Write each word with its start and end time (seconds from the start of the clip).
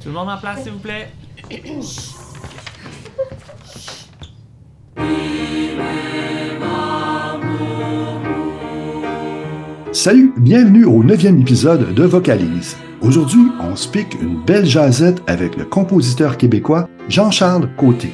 Tout 0.00 0.08
le 0.08 0.12
monde 0.12 0.28
en 0.28 0.38
place, 0.38 0.62
s'il 0.62 0.72
vous 0.72 0.78
plaît. 0.78 1.08
Salut, 9.92 10.34
bienvenue 10.36 10.84
au 10.84 11.02
neuvième 11.02 11.40
épisode 11.40 11.94
de 11.94 12.04
Vocalise. 12.04 12.76
Aujourd'hui, 13.00 13.46
on 13.60 13.76
se 13.76 13.88
pique 13.88 14.14
une 14.20 14.42
belle 14.44 14.66
jasette 14.66 15.22
avec 15.26 15.56
le 15.56 15.64
compositeur 15.64 16.36
québécois 16.36 16.88
Jean-Charles 17.08 17.70
Côté. 17.76 18.12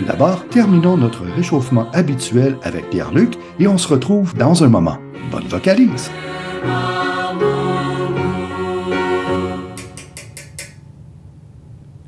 Tout 0.00 0.06
d'abord, 0.06 0.48
terminons 0.48 0.96
notre 0.96 1.26
réchauffement 1.26 1.90
habituel 1.90 2.56
avec 2.62 2.88
Pierre-Luc 2.88 3.34
et 3.58 3.68
on 3.68 3.76
se 3.76 3.86
retrouve 3.86 4.34
dans 4.34 4.64
un 4.64 4.68
moment. 4.70 4.96
Bonne 5.30 5.46
vocalise! 5.46 6.10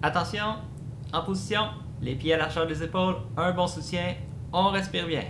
Attention, 0.01 0.55
en 1.13 1.23
position, 1.23 1.65
les 2.01 2.15
pieds 2.15 2.33
à 2.33 2.39
l'archeur 2.39 2.67
des 2.67 2.83
épaules, 2.83 3.17
un 3.37 3.53
bon 3.53 3.67
soutien, 3.67 4.15
on 4.55 4.71
respire 4.71 5.07
bien. 5.07 5.25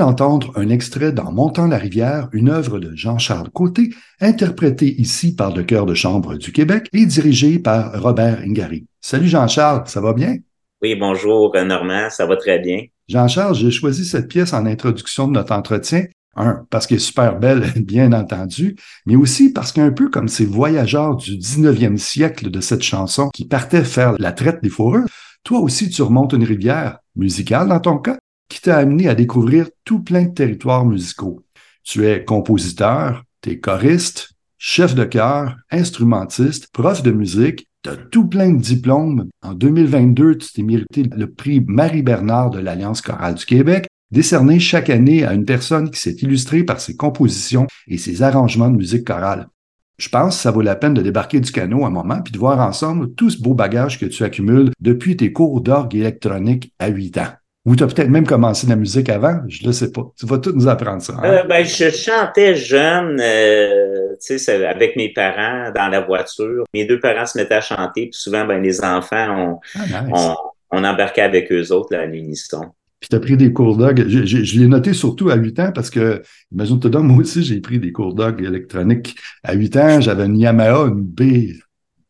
D'entendre 0.00 0.50
un 0.56 0.70
extrait 0.70 1.12
dans 1.12 1.30
Montant 1.30 1.66
la 1.66 1.76
rivière, 1.76 2.30
une 2.32 2.48
œuvre 2.48 2.78
de 2.78 2.96
Jean-Charles 2.96 3.50
Côté, 3.50 3.90
interprétée 4.18 4.98
ici 4.98 5.34
par 5.34 5.54
le 5.54 5.62
Chœur 5.62 5.84
de 5.84 5.92
chambre 5.92 6.36
du 6.36 6.52
Québec 6.52 6.88
et 6.94 7.04
dirigée 7.04 7.58
par 7.58 8.00
Robert 8.00 8.38
Ingari. 8.38 8.86
Salut 9.02 9.28
Jean-Charles, 9.28 9.82
ça 9.88 10.00
va 10.00 10.14
bien? 10.14 10.36
Oui, 10.80 10.94
bonjour 10.94 11.54
Normand, 11.54 12.08
ça 12.08 12.24
va 12.24 12.38
très 12.38 12.58
bien. 12.58 12.84
Jean-Charles, 13.08 13.56
j'ai 13.56 13.70
choisi 13.70 14.06
cette 14.06 14.28
pièce 14.28 14.54
en 14.54 14.64
introduction 14.64 15.28
de 15.28 15.32
notre 15.32 15.52
entretien. 15.52 16.06
Un, 16.34 16.64
parce 16.70 16.86
qu'elle 16.86 16.96
est 16.96 17.00
super 17.00 17.38
belle, 17.38 17.70
bien 17.76 18.14
entendu, 18.14 18.76
mais 19.04 19.16
aussi 19.16 19.52
parce 19.52 19.70
qu'un 19.70 19.90
peu 19.90 20.08
comme 20.08 20.28
ces 20.28 20.46
voyageurs 20.46 21.16
du 21.16 21.32
19e 21.36 21.98
siècle 21.98 22.50
de 22.50 22.60
cette 22.62 22.82
chanson 22.82 23.28
qui 23.34 23.46
partaient 23.46 23.84
faire 23.84 24.14
la 24.18 24.32
traite 24.32 24.62
des 24.62 24.70
fourrures, 24.70 25.04
toi 25.44 25.58
aussi 25.58 25.90
tu 25.90 26.00
remontes 26.00 26.32
une 26.32 26.44
rivière, 26.44 27.00
musicale 27.16 27.68
dans 27.68 27.80
ton 27.80 27.98
cas, 27.98 28.16
qui 28.50 28.60
t'a 28.60 28.76
amené 28.76 29.08
à 29.08 29.14
découvrir 29.14 29.70
tout 29.84 30.02
plein 30.02 30.24
de 30.24 30.34
territoires 30.34 30.84
musicaux. 30.84 31.42
Tu 31.82 32.06
es 32.06 32.24
compositeur, 32.24 33.24
tu 33.40 33.50
es 33.50 33.60
choriste, 33.60 34.32
chef 34.58 34.94
de 34.94 35.04
chœur, 35.04 35.56
instrumentiste, 35.70 36.68
prof 36.72 37.02
de 37.02 37.12
musique, 37.12 37.68
tu 37.82 37.90
as 37.90 37.96
tout 37.96 38.28
plein 38.28 38.50
de 38.50 38.60
diplômes. 38.60 39.30
En 39.40 39.54
2022, 39.54 40.36
tu 40.36 40.52
t'es 40.52 40.62
mérité 40.62 41.04
le 41.04 41.32
prix 41.32 41.64
Marie-Bernard 41.66 42.50
de 42.50 42.58
l'Alliance 42.58 43.00
chorale 43.00 43.36
du 43.36 43.46
Québec, 43.46 43.86
décerné 44.10 44.58
chaque 44.58 44.90
année 44.90 45.24
à 45.24 45.32
une 45.32 45.46
personne 45.46 45.90
qui 45.90 46.00
s'est 46.00 46.16
illustrée 46.20 46.64
par 46.64 46.80
ses 46.80 46.96
compositions 46.96 47.66
et 47.86 47.96
ses 47.96 48.22
arrangements 48.22 48.68
de 48.68 48.76
musique 48.76 49.06
chorale. 49.06 49.48
Je 49.96 50.08
pense 50.08 50.36
que 50.36 50.42
ça 50.42 50.50
vaut 50.50 50.62
la 50.62 50.76
peine 50.76 50.94
de 50.94 51.02
débarquer 51.02 51.40
du 51.40 51.52
canot 51.52 51.84
un 51.84 51.90
moment 51.90 52.20
puis 52.22 52.32
de 52.32 52.38
voir 52.38 52.58
ensemble 52.60 53.14
tout 53.14 53.30
ce 53.30 53.40
beau 53.40 53.54
bagage 53.54 53.98
que 54.00 54.06
tu 54.06 54.24
accumules 54.24 54.72
depuis 54.80 55.16
tes 55.16 55.32
cours 55.32 55.60
d'orgue 55.60 55.94
électronique 55.94 56.72
à 56.78 56.88
8 56.88 57.18
ans. 57.18 57.32
Ou 57.66 57.76
tu 57.76 57.84
as 57.84 57.86
peut-être 57.88 58.08
même 58.08 58.26
commencé 58.26 58.66
la 58.66 58.76
musique 58.76 59.10
avant, 59.10 59.40
je 59.46 59.66
ne 59.66 59.72
sais 59.72 59.92
pas. 59.92 60.10
Tu 60.18 60.24
vas 60.24 60.38
tout 60.38 60.52
nous 60.52 60.66
apprendre 60.66 61.02
ça. 61.02 61.12
Hein? 61.18 61.24
Euh, 61.24 61.42
ben, 61.44 61.62
je 61.64 61.90
chantais 61.90 62.54
jeune, 62.54 63.20
euh, 63.20 64.14
tu 64.24 64.38
sais, 64.38 64.64
avec 64.66 64.96
mes 64.96 65.12
parents 65.12 65.70
dans 65.74 65.88
la 65.88 66.00
voiture. 66.00 66.64
Mes 66.72 66.86
deux 66.86 66.98
parents 66.98 67.26
se 67.26 67.36
mettaient 67.36 67.56
à 67.56 67.60
chanter, 67.60 68.04
puis 68.06 68.18
souvent, 68.18 68.46
ben, 68.46 68.62
les 68.62 68.82
enfants, 68.82 69.58
on, 69.74 69.80
Ah, 69.92 70.02
nice. 70.02 70.10
on, 70.14 70.34
on 70.78 70.84
embarquait 70.84 71.20
avec 71.20 71.52
eux 71.52 71.70
autres 71.70 71.94
là, 71.94 72.00
à 72.02 72.06
l'unisson. 72.06 72.62
Puis 72.98 73.08
tu 73.10 73.16
as 73.16 73.20
pris 73.20 73.36
des 73.36 73.52
cours 73.52 73.76
d'orgue. 73.76 74.06
Je, 74.08 74.24
je- 74.24 74.42
je 74.44 74.58
l'ai 74.60 74.66
noté 74.66 74.92
surtout 74.94 75.28
à 75.30 75.34
8 75.36 75.58
ans 75.60 75.72
parce 75.74 75.90
que, 75.90 76.22
imagine-toi 76.52 76.90
donc, 76.90 77.04
moi 77.04 77.18
aussi, 77.18 77.42
j'ai 77.42 77.60
pris 77.60 77.78
des 77.78 77.92
cours 77.92 78.14
d'orgue 78.14 78.42
électronique 78.42 79.16
à 79.42 79.52
8 79.54 79.76
ans. 79.76 80.00
J'avais 80.00 80.24
une 80.26 80.38
Yamaha, 80.38 80.86
une 80.88 81.02
B, 81.02 81.52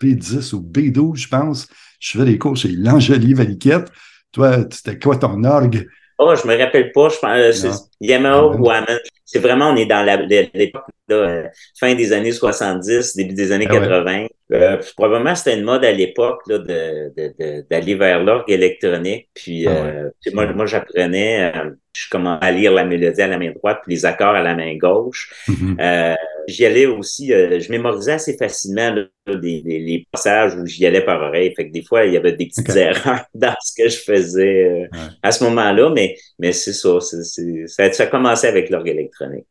B10 0.00 0.54
ou 0.54 0.60
B12, 0.60 1.16
je 1.16 1.28
pense. 1.28 1.66
Je 1.98 2.12
faisais 2.12 2.24
des 2.24 2.38
cours 2.38 2.56
chez 2.56 2.68
l'Angelier 2.70 3.34
Valiquette. 3.34 3.90
Toi, 4.32 4.58
c'était 4.70 4.98
quoi 4.98 5.16
ton 5.16 5.42
orgue? 5.44 5.88
Oh, 6.18 6.34
je 6.34 6.46
me 6.46 6.56
rappelle 6.56 6.92
pas, 6.92 7.08
je 7.08 7.18
pense, 7.18 7.64
euh. 7.64 7.72
Yamaha 8.00 8.36
Ah, 8.38 8.46
ou 8.46 8.70
Hammond. 8.70 8.98
C'est 9.24 9.38
vraiment, 9.38 9.70
on 9.70 9.76
est 9.76 9.86
dans 9.86 10.04
l'époque, 10.52 10.84
euh, 11.10 11.48
fin 11.78 11.94
des 11.94 12.12
années 12.12 12.32
70, 12.32 13.16
début 13.16 13.34
des 13.34 13.52
années 13.52 13.66
Ah 13.70 13.74
ouais. 13.74 14.28
80. 14.50 14.72
Euh, 14.74 14.80
probablement, 14.96 15.34
c'était 15.34 15.56
une 15.58 15.64
mode 15.64 15.84
à 15.84 15.92
l'époque, 15.92 16.40
là, 16.48 16.58
de, 16.58 17.12
de, 17.16 17.34
de- 17.38 17.66
d'aller 17.70 17.94
vers 17.94 18.22
l'orgue 18.24 18.50
électronique. 18.50 19.28
Puis, 19.34 19.66
Ah 19.66 19.70
euh, 19.70 20.10
puis 20.20 20.32
moi, 20.34 20.52
moi, 20.52 20.66
j'apprenais, 20.66 21.52
euh, 21.54 21.70
je 21.96 22.08
commençais 22.10 22.44
à 22.46 22.50
lire 22.52 22.72
la 22.72 22.84
mélodie 22.84 23.22
à 23.22 23.26
la 23.28 23.38
main 23.38 23.50
droite, 23.52 23.80
puis 23.84 23.94
les 23.94 24.04
accords 24.06 24.34
à 24.34 24.42
la 24.42 24.54
main 24.54 24.76
gauche. 24.76 25.32
Mhm. 25.48 25.76
Euh, 25.80 26.14
j'y 26.48 26.66
allais 26.66 26.86
aussi, 26.86 27.32
euh, 27.32 27.60
je 27.60 27.70
mémorisais 27.70 28.12
assez 28.12 28.36
facilement 28.36 28.90
là, 28.90 29.02
les, 29.26 29.62
les- 29.64 29.78
les 29.80 30.06
passages 30.12 30.54
où 30.56 30.66
j'y 30.66 30.84
allais 30.86 31.04
par 31.04 31.20
oreille. 31.22 31.52
Fait 31.54 31.68
que 31.68 31.72
des 31.72 31.82
fois, 31.82 32.04
il 32.06 32.14
y 32.14 32.16
avait 32.16 32.32
des 32.32 32.46
petites 32.46 32.74
erreurs 32.76 33.24
dans 33.34 33.54
ce 33.62 33.72
que 33.82 33.88
je 33.88 33.98
faisais 33.98 34.64
euh, 34.64 34.80
Ouais. 34.92 35.08
à 35.22 35.32
ce 35.32 35.44
moment-là, 35.44 35.90
mais, 35.94 36.16
mais 36.38 36.52
c'est 36.52 36.72
ça, 36.72 37.00
c'est, 37.00 37.22
c'est- 37.24 37.66
ça, 37.66 37.92
ça 37.92 38.02
a 38.04 38.06
commencé 38.06 38.46
avec 38.46 38.70
l'orgue 38.70 38.88
électronique. 38.88 39.46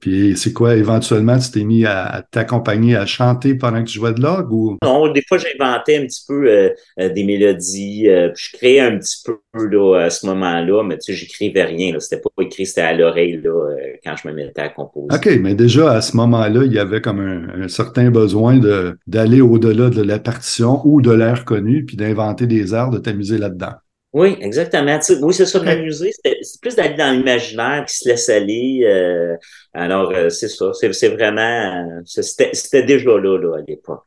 Puis 0.00 0.36
c'est 0.36 0.52
quoi, 0.52 0.76
éventuellement, 0.76 1.38
tu 1.38 1.50
t'es 1.50 1.64
mis 1.64 1.84
à, 1.84 2.04
à 2.04 2.22
t'accompagner 2.22 2.96
à 2.96 3.06
chanter 3.06 3.54
pendant 3.54 3.82
que 3.82 3.88
tu 3.88 3.98
jouais 3.98 4.12
de 4.12 4.20
l'orgue 4.20 4.52
ou? 4.52 4.76
Non, 4.82 5.10
des 5.12 5.22
fois, 5.26 5.38
j'inventais 5.38 5.98
un 5.98 6.06
petit 6.06 6.24
peu 6.26 6.48
euh, 6.48 6.70
euh, 7.00 7.08
des 7.08 7.24
mélodies, 7.24 8.08
euh, 8.08 8.28
puis 8.28 8.44
je 8.50 8.56
créais 8.56 8.80
un 8.80 8.98
petit 8.98 9.22
peu 9.24 9.38
là, 9.54 9.96
à 10.04 10.10
ce 10.10 10.26
moment-là, 10.26 10.82
mais 10.84 10.98
tu 10.98 11.12
sais, 11.12 11.18
j'écrivais 11.18 11.64
rien. 11.64 11.92
Là. 11.92 12.00
C'était 12.00 12.20
pas 12.20 12.30
écrit, 12.42 12.66
c'était 12.66 12.82
à 12.82 12.92
l'oreille 12.94 13.40
là, 13.42 13.74
quand 14.04 14.14
je 14.16 14.28
me 14.28 14.34
mettais 14.34 14.60
à 14.60 14.68
composer. 14.68 15.08
OK, 15.14 15.38
mais 15.40 15.54
déjà 15.54 15.92
à 15.92 16.00
ce 16.00 16.16
moment-là, 16.16 16.62
il 16.64 16.72
y 16.72 16.78
avait 16.78 17.00
comme 17.00 17.20
un, 17.20 17.64
un 17.64 17.68
certain 17.68 18.10
besoin 18.10 18.58
de, 18.58 18.96
d'aller 19.06 19.40
au-delà 19.40 19.90
de 19.90 20.02
la 20.02 20.18
partition 20.18 20.80
ou 20.84 21.00
de 21.00 21.10
l'air 21.10 21.44
connu, 21.44 21.84
puis 21.84 21.96
d'inventer 21.96 22.46
des 22.46 22.74
airs, 22.74 22.90
de 22.90 22.98
t'amuser 22.98 23.38
là-dedans. 23.38 23.72
Oui, 24.14 24.36
exactement. 24.40 24.98
Oui, 25.20 25.34
c'est 25.34 25.44
ça, 25.46 25.58
de 25.58 25.64
m'amuser. 25.64 26.12
C'est 26.24 26.60
plus 26.62 26.74
d'aller 26.74 26.94
dans 26.94 27.14
l'imaginaire 27.14 27.84
qui 27.86 27.94
se 27.94 28.08
laisse 28.08 28.28
aller. 28.30 28.80
euh, 28.84 29.36
alors, 29.74 30.10
euh, 30.12 30.30
c'est 30.30 30.48
ça. 30.48 30.72
C'est 30.72 31.08
vraiment. 31.08 31.86
euh, 31.86 32.00
C'était 32.04 32.82
déjà 32.84 33.10
là, 33.18 33.36
là, 33.38 33.58
à 33.58 33.60
l'époque. 33.68 34.04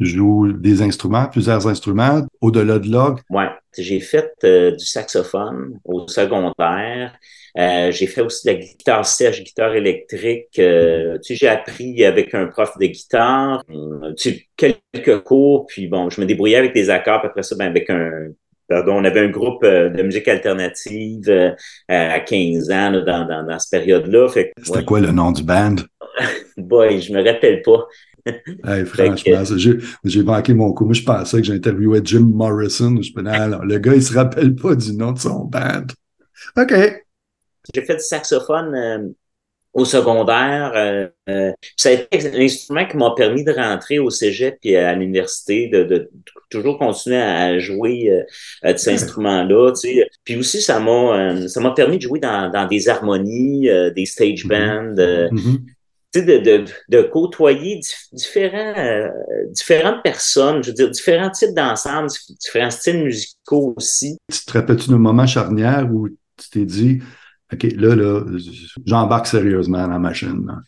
Tu 0.00 0.06
joues 0.06 0.52
des 0.52 0.82
instruments, 0.82 1.26
plusieurs 1.26 1.66
instruments, 1.66 2.24
au-delà 2.40 2.78
de 2.78 2.88
l'orgue? 2.88 3.20
Ouais. 3.30 3.48
J'ai 3.76 3.98
fait 4.00 4.32
euh, 4.44 4.72
du 4.72 4.84
saxophone 4.84 5.78
au 5.84 6.06
secondaire. 6.06 7.16
Euh, 7.56 7.90
j'ai 7.90 8.06
fait 8.06 8.20
aussi 8.20 8.46
de 8.46 8.52
la 8.52 8.58
guitare 8.58 9.04
sèche, 9.06 9.42
guitare 9.42 9.74
électrique. 9.74 10.56
Euh, 10.58 11.18
tu 11.18 11.34
sais, 11.34 11.36
j'ai 11.36 11.48
appris 11.48 12.04
avec 12.04 12.32
un 12.34 12.46
prof 12.46 12.76
de 12.78 12.86
guitare. 12.86 13.64
tu 14.16 14.16
sais, 14.16 14.46
quelques 14.56 15.22
cours, 15.24 15.66
puis 15.66 15.88
bon, 15.88 16.10
je 16.10 16.20
me 16.20 16.26
débrouillais 16.26 16.56
avec 16.56 16.74
des 16.74 16.90
accords. 16.90 17.20
Puis 17.20 17.28
après 17.28 17.42
ça, 17.42 17.56
ben, 17.56 17.66
avec 17.66 17.90
un. 17.90 18.28
Pardon, 18.68 18.96
on 18.96 19.04
avait 19.04 19.20
un 19.20 19.30
groupe 19.30 19.64
euh, 19.64 19.88
de 19.88 20.02
musique 20.02 20.28
alternative 20.28 21.28
euh, 21.28 21.52
à 21.88 22.20
15 22.20 22.70
ans 22.70 22.90
là, 22.90 23.00
dans, 23.00 23.26
dans, 23.26 23.46
dans 23.46 23.58
cette 23.58 23.70
période-là. 23.70 24.28
C'était 24.28 24.52
ouais, 24.70 24.84
quoi 24.84 25.00
le 25.00 25.10
nom 25.10 25.32
du 25.32 25.42
band? 25.42 25.76
boy, 26.58 27.00
je 27.00 27.12
me 27.12 27.24
rappelle 27.24 27.62
pas. 27.62 27.86
franchement, 28.84 29.56
j'ai 30.04 30.22
manqué 30.22 30.52
mon 30.52 30.72
coup. 30.72 30.84
Moi, 30.84 30.94
je 30.94 31.02
pensais 31.02 31.38
que 31.38 31.46
j'interviewais 31.46 32.00
Jim 32.04 32.30
Morrison. 32.32 33.00
Je 33.00 33.12
me 33.16 33.22
non, 33.22 33.62
le 33.62 33.78
gars, 33.78 33.94
il 33.94 34.02
se 34.02 34.12
rappelle 34.12 34.54
pas 34.54 34.74
du 34.74 34.92
nom 34.92 35.12
de 35.12 35.18
son 35.18 35.44
band. 35.44 35.86
OK. 36.56 36.74
J'ai 37.74 37.82
fait 37.82 37.96
du 37.96 38.02
saxophone 38.02 38.74
euh, 38.74 39.08
au 39.74 39.84
secondaire. 39.84 40.72
Euh, 40.74 41.08
euh, 41.28 41.52
ça 41.76 41.90
a 41.90 41.92
été 41.92 42.28
un 42.28 42.40
instrument 42.40 42.86
qui 42.86 42.96
m'a 42.96 43.12
permis 43.14 43.44
de 43.44 43.52
rentrer 43.52 43.98
au 43.98 44.10
cégep 44.10 44.58
et 44.62 44.76
à 44.76 44.94
l'université, 44.94 45.68
de, 45.68 46.10
toujours 46.50 46.78
continuer 46.78 47.20
à 47.20 47.58
jouer 47.58 48.24
de 48.64 48.76
cet 48.76 48.94
instrument-là. 48.94 49.72
Puis 50.24 50.36
aussi, 50.36 50.62
ça 50.62 50.80
m'a 50.80 51.48
ça 51.48 51.60
m'a 51.60 51.72
permis 51.72 51.98
de 51.98 52.02
jouer 52.02 52.20
dans, 52.20 52.68
des 52.68 52.88
harmonies, 52.88 53.68
des 53.94 54.06
stage 54.06 54.46
mm-hmm. 54.46 54.48
bands. 54.48 54.94
Mm-hmm. 55.34 55.58
De, 56.14 56.38
de, 56.38 56.64
de, 56.88 57.02
côtoyer 57.02 57.80
différents, 58.12 59.10
différentes 59.50 60.02
personnes, 60.02 60.64
je 60.64 60.70
veux 60.70 60.74
dire, 60.74 60.90
différents 60.90 61.30
types 61.30 61.54
d'ensembles, 61.54 62.08
différents 62.40 62.70
styles 62.70 63.04
musicaux 63.04 63.74
aussi. 63.76 64.16
Tu 64.32 64.44
te 64.46 64.52
rappelles-tu 64.52 64.88
d'un 64.88 64.98
moment 64.98 65.26
charnière 65.26 65.86
où 65.92 66.08
tu 66.08 66.50
t'es 66.50 66.64
dit, 66.64 67.00
OK, 67.52 67.62
là, 67.76 67.94
là, 67.94 68.20
j'embarque 68.84 69.26
sérieusement 69.26 69.78
dans 69.78 69.88
la 69.88 69.98
machine. 69.98 70.62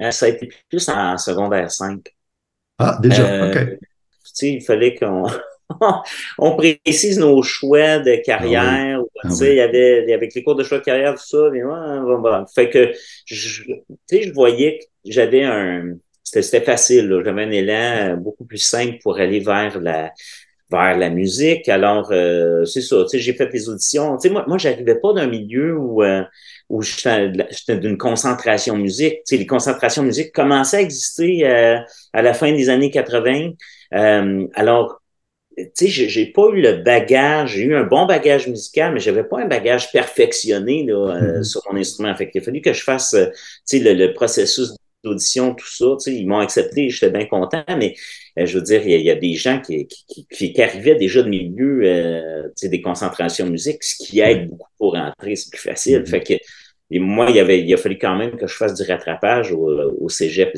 Euh, 0.00 0.10
ça 0.10 0.26
a 0.26 0.28
été 0.30 0.48
plus 0.68 0.88
en 0.88 1.16
secondaire 1.16 1.70
5. 1.70 2.02
Ah, 2.78 2.98
déjà, 3.00 3.24
euh, 3.24 3.50
OK. 3.50 3.78
Tu 3.78 4.30
sais, 4.34 4.52
il 4.54 4.60
fallait 4.62 4.94
qu'on 4.94 5.24
on 6.38 6.56
précise 6.56 7.18
nos 7.18 7.42
choix 7.42 7.98
de 8.00 8.16
carrière. 8.24 9.00
Ah 9.22 9.28
tu 9.28 9.34
sais, 9.34 9.52
il 9.52 9.56
y 9.56 9.60
avait 9.60 10.12
avec 10.12 10.34
les 10.34 10.42
cours 10.42 10.56
de 10.56 10.64
choix 10.64 10.78
de 10.78 10.84
carrière, 10.84 11.14
tout 11.14 11.26
ça. 11.26 11.48
Mais, 11.52 11.64
ouais, 11.64 12.44
Fait 12.54 12.68
que, 12.68 12.92
je, 13.24 13.62
tu 13.62 13.74
sais, 14.06 14.22
je 14.22 14.32
voyais 14.32 14.78
que 14.78 15.10
j'avais 15.10 15.44
un... 15.44 15.94
C'était 16.24 16.60
facile, 16.60 17.22
j'avais 17.24 17.44
un 17.44 17.50
élan 17.52 18.16
beaucoup 18.16 18.44
plus 18.44 18.58
simple 18.58 18.98
pour 19.00 19.16
aller 19.16 19.38
vers 19.38 19.80
la, 19.80 20.12
vers 20.70 20.96
la 20.96 21.10
musique. 21.10 21.68
Alors, 21.68 22.08
euh, 22.10 22.64
c'est 22.64 22.80
ça, 22.80 23.02
tu 23.02 23.10
sais, 23.10 23.18
j'ai 23.18 23.32
fait 23.32 23.46
des 23.46 23.68
auditions. 23.68 24.16
Tu 24.16 24.28
sais, 24.28 24.30
moi, 24.30 24.44
moi 24.48 24.58
j'arrivais 24.58 24.96
pas 24.96 25.12
d'un 25.12 25.26
milieu 25.26 25.76
où, 25.76 26.02
euh, 26.02 26.22
où 26.68 26.82
j'étais 26.82 27.78
d'une 27.78 27.98
concentration 27.98 28.76
musique. 28.76 29.14
Tu 29.18 29.22
sais, 29.24 29.36
les 29.36 29.46
concentrations 29.46 30.02
musique 30.02 30.32
commençaient 30.32 30.78
à 30.78 30.82
exister 30.82 31.46
euh, 31.46 31.78
à 32.12 32.22
la 32.22 32.34
fin 32.34 32.52
des 32.52 32.68
années 32.68 32.90
80. 32.90 33.52
alors, 33.92 35.00
tu 35.56 35.88
sais, 35.88 35.88
j'ai 35.88 36.26
pas 36.26 36.48
eu 36.52 36.60
le 36.60 36.82
bagage, 36.82 37.54
j'ai 37.54 37.62
eu 37.62 37.76
un 37.76 37.84
bon 37.84 38.04
bagage 38.04 38.46
musical, 38.46 38.92
mais 38.92 39.00
j'avais 39.00 39.24
pas 39.24 39.40
un 39.40 39.46
bagage 39.46 39.90
perfectionné 39.90 40.84
là, 40.84 41.18
mm-hmm. 41.18 41.44
sur 41.44 41.62
mon 41.70 41.78
instrument. 41.78 42.14
Fait 42.14 42.28
qu'il 42.28 42.42
a 42.42 42.44
fallu 42.44 42.60
que 42.60 42.74
je 42.74 42.82
fasse, 42.82 43.16
tu 43.16 43.32
sais, 43.64 43.78
le, 43.78 43.94
le 43.94 44.12
processus 44.12 44.74
d'audition, 45.08 45.54
tout 45.54 45.68
ça. 45.68 45.86
Tu 45.98 46.10
sais, 46.10 46.16
ils 46.16 46.26
m'ont 46.26 46.38
accepté, 46.38 46.90
j'étais 46.90 47.10
bien 47.10 47.26
content, 47.26 47.64
mais 47.68 47.94
euh, 48.38 48.46
je 48.46 48.58
veux 48.58 48.64
dire, 48.64 48.86
il 48.86 49.00
y, 49.00 49.10
a, 49.10 49.14
des 49.14 49.34
gens 49.34 49.60
qui, 49.60 49.86
qui, 49.86 50.26
qui, 50.28 50.62
arrivaient 50.62 50.96
déjà 50.96 51.22
de 51.22 51.28
milieu 51.28 51.80
euh, 51.84 52.44
tu 52.48 52.52
sais, 52.56 52.68
des 52.68 52.82
concentrations 52.82 53.46
musique, 53.46 53.82
ce 53.82 53.96
qui 54.04 54.20
aide 54.20 54.50
beaucoup 54.50 54.70
pour 54.78 54.92
rentrer, 54.92 55.36
c'est 55.36 55.50
plus 55.50 55.60
facile. 55.60 56.00
Mm-hmm. 56.00 56.06
Fait 56.06 56.20
que 56.20 56.34
et 56.90 57.00
moi, 57.00 57.26
il, 57.30 57.36
y 57.36 57.40
avait, 57.40 57.60
il 57.60 57.74
a 57.74 57.76
fallu 57.76 57.98
quand 57.98 58.16
même 58.16 58.36
que 58.36 58.46
je 58.46 58.54
fasse 58.54 58.74
du 58.74 58.88
rattrapage 58.88 59.50
au, 59.52 59.68
au 60.00 60.08
cégep. 60.08 60.56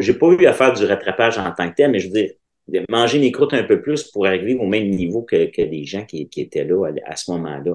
J'ai 0.00 0.14
pas 0.14 0.26
eu 0.28 0.46
à 0.46 0.52
faire 0.52 0.72
du 0.72 0.84
rattrapage 0.84 1.38
en 1.38 1.52
tant 1.52 1.70
que 1.70 1.76
tel, 1.76 1.92
mais 1.92 2.00
je 2.00 2.08
veux 2.08 2.14
dire, 2.14 2.32
manger 2.88 3.18
mes 3.18 3.32
croûtes 3.32 3.54
un 3.54 3.62
peu 3.62 3.80
plus 3.80 4.04
pour 4.04 4.26
arriver 4.26 4.54
au 4.54 4.66
même 4.66 4.90
niveau 4.90 5.22
que, 5.22 5.46
que 5.46 5.62
les 5.62 5.84
gens 5.84 6.04
qui, 6.04 6.28
qui 6.28 6.40
étaient 6.40 6.64
là 6.64 6.90
à, 7.06 7.16
ce 7.16 7.30
moment-là. 7.30 7.74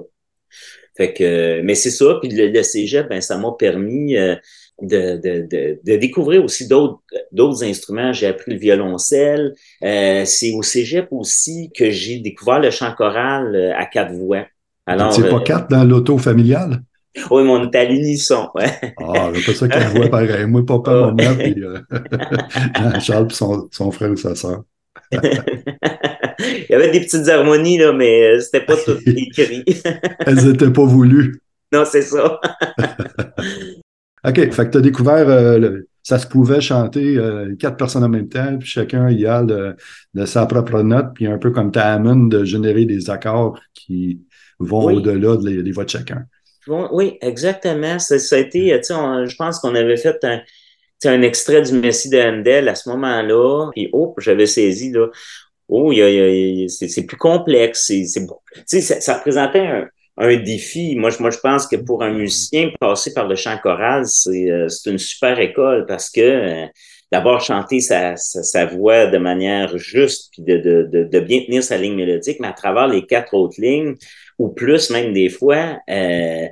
Fait 0.96 1.14
que, 1.14 1.62
mais 1.62 1.76
c'est 1.76 1.92
ça. 1.92 2.18
Puis 2.22 2.30
le, 2.30 2.50
le 2.50 2.64
cégep, 2.64 3.08
ben, 3.10 3.22
ça 3.22 3.38
m'a 3.38 3.52
permis 3.58 4.16
euh, 4.18 4.36
de, 4.82 5.18
de, 5.18 5.80
de, 5.84 5.98
découvrir 5.98 6.44
aussi 6.44 6.68
d'autres 6.68 7.64
instruments. 7.64 8.14
J'ai 8.14 8.28
appris 8.28 8.52
le 8.52 8.58
violoncelle. 8.58 9.54
Euh, 9.84 10.26
c'est 10.26 10.54
au 10.54 10.64
cégep 10.64 11.08
aussi 11.12 11.72
que 11.76 11.90
j'ai 11.90 12.20
découvert 12.20 12.60
le 12.60 12.72
chant 12.72 12.94
choral 12.94 13.56
euh, 13.56 13.78
à 13.78 13.86
quatre 13.86 14.14
voix. 14.14 14.46
Alors, 14.86 15.14
c'est 15.14 15.30
pas 15.30 15.38
euh, 15.38 15.40
quatre 15.40 15.70
dans 15.70 15.84
l'auto 15.84 16.18
familial? 16.18 16.82
Oui, 17.30 17.44
mais 17.44 17.50
on 17.52 17.70
est 17.70 17.76
à 17.76 17.86
l'unisson, 17.86 18.50
ouais. 18.56 18.72
Ah, 19.00 19.30
c'est 19.36 19.46
pas 19.46 19.54
ça 19.54 19.68
quatre 19.68 19.96
voix 19.96 20.10
pareil. 20.10 20.46
Moi, 20.48 20.66
papa, 20.66 20.92
ma 20.92 21.12
mère, 21.12 21.38
puis 21.38 21.56
Charles, 23.02 23.28
puis 23.28 23.36
son, 23.36 23.70
son, 23.72 23.92
frère 23.92 24.12
ou 24.12 24.18
sa 24.18 24.36
sœur. 24.36 24.64
Il 25.12 26.66
y 26.70 26.74
avait 26.74 26.90
des 26.90 27.02
petites 27.02 27.28
harmonies, 27.30 27.78
là, 27.78 27.94
mais 27.94 28.40
c'était 28.40 28.66
pas 28.66 28.76
tout 28.76 28.98
écrit. 29.06 29.64
Elles 30.26 30.48
n'étaient 30.48 30.72
pas 30.72 30.84
voulues. 30.84 31.40
Non, 31.72 31.86
c'est 31.86 32.02
ça. 32.02 32.40
OK, 34.26 34.36
fait 34.52 34.66
que 34.66 34.72
tu 34.72 34.78
as 34.78 34.82
découvert, 34.82 35.28
euh, 35.28 35.82
ça 36.02 36.18
se 36.18 36.28
pouvait 36.28 36.62
chanter 36.62 37.18
euh, 37.18 37.56
quatre 37.58 37.78
personnes 37.78 38.04
en 38.04 38.10
même 38.10 38.30
temps, 38.30 38.58
puis 38.58 38.68
chacun 38.68 39.10
y 39.10 39.26
a 39.26 39.44
de, 39.44 39.76
sa 40.26 40.46
propre 40.46 40.82
note, 40.82 41.08
puis 41.14 41.28
un 41.28 41.38
peu 41.38 41.52
comme 41.52 41.72
ta 41.72 41.94
Hammond 41.94 42.28
de 42.28 42.46
générer 42.46 42.86
des 42.86 43.10
accords 43.10 43.60
qui 43.74 44.22
vont 44.60 44.86
au-delà 44.86 45.38
des, 45.38 45.72
voix 45.72 45.84
de 45.84 45.90
chacun. 45.90 46.26
Oui, 46.68 47.18
exactement. 47.22 48.00
Ça, 48.00 48.16
a 48.16 48.40
été, 48.40 48.80
tu 48.80 48.84
sais, 48.84 48.94
je 48.94 49.36
pense 49.36 49.60
qu'on 49.60 49.76
avait 49.76 49.98
fait 49.98 50.18
un, 50.24 50.40
un 51.06 51.22
extrait 51.22 51.62
du 51.62 51.74
Messie 51.74 52.10
de 52.10 52.18
Handel 52.18 52.70
à 52.70 52.76
ce 52.76 52.90
moment-là, 52.90 53.72
puis 53.74 53.90
oh, 53.92 54.16
j'avais 54.20 54.46
saisi, 54.46 54.92
là, 54.92 55.08
oh, 55.68 55.92
c'est 56.70 57.06
plus 57.06 57.18
complexe, 57.18 57.86
c'est, 57.88 58.82
ça, 58.82 59.02
ça 59.02 59.18
représentait 59.18 59.68
un, 59.68 59.88
un 60.18 60.36
défi. 60.38 60.96
Moi, 60.96 61.10
je, 61.10 61.20
moi, 61.20 61.32
je 61.32 61.40
pense 61.40 61.68
que 61.68 61.76
pour 61.76 62.04
un 62.04 62.14
musicien, 62.14 62.72
passer 62.80 63.14
par 63.14 63.28
le 63.28 63.36
chant 63.36 63.58
choral, 63.58 64.06
c'est 64.06 64.50
euh, 64.52 64.68
une 64.86 64.98
super 64.98 65.40
école 65.40 65.86
parce 65.88 66.10
que 66.10 66.22
euh, 66.22 66.66
d'abord 67.12 67.42
chanter 67.42 67.80
sa, 67.80 68.16
sa, 68.16 68.66
voix 68.66 69.08
de 69.08 69.18
manière 69.18 69.78
juste, 69.78 70.32
puis 70.32 70.44
de, 70.44 70.58
de, 70.58 70.90
de, 70.92 71.04
de, 71.04 71.20
bien 71.20 71.42
tenir 71.42 71.64
sa 71.64 71.78
ligne 71.78 71.96
mélodique, 71.96 72.40
mais 72.40 72.48
à 72.48 72.54
travers 72.54 72.88
les 72.88 73.06
quatre 73.06 73.34
autres 73.34 73.60
lignes, 73.60 73.96
ou 74.40 74.50
plus 74.50 74.90
même 74.90 75.14
des 75.14 75.30
fois, 75.30 75.78
euh, 75.90 76.48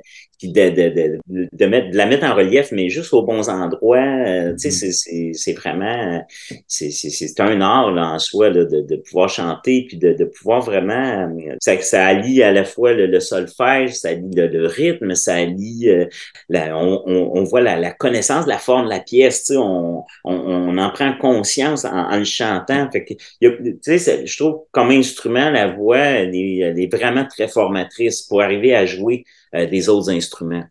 de, 0.48 0.70
de, 0.70 1.18
de, 1.28 1.48
de, 1.52 1.66
mettre, 1.66 1.90
de 1.90 1.96
la 1.96 2.06
mettre 2.06 2.24
en 2.24 2.34
relief, 2.34 2.72
mais 2.72 2.88
juste 2.88 3.12
aux 3.12 3.22
bons 3.22 3.48
endroits. 3.48 3.98
Euh, 3.98 4.54
tu 4.60 4.70
sais, 4.70 4.88
mm-hmm. 4.88 5.34
c'est 5.34 5.52
vraiment, 5.52 6.24
c'est 6.66 7.40
un 7.40 7.60
art 7.60 7.92
là, 7.92 8.12
en 8.12 8.18
soi 8.18 8.50
là, 8.50 8.64
de, 8.64 8.80
de 8.80 8.96
pouvoir 8.96 9.28
chanter, 9.28 9.84
puis 9.88 9.96
de, 9.96 10.12
de 10.12 10.24
pouvoir 10.24 10.60
vraiment, 10.60 11.28
euh, 11.28 11.56
ça, 11.60 11.80
ça 11.80 12.06
allie 12.06 12.42
à 12.42 12.52
la 12.52 12.64
fois 12.64 12.92
le, 12.92 13.20
solfège, 13.20 13.94
ça 13.94 14.08
allie 14.10 14.30
le, 14.34 14.66
rythme, 14.66 15.14
ça 15.14 15.34
allie, 15.34 15.88
euh, 15.88 16.06
la, 16.48 16.76
on, 16.76 17.02
on, 17.06 17.44
voit 17.44 17.60
la, 17.60 17.78
la, 17.78 17.92
connaissance 17.92 18.44
de 18.44 18.50
la 18.50 18.58
forme 18.58 18.86
de 18.86 18.90
la 18.90 19.00
pièce, 19.00 19.44
tu 19.44 19.54
sais, 19.54 19.56
on, 19.58 20.04
on, 20.24 20.34
on, 20.34 20.78
en 20.78 20.90
prend 20.90 21.12
conscience 21.18 21.84
en, 21.84 22.10
en 22.10 22.18
le 22.18 22.24
chantant. 22.24 22.90
Fait 22.90 23.04
que, 23.04 23.14
tu 23.40 23.98
sais, 23.98 24.26
je 24.26 24.36
trouve 24.38 24.62
comme 24.72 24.90
instrument, 24.90 25.50
la 25.50 25.68
voix, 25.68 25.98
elle 25.98 26.34
est, 26.34 26.58
elle 26.58 26.80
est 26.80 26.92
vraiment 26.92 27.26
très 27.26 27.48
formatrice 27.48 28.22
pour 28.22 28.42
arriver 28.42 28.74
à 28.74 28.86
jouer 28.86 29.24
des 29.52 29.88
autres 29.88 30.10
instruments. 30.10 30.64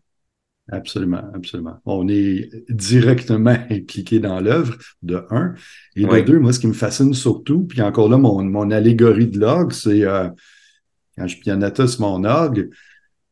Absolument, 0.70 1.22
absolument. 1.34 1.78
On 1.84 2.08
est 2.08 2.50
directement 2.70 3.56
impliqué 3.70 4.20
dans 4.20 4.40
l'œuvre, 4.40 4.76
de 5.02 5.24
un. 5.30 5.54
Et 5.96 6.04
de 6.04 6.20
deux, 6.20 6.38
moi, 6.38 6.52
ce 6.52 6.60
qui 6.60 6.68
me 6.68 6.72
fascine 6.72 7.14
surtout, 7.14 7.64
puis 7.64 7.82
encore 7.82 8.08
là, 8.08 8.16
mon, 8.16 8.42
mon 8.44 8.70
allégorie 8.70 9.26
de 9.26 9.40
l'orgue, 9.40 9.72
c'est 9.72 10.04
euh, 10.04 10.28
quand 11.18 11.26
je 11.26 11.38
pianotais 11.38 11.88
sur 11.88 12.02
mon 12.02 12.24
orgue, 12.24 12.70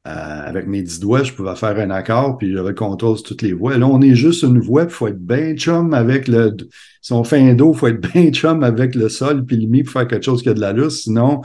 euh, 0.07 0.11
avec 0.11 0.67
mes 0.67 0.83
dix 0.83 0.99
doigts, 0.99 1.23
je 1.23 1.33
pouvais 1.33 1.55
faire 1.57 1.79
un 1.79 1.91
accord, 1.91 2.39
puis 2.39 2.53
j'avais 2.53 2.71
le 2.71 2.75
contrôle 2.75 3.17
sur 3.19 3.27
toutes 3.27 3.43
les 3.43 3.53
voix. 3.53 3.77
Là, 3.77 3.87
on 3.87 4.01
est 4.01 4.15
juste 4.15 4.43
une 4.43 4.59
voix, 4.59 4.87
puis 4.87 4.95
il 4.95 4.97
faut 4.97 5.09
être 5.09 5.21
bien 5.21 5.55
chum 5.55 5.93
avec 5.93 6.27
le. 6.27 6.57
Si 7.03 7.13
on 7.13 7.23
fait 7.23 7.39
un 7.39 7.55
do, 7.55 7.73
il 7.75 7.79
faut 7.79 7.87
être 7.87 8.01
bien 8.15 8.31
chum 8.31 8.65
avec 8.65 8.95
le 8.95 9.09
sol, 9.09 9.45
puis 9.45 9.57
le 9.57 9.69
mi 9.69 9.83
pour 9.83 9.93
faire 9.93 10.09
quelque 10.09 10.25
chose 10.25 10.43
qui 10.43 10.49
a 10.49 10.55
de 10.55 10.61
la 10.61 10.73
luce. 10.73 11.03
Sinon, 11.03 11.43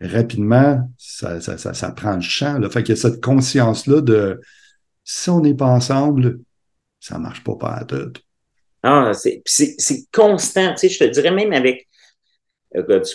rapidement, 0.00 0.88
ça, 0.98 1.40
ça, 1.40 1.58
ça, 1.58 1.90
prend 1.92 2.14
le 2.14 2.20
champ. 2.20 2.58
Là. 2.58 2.70
Fait 2.70 2.82
qu'il 2.82 2.94
y 2.94 2.98
a 2.98 3.00
cette 3.00 3.22
conscience-là 3.22 4.00
de 4.00 4.40
si 5.04 5.30
on 5.30 5.40
n'est 5.40 5.54
pas 5.54 5.66
ensemble, 5.66 6.40
ça 7.00 7.18
ne 7.18 7.22
marche 7.22 7.44
pas 7.44 7.56
pas 7.56 7.72
à 7.72 7.84
tout. 7.84 8.12
Ah, 8.82 9.12
c'est 9.14 9.42
constant. 10.12 10.72
Tu 10.74 10.78
sais, 10.78 10.88
je 10.88 10.98
te 10.98 11.04
dirais 11.04 11.30
même 11.30 11.52
avec. 11.52 11.86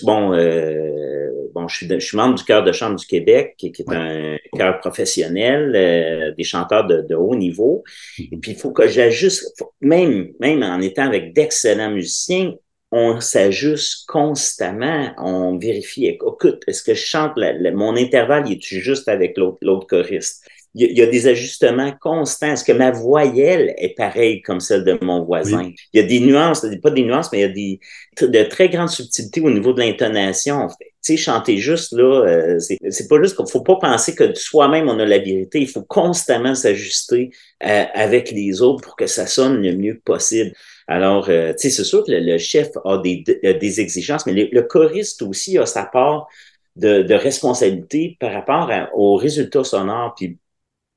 Bon, 0.04 0.34
euh, 0.34 1.32
bon 1.54 1.68
je, 1.70 1.78
suis 1.78 1.88
je 1.90 2.00
suis 2.00 2.18
membre 2.18 2.36
du 2.36 2.44
chœur 2.44 2.62
de 2.64 2.74
chambre 2.74 2.98
du 2.98 3.06
Québec, 3.06 3.56
qui, 3.58 3.68
est 3.68 3.90
un 3.90 4.38
chœur 4.56 4.80
professionnel, 4.80 5.72
euh, 5.74 6.36
des 6.36 6.44
chanteurs 6.44 6.86
de, 6.86 7.02
de, 7.02 7.16
haut 7.16 7.36
niveau. 7.36 7.84
Mm-hmm. 8.20 8.28
Et 8.34 8.38
puis, 8.38 8.52
il 8.52 8.58
faut 8.58 8.72
que 8.72 8.88
j'ajuste, 8.88 9.64
même, 9.80 10.34
même 10.40 10.62
en 10.62 10.82
étant 10.82 11.06
avec 11.06 11.34
d'excellents 11.34 11.92
musiciens, 11.92 12.54
on 12.98 13.20
s'ajuste 13.20 14.06
constamment, 14.08 15.14
on 15.18 15.58
vérifie, 15.58 16.06
écoute, 16.06 16.64
est-ce 16.66 16.82
que 16.82 16.94
je 16.94 17.06
chante, 17.06 17.34
mon 17.74 17.98
intervalle, 17.98 18.50
est-tu 18.50 18.80
juste 18.80 19.10
avec 19.10 19.38
l'autre 19.38 19.86
choriste? 19.86 20.48
Il 20.78 20.98
y, 20.98 21.02
a 21.02 21.06
des 21.06 21.28
ajustements 21.28 21.94
constants. 22.02 22.52
Est-ce 22.52 22.66
que 22.66 22.74
ma 22.74 22.92
voyelle 22.92 23.74
est 23.78 23.96
pareille 23.96 24.42
comme 24.42 24.60
celle 24.60 24.84
de 24.84 24.98
mon 25.02 25.24
voisin? 25.24 25.72
Il 25.94 26.02
y 26.02 26.04
a 26.04 26.06
des 26.06 26.20
nuances, 26.20 26.66
pas 26.84 26.92
des 26.92 27.04
nuances, 27.04 27.32
mais 27.32 27.40
il 27.40 27.42
y 27.42 27.46
a 27.46 27.48
des, 27.48 27.80
de 28.22 28.44
très 28.44 28.68
grandes 28.68 28.90
subtilités 28.90 29.40
au 29.40 29.50
niveau 29.50 29.72
de 29.72 29.80
l'intonation. 29.80 30.68
Tu 30.68 30.86
sais, 31.02 31.18
chanter 31.18 31.60
juste, 31.60 31.94
là, 31.94 32.26
euh, 32.26 32.60
c'est 32.60 33.08
pas 33.08 33.22
juste 33.22 33.38
qu'il 33.38 33.48
faut 33.48 33.62
pas 33.62 33.78
penser 33.78 34.16
que 34.16 34.34
soi-même 34.36 34.90
on 34.90 35.00
a 35.00 35.06
la 35.06 35.20
vérité. 35.20 35.62
Il 35.62 35.70
faut 35.70 35.84
constamment 35.84 36.56
s'ajuster 36.56 37.30
euh, 37.64 37.86
avec 37.94 38.32
les 38.32 38.62
autres 38.62 38.84
pour 38.84 38.98
que 38.98 39.08
ça 39.08 39.28
sonne 39.28 39.62
le 39.62 39.78
mieux 39.78 40.02
possible. 40.04 40.52
Alors, 40.88 41.30
euh, 41.30 41.54
tu 41.54 41.60
sais, 41.60 41.70
c'est 41.70 41.86
sûr 41.86 42.04
que 42.04 42.12
le, 42.12 42.38
chef 42.38 42.72
a 42.84 42.98
des, 42.98 43.24
des 43.42 43.80
exigences, 43.80 44.26
mais 44.26 44.50
le, 44.52 44.62
choriste 44.64 45.22
aussi 45.22 45.58
a 45.58 45.66
sa 45.66 45.86
part 45.86 46.28
de, 46.76 47.02
de 47.02 47.14
responsabilité 47.14 48.18
par 48.20 48.34
rapport 48.34 48.70
aux 48.94 49.16
résultats 49.16 49.64
sonores. 49.64 50.14
Puis 50.18 50.38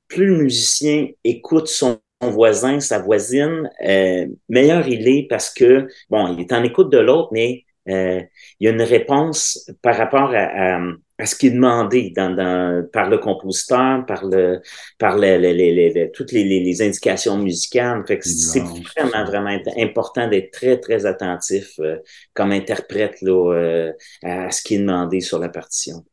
plus 0.09 0.25
le 0.25 0.37
musicien 0.37 1.07
écoute 1.23 1.67
son 1.67 2.01
voisin, 2.21 2.81
sa 2.81 2.99
voisine, 2.99 3.69
euh, 3.87 4.27
meilleur 4.49 4.87
il 4.87 5.07
est 5.07 5.27
parce 5.29 5.49
que, 5.53 5.87
bon, 6.09 6.35
il 6.35 6.41
est 6.41 6.51
en 6.51 6.63
écoute 6.63 6.91
de 6.91 6.97
l'autre, 6.97 7.29
mais 7.31 7.63
euh, 7.87 8.21
il 8.59 8.65
y 8.65 8.67
a 8.67 8.71
une 8.71 8.81
réponse 8.81 9.69
par 9.81 9.95
rapport 9.95 10.31
à, 10.35 10.79
à, 11.17 11.25
ce 11.25 11.35
qui 11.35 11.47
est 11.47 11.51
demandé 11.51 12.11
dans, 12.15 12.29
dans, 12.29 12.87
par 12.91 13.09
le 13.09 13.17
compositeur, 13.17 14.05
par 14.05 14.25
le 14.25 14.61
par 14.97 15.17
les, 15.17 15.37
les, 15.39 15.53
les, 15.53 16.11
toutes 16.11 16.31
les, 16.31 16.81
indications 16.81 17.37
musicales. 17.37 18.03
Fait 18.05 18.19
que 18.19 18.27
c'est 18.27 18.59
vraiment, 18.59 19.25
vraiment 19.25 19.57
important 19.77 20.27
d'être 20.27 20.51
très, 20.51 20.79
très 20.79 21.05
attentif 21.05 21.79
euh, 21.79 21.97
comme 22.33 22.51
interprète 22.51 23.21
là, 23.21 23.53
euh, 23.53 23.93
à 24.23 24.51
ce 24.51 24.61
qui 24.61 24.75
est 24.75 24.79
demandé 24.79 25.21
sur 25.21 25.39
la 25.39 25.49
partition. 25.49 26.05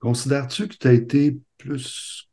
Considères-tu 0.00 0.68
que 0.68 0.76
tu 0.76 0.88
as 0.88 0.92
été 0.92 1.36
plus 1.56 2.23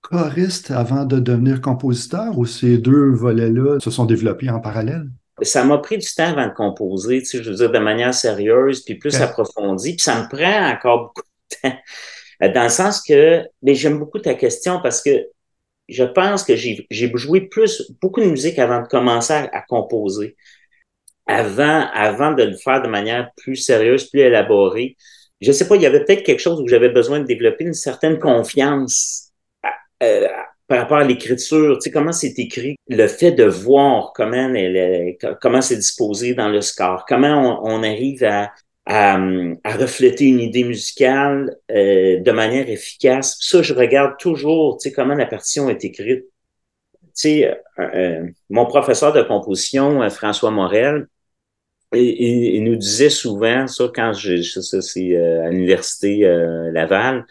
choriste 0.00 0.70
avant 0.70 1.04
de 1.04 1.18
devenir 1.18 1.60
compositeur 1.60 2.38
ou 2.38 2.46
ces 2.46 2.78
deux 2.78 3.10
volets-là 3.10 3.78
se 3.80 3.90
sont 3.90 4.06
développés 4.06 4.50
en 4.50 4.60
parallèle? 4.60 5.08
Ça 5.42 5.64
m'a 5.64 5.78
pris 5.78 5.98
du 5.98 6.06
temps 6.14 6.30
avant 6.30 6.46
de 6.48 6.52
composer, 6.52 7.20
tu 7.20 7.26
sais, 7.26 7.42
je 7.42 7.50
veux 7.50 7.56
dire, 7.56 7.70
de 7.70 7.78
manière 7.78 8.12
sérieuse, 8.12 8.82
puis 8.84 8.96
plus 8.96 9.14
approfondie. 9.20 9.92
Puis 9.92 10.02
ça 10.02 10.22
me 10.22 10.28
prend 10.28 10.70
encore 10.70 11.06
beaucoup 11.06 11.22
de 11.22 11.68
temps. 11.68 11.76
Euh, 12.42 12.52
dans 12.52 12.64
le 12.64 12.68
sens 12.68 13.02
que, 13.02 13.42
mais 13.62 13.74
j'aime 13.74 13.98
beaucoup 13.98 14.20
ta 14.20 14.34
question 14.34 14.80
parce 14.80 15.02
que 15.02 15.26
je 15.88 16.04
pense 16.04 16.44
que 16.44 16.54
j'ai 16.54 16.86
joué 16.90 17.42
plus, 17.42 17.90
beaucoup 18.00 18.20
de 18.20 18.26
musique 18.26 18.58
avant 18.58 18.82
de 18.82 18.86
commencer 18.86 19.32
à, 19.32 19.62
composer. 19.62 20.36
Avant, 21.26 21.86
avant 21.92 22.32
de 22.32 22.42
le 22.42 22.56
faire 22.56 22.82
de 22.82 22.88
manière 22.88 23.30
plus 23.36 23.56
sérieuse, 23.56 24.08
plus 24.08 24.20
élaborée. 24.20 24.96
Je 25.40 25.52
sais 25.52 25.66
pas, 25.68 25.76
il 25.76 25.82
y 25.82 25.86
avait 25.86 26.04
peut-être 26.04 26.24
quelque 26.24 26.40
chose 26.40 26.60
où 26.60 26.68
j'avais 26.68 26.88
besoin 26.88 27.20
de 27.20 27.24
développer 27.24 27.64
une 27.64 27.74
certaine 27.74 28.18
confiance 28.18 29.27
euh, 30.02 30.28
par 30.66 30.78
rapport 30.80 30.98
à 30.98 31.04
l'écriture, 31.04 31.76
tu 31.78 31.82
sais, 31.82 31.90
comment 31.90 32.12
c'est 32.12 32.38
écrit, 32.38 32.76
le 32.88 33.06
fait 33.06 33.32
de 33.32 33.44
voir 33.44 34.12
comment 34.14 34.52
comment 35.40 35.62
c'est 35.62 35.76
disposé 35.76 36.34
dans 36.34 36.50
le 36.50 36.60
score, 36.60 37.06
comment 37.08 37.60
on, 37.64 37.82
arrive 37.82 38.22
à, 38.22 38.52
refléter 39.64 40.26
une 40.26 40.40
idée 40.40 40.64
musicale 40.64 41.56
euh, 41.70 42.20
de 42.20 42.30
manière 42.32 42.68
efficace. 42.68 43.36
Ça, 43.40 43.62
je 43.62 43.74
regarde 43.74 44.18
toujours, 44.18 44.78
tu 44.78 44.88
sais, 44.88 44.94
comment 44.94 45.14
la 45.14 45.26
partition 45.26 45.68
est 45.70 45.84
écrite. 45.84 46.24
Tu 46.24 47.08
sais, 47.14 47.58
euh, 47.78 48.26
mon 48.50 48.66
professeur 48.66 49.12
de 49.12 49.22
composition, 49.22 50.08
François 50.10 50.50
Morel, 50.50 51.08
il, 51.92 52.62
nous 52.64 52.76
disait 52.76 53.10
souvent, 53.10 53.66
ça 53.66 53.90
quand 53.94 54.12
je, 54.12 54.42
ça 54.42 54.82
c'est 54.82 55.16
à 55.16 55.48
l'université 55.48 56.20
Laval, 56.72 57.24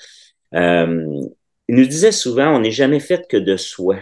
il 1.67 1.75
nous 1.75 1.85
disait 1.85 2.11
souvent, 2.11 2.55
on 2.55 2.59
n'est 2.59 2.71
jamais 2.71 2.99
fait 2.99 3.27
que 3.27 3.37
de 3.37 3.57
soi 3.57 3.97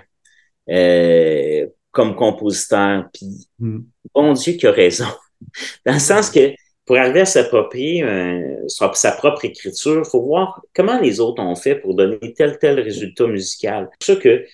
euh, 0.69 1.67
comme 1.91 2.15
compositeur. 2.15 3.09
Puis, 3.13 3.47
mm. 3.59 3.79
bon 4.13 4.33
Dieu 4.33 4.53
qui 4.53 4.67
a 4.67 4.71
raison. 4.71 5.07
Dans 5.85 5.93
le 5.93 5.99
sens 5.99 6.29
que 6.29 6.53
pour 6.85 6.97
arriver 6.97 7.21
à 7.21 7.25
s'approprier 7.25 8.03
euh, 8.03 8.67
sa, 8.67 9.11
propre 9.11 9.45
écriture, 9.45 10.03
il 10.05 10.09
faut 10.09 10.21
voir 10.21 10.61
comment 10.75 10.99
les 10.99 11.19
autres 11.19 11.41
ont 11.41 11.55
fait 11.55 11.75
pour 11.75 11.95
donner 11.95 12.33
tel 12.37 12.59
tel 12.59 12.79
résultat 12.79 13.27
musical. 13.27 13.89
C'est 13.99 14.13
sûr 14.13 14.21
que 14.21 14.45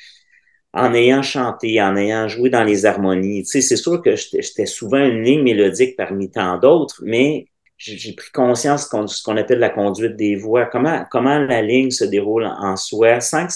en 0.73 0.93
ayant 0.93 1.21
chanté, 1.21 1.81
en 1.81 1.97
ayant 1.97 2.29
joué 2.29 2.49
dans 2.49 2.63
les 2.63 2.85
harmonies, 2.85 3.43
tu 3.43 3.49
sais, 3.49 3.61
c'est 3.61 3.75
sûr 3.75 4.01
que 4.01 4.15
j'étais 4.15 4.65
souvent 4.65 5.05
une 5.05 5.21
ligne 5.21 5.43
mélodique 5.43 5.97
parmi 5.97 6.31
tant 6.31 6.57
d'autres, 6.57 7.01
mais 7.03 7.47
j'ai 7.81 8.13
pris 8.13 8.31
conscience 8.31 8.89
de 8.89 9.07
ce 9.07 9.23
qu'on 9.23 9.37
appelle 9.37 9.59
la 9.59 9.69
conduite 9.69 10.15
des 10.15 10.35
voix, 10.35 10.65
comment, 10.65 11.05
comment 11.09 11.39
la 11.39 11.61
ligne 11.61 11.91
se 11.91 12.05
déroule 12.05 12.45
en 12.45 12.75
soi, 12.75 13.19
sans 13.19 13.47
que 13.47 13.53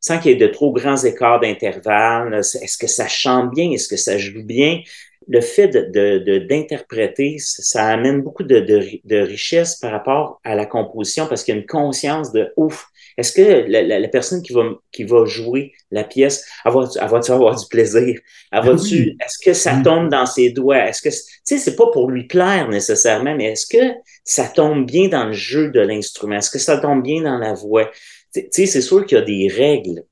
sans 0.00 0.18
qu'il 0.18 0.30
y 0.30 0.34
ait 0.34 0.36
de 0.36 0.46
trop 0.46 0.72
grands 0.72 0.96
écarts 0.96 1.40
d'intervalle? 1.40 2.34
Est-ce 2.34 2.78
que 2.78 2.86
ça 2.86 3.08
chante 3.08 3.52
bien? 3.52 3.70
Est-ce 3.72 3.88
que 3.88 3.96
ça 3.96 4.16
joue 4.16 4.44
bien? 4.44 4.80
Le 5.26 5.40
fait 5.40 5.68
d'interpréter, 5.68 7.30
de, 7.30 7.34
de, 7.34 7.38
ça 7.40 7.86
amène 7.86 8.22
beaucoup 8.22 8.44
de, 8.44 8.60
de, 9.04 9.18
richesse 9.18 9.76
par 9.76 9.90
rapport 9.90 10.40
à 10.44 10.54
la 10.54 10.64
composition 10.64 11.26
parce 11.26 11.42
qu'il 11.42 11.54
y 11.54 11.58
a 11.58 11.60
une 11.60 11.66
conscience 11.66 12.32
de 12.32 12.52
ouf, 12.56 12.86
est-ce 13.18 13.32
que 13.32 13.68
la, 13.68 13.82
la, 13.82 14.08
personne 14.08 14.42
qui 14.42 14.52
va, 14.52 14.62
qui 14.92 15.02
va 15.02 15.24
jouer 15.24 15.72
la 15.90 16.04
pièce, 16.04 16.46
elle 16.64 16.72
va-tu 16.72 17.32
avoir 17.32 17.56
du 17.56 17.66
plaisir? 17.68 18.16
Va 18.52 18.60
-tu, 18.60 19.16
Est-ce 19.20 19.38
que 19.44 19.54
ça 19.54 19.80
tombe 19.82 20.08
dans 20.08 20.24
ses 20.24 20.50
doigts? 20.50 20.86
Est-ce 20.86 21.02
que, 21.02 21.08
tu 21.08 21.16
sais, 21.42 21.58
c'est 21.58 21.74
pas 21.74 21.90
pour 21.92 22.08
lui 22.08 22.28
plaire 22.28 22.68
nécessairement, 22.68 23.34
mais 23.34 23.46
est-ce 23.46 23.66
que 23.66 23.84
ça 24.22 24.46
tombe 24.46 24.86
bien 24.86 25.08
dans 25.08 25.24
le 25.24 25.32
jeu 25.32 25.72
de 25.72 25.80
l'instrument? 25.80 26.36
Est-ce 26.36 26.50
que 26.50 26.60
ça 26.60 26.78
tombe 26.78 27.02
bien 27.02 27.22
dans 27.22 27.38
la 27.38 27.54
voix? 27.54 27.90
Tu 28.32 28.46
sais, 28.52 28.66
c'est 28.66 28.82
sûr 28.82 29.04
qu'il 29.04 29.18
y 29.18 29.20
a 29.20 29.24
des 29.24 29.48
règles. 29.48 30.04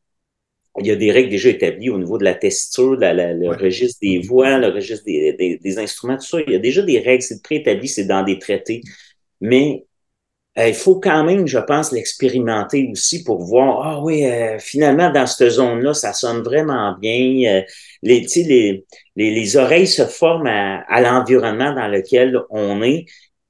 Il 0.80 0.86
y 0.88 0.90
a 0.90 0.96
des 0.96 1.12
règles 1.12 1.30
déjà 1.30 1.48
établies 1.48 1.90
au 1.90 1.98
niveau 1.98 2.18
de 2.18 2.25
la 2.25 2.34
texture, 2.34 2.96
le 2.96 3.48
registre 3.56 4.00
des 4.02 4.18
voix, 4.18 4.58
le 4.58 4.68
registre 4.68 5.04
des, 5.04 5.32
des, 5.32 5.58
des, 5.58 5.78
instruments, 5.78 6.18
tout 6.18 6.26
ça. 6.26 6.40
Il 6.44 6.52
y 6.52 6.56
a 6.56 6.58
déjà 6.58 6.82
des 6.82 6.98
règles, 6.98 7.22
c'est 7.22 7.40
préétabli, 7.40 7.86
c'est 7.88 8.04
dans 8.04 8.25
des 8.25 8.38
traités. 8.40 8.82
Mais 9.40 9.86
il 10.56 10.75
faut 10.75 10.98
quand 10.98 11.22
même, 11.25 11.46
je 11.46 11.58
pense, 11.58 11.92
l'expérimenter 11.92 12.88
aussi 12.90 13.22
pour 13.22 13.42
voir, 13.44 13.86
ah 13.86 14.02
oui, 14.02 14.25
euh, 14.25 14.58
finalement, 14.58 15.10
dans 15.10 15.26
cette 15.26 15.50
zone-là, 15.50 15.92
ça 15.92 16.14
sonne 16.14 16.42
vraiment 16.42 16.96
bien. 16.98 17.60
Euh, 17.60 17.62
les, 18.02 18.26
les, 18.36 18.86
les, 19.16 19.30
les, 19.34 19.56
oreilles 19.56 19.86
se 19.86 20.06
forment 20.06 20.46
à, 20.46 20.80
à 20.88 21.00
l'environnement 21.02 21.75
dans 21.75 21.88
lequel 21.88 22.38
on 22.48 22.82
est. 22.82 23.04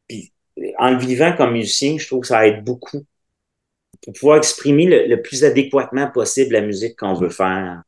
Puis, 0.08 0.32
en 0.78 0.90
le 0.90 0.98
vivant 0.98 1.32
comme 1.36 1.52
musicien, 1.52 1.96
je 1.98 2.06
trouve 2.06 2.22
que 2.22 2.28
ça 2.28 2.46
aide 2.46 2.64
beaucoup 2.64 3.04
pour 4.02 4.12
pouvoir 4.12 4.38
exprimer 4.38 5.06
le 5.06 5.22
plus 5.22 5.44
adéquatement 5.44 6.10
possible 6.10 6.54
la 6.54 6.60
musique 6.60 6.96
qu'on 6.96 7.14
veut 7.14 7.30
faire. 7.30 7.82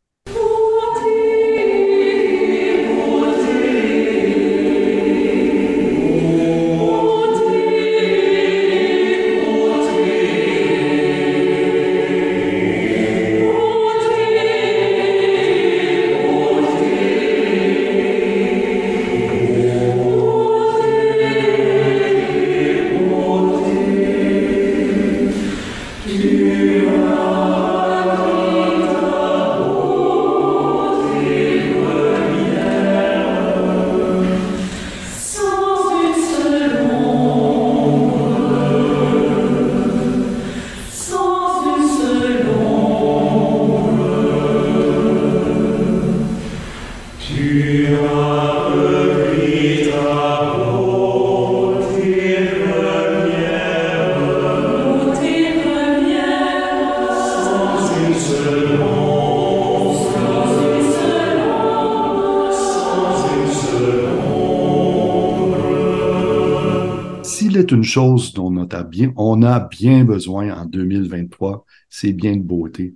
Chose 67.88 68.32
dont 68.34 68.54
on 68.56 68.68
a 68.68 68.84
bien, 68.84 69.12
on 69.16 69.42
a 69.42 69.60
bien 69.60 70.04
besoin 70.04 70.56
en 70.56 70.66
2023, 70.66 71.64
c'est 71.88 72.12
bien 72.12 72.36
de 72.36 72.42
beauté. 72.42 72.94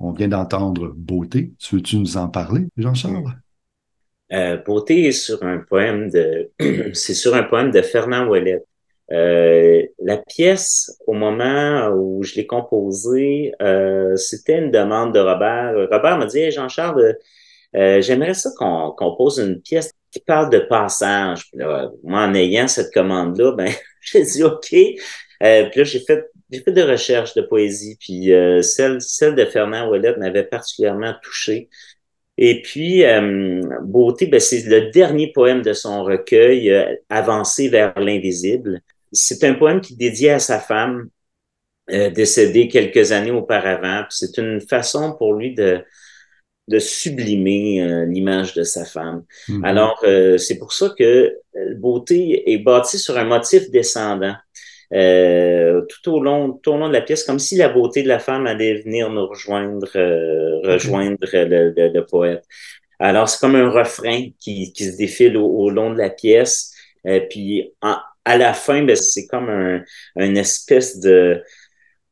On 0.00 0.12
vient 0.12 0.28
d'entendre 0.28 0.92
Beauté. 0.96 1.52
Tu 1.58 1.76
veux-tu 1.76 1.96
nous 1.96 2.16
en 2.16 2.28
parler, 2.28 2.66
Jean-Charles? 2.76 3.32
Euh, 4.32 4.58
beauté 4.58 5.06
est 5.06 5.12
sur 5.12 5.42
un 5.42 5.58
poème 5.58 6.10
de, 6.10 6.50
c'est 6.92 7.14
sur 7.14 7.34
un 7.34 7.42
poème 7.42 7.70
de 7.70 7.82
Fernand 7.82 8.28
Ouellet. 8.28 8.62
Euh, 9.10 9.82
la 10.00 10.18
pièce, 10.18 10.98
au 11.06 11.14
moment 11.14 11.88
où 11.96 12.22
je 12.22 12.34
l'ai 12.34 12.46
composée, 12.46 13.52
euh, 13.62 14.14
c'était 14.16 14.58
une 14.58 14.70
demande 14.70 15.14
de 15.14 15.18
Robert. 15.18 15.74
Robert 15.90 16.18
m'a 16.18 16.26
dit 16.26 16.50
Jean-Charles, 16.50 17.16
j'aimerais 17.72 18.34
ça 18.34 18.50
qu'on 18.56 18.92
compose 18.96 19.38
une 19.38 19.60
pièce 19.60 19.92
qui 20.10 20.20
parle 20.20 20.50
de 20.50 20.60
passage. 20.60 21.50
moi, 22.02 22.22
en 22.22 22.34
ayant 22.34 22.68
cette 22.68 22.92
commande-là, 22.92 23.52
ben, 23.56 23.72
j'ai 24.00 24.22
dit 24.22 24.42
OK. 24.42 24.72
Euh, 24.72 25.68
puis 25.70 25.78
là, 25.78 25.84
j'ai 25.84 26.00
fait, 26.00 26.24
j'ai 26.50 26.60
fait 26.60 26.72
des 26.72 26.82
recherches 26.82 27.34
de 27.34 27.42
poésie, 27.42 27.96
puis 28.00 28.32
celle, 28.62 29.00
celle 29.00 29.34
de 29.34 29.44
Fernand 29.44 29.88
Ouellet 29.88 30.16
m'avait 30.16 30.44
particulièrement 30.44 31.14
touché. 31.22 31.68
Et 32.36 32.62
puis, 32.62 33.04
Beauté, 33.82 34.26
ben, 34.26 34.40
c'est 34.40 34.64
le 34.66 34.90
dernier 34.90 35.30
poème 35.32 35.62
de 35.62 35.72
son 35.72 36.02
recueil, 36.02 36.74
Avancé 37.08 37.68
vers 37.68 37.98
l'invisible 37.98 38.82
c'est 39.12 39.44
un 39.44 39.54
poème 39.54 39.80
qui 39.80 39.94
est 39.94 39.96
dédié 39.96 40.30
à 40.30 40.38
sa 40.38 40.58
femme, 40.58 41.08
euh, 41.90 42.10
décédée 42.10 42.68
quelques 42.68 43.12
années 43.12 43.30
auparavant. 43.30 44.04
C'est 44.10 44.38
une 44.38 44.60
façon 44.60 45.14
pour 45.16 45.34
lui 45.34 45.54
de, 45.54 45.82
de 46.68 46.78
sublimer 46.78 47.82
euh, 47.82 48.04
l'image 48.06 48.54
de 48.54 48.62
sa 48.62 48.84
femme. 48.84 49.24
Mm-hmm. 49.48 49.64
Alors, 49.64 50.00
euh, 50.04 50.38
c'est 50.38 50.58
pour 50.58 50.72
ça 50.72 50.92
que 50.96 51.36
Beauté 51.76 52.52
est 52.52 52.58
bâti 52.58 52.98
sur 52.98 53.16
un 53.18 53.24
motif 53.24 53.70
descendant. 53.70 54.34
tout 54.90 56.12
au 56.12 56.20
long, 56.20 56.52
tout 56.52 56.70
au 56.72 56.78
long 56.78 56.88
de 56.88 56.92
la 56.92 57.02
pièce, 57.02 57.24
comme 57.24 57.38
si 57.38 57.56
la 57.56 57.68
beauté 57.68 58.02
de 58.02 58.08
la 58.08 58.18
femme 58.18 58.46
allait 58.46 58.80
venir 58.82 59.10
nous 59.10 59.26
rejoindre, 59.26 59.88
rejoindre 60.64 61.26
le, 61.32 61.74
le, 61.92 62.06
poète. 62.06 62.44
Alors, 62.98 63.28
c'est 63.28 63.40
comme 63.40 63.56
un 63.56 63.70
refrain 63.70 64.28
qui, 64.40 64.72
qui 64.72 64.84
se 64.84 64.96
défile 64.96 65.36
au, 65.36 65.46
au 65.46 65.70
long 65.70 65.92
de 65.92 65.98
la 65.98 66.10
pièce. 66.10 66.72
puis, 67.28 67.72
en, 67.82 67.96
à 68.28 68.36
la 68.36 68.52
fin, 68.52 68.82
ben, 68.84 68.94
c'est 68.94 69.26
comme 69.26 69.48
un, 69.48 69.82
une 70.16 70.36
espèce 70.36 71.00
de, 71.00 71.42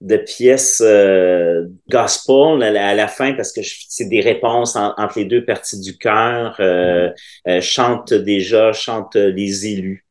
de 0.00 0.16
pièce 0.16 0.82
euh, 0.84 1.66
gospel 1.88 2.62
à 2.62 2.94
la, 2.94 3.08
fin 3.08 3.32
parce 3.34 3.52
que 3.52 3.60
c'est 3.62 4.08
des 4.08 4.20
réponses 4.20 4.76
entre 4.76 5.18
les 5.18 5.24
deux 5.24 5.44
parties 5.44 5.80
du 5.80 5.96
cœur. 5.96 6.56
Euh, 6.60 7.10
euh, 7.48 7.60
chante 7.60 8.12
déjà, 8.12 8.72
chante 8.72 9.16
les 9.16 9.66
élus 9.66 10.04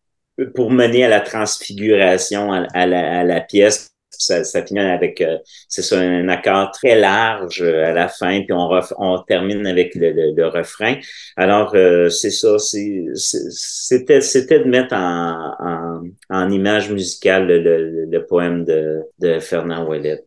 pour 0.53 0.71
mener 0.71 1.05
à 1.05 1.09
la 1.09 1.21
transfiguration 1.21 2.51
à, 2.51 2.85
la, 2.85 3.19
à 3.19 3.23
la, 3.23 3.41
pièce 3.41 3.94
ça, 4.19 4.43
ça 4.43 4.65
finit 4.65 4.79
avec, 4.79 5.21
euh, 5.21 5.37
c'est 5.67 5.81
ça, 5.81 5.99
un 5.99 6.27
accord 6.29 6.71
très 6.71 6.99
large 6.99 7.61
euh, 7.61 7.85
à 7.85 7.91
la 7.91 8.07
fin, 8.07 8.41
puis 8.41 8.53
on, 8.53 8.69
on 8.97 9.19
termine 9.23 9.65
avec 9.67 9.95
le, 9.95 10.47
refrain. 10.47 10.95
Alors, 11.35 11.73
euh, 11.75 12.09
c'est 12.09 12.31
ça, 12.31 12.57
c'était, 12.59 14.21
c'était 14.21 14.59
de 14.59 14.69
mettre 14.69 14.95
en, 14.95 16.49
image 16.49 16.91
musicale 16.91 17.47
le, 17.47 18.25
poème 18.25 18.65
de, 18.65 19.39
Fernand 19.39 19.87
Ouellet. 19.87 20.23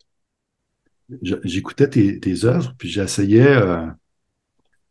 J'écoutais 1.22 1.88
tes, 1.88 2.44
œuvres, 2.44 2.74
puis 2.78 2.88
j'essayais, 2.88 3.56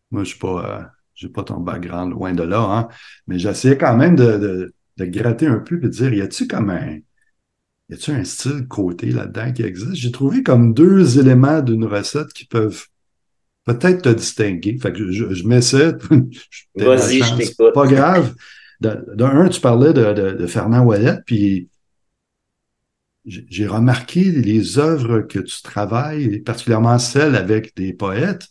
moi 0.09 0.23
je 0.23 0.29
suis 0.29 0.39
pas, 0.39 0.89
j'ai 1.13 1.29
pas 1.29 1.43
ton 1.43 1.59
background 1.59 2.11
loin 2.11 2.33
de 2.33 2.43
là, 2.43 2.61
hein, 2.61 2.87
mais 3.27 3.37
j'essayais 3.37 3.77
quand 3.77 3.95
même 3.95 4.15
de, 4.15 4.37
de, 4.37 4.73
de 4.97 5.05
gratter 5.05 5.45
un 5.45 5.59
peu 5.59 5.77
et 5.77 5.81
de 5.81 5.87
dire, 5.87 6.13
y 6.13 6.21
a-tu 6.21 6.47
comme 6.47 6.69
un, 6.69 6.97
y 7.89 7.93
a-t-il 7.93 8.17
un 8.17 8.23
style 8.23 8.67
côté 8.67 9.11
là-dedans 9.11 9.53
qui 9.53 9.63
existe? 9.63 9.95
J'ai 9.95 10.11
trouvé 10.11 10.43
comme 10.43 10.73
deux 10.73 11.19
éléments 11.19 11.61
d'une 11.61 11.85
recette 11.85 12.33
qui 12.33 12.45
peuvent 12.45 12.85
peut-être 13.65 14.03
te 14.03 14.09
distinguer. 14.09 14.77
Fait 14.77 14.91
que 14.91 15.11
je, 15.11 15.33
je 15.33 15.47
m'essaie. 15.47 15.93
Vas-y, 16.75 17.21
je 17.21 17.35
t'écoute. 17.35 17.73
Pas 17.73 17.87
grave. 17.87 18.33
D'un, 18.79 19.49
tu 19.49 19.59
parlais 19.59 19.93
de, 19.93 20.13
de, 20.13 20.47
Fernand 20.47 20.85
Ouellet, 20.85 21.17
puis 21.25 21.67
j'ai 23.25 23.65
remarqué 23.65 24.23
les 24.23 24.77
œuvres 24.77 25.21
que 25.21 25.39
tu 25.39 25.63
travailles, 25.63 26.41
particulièrement 26.41 26.99
celles 26.99 27.35
avec 27.35 27.75
des 27.75 27.93
poètes. 27.93 28.47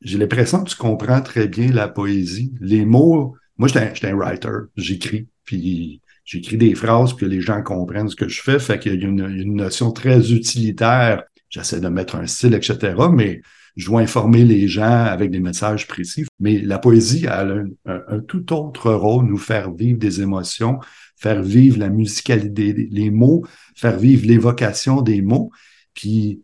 J'ai 0.00 0.18
l'impression 0.18 0.62
que 0.62 0.70
tu 0.70 0.76
comprends 0.76 1.20
très 1.20 1.48
bien 1.48 1.72
la 1.72 1.88
poésie. 1.88 2.54
Les 2.60 2.84
mots, 2.84 3.34
moi, 3.56 3.68
j'étais 3.68 4.06
un, 4.06 4.12
un 4.12 4.16
writer, 4.16 4.68
j'écris, 4.76 5.26
puis 5.44 6.00
j'écris 6.26 6.58
des 6.58 6.74
phrases 6.74 7.14
que 7.14 7.24
les 7.24 7.40
gens 7.40 7.62
comprennent 7.62 8.10
ce 8.10 8.16
que 8.16 8.28
je 8.28 8.42
fais, 8.42 8.58
fait 8.58 8.78
qu'il 8.78 9.00
y 9.00 9.04
a 9.04 9.08
une, 9.08 9.54
notion 9.54 9.92
très 9.92 10.32
utilitaire. 10.32 11.22
J'essaie 11.48 11.80
de 11.80 11.88
mettre 11.88 12.16
un 12.16 12.26
style, 12.26 12.52
etc., 12.52 12.94
mais 13.10 13.40
je 13.76 13.86
dois 13.86 14.00
informer 14.00 14.44
les 14.44 14.68
gens 14.68 15.04
avec 15.04 15.30
des 15.30 15.38
messages 15.38 15.86
précis. 15.86 16.26
Mais 16.40 16.58
la 16.58 16.78
poésie 16.78 17.26
a 17.26 17.46
un, 17.86 18.20
tout 18.20 18.52
autre 18.52 18.92
rôle, 18.92 19.26
nous 19.26 19.38
faire 19.38 19.72
vivre 19.72 19.98
des 19.98 20.20
émotions, 20.20 20.80
faire 21.16 21.42
vivre 21.42 21.78
la 21.78 21.88
musicalité 21.88 22.72
les 22.72 23.10
mots, 23.10 23.44
faire 23.76 23.98
vivre 23.98 24.26
l'évocation 24.26 25.02
des 25.02 25.22
mots. 25.22 25.50
Puis 25.94 26.42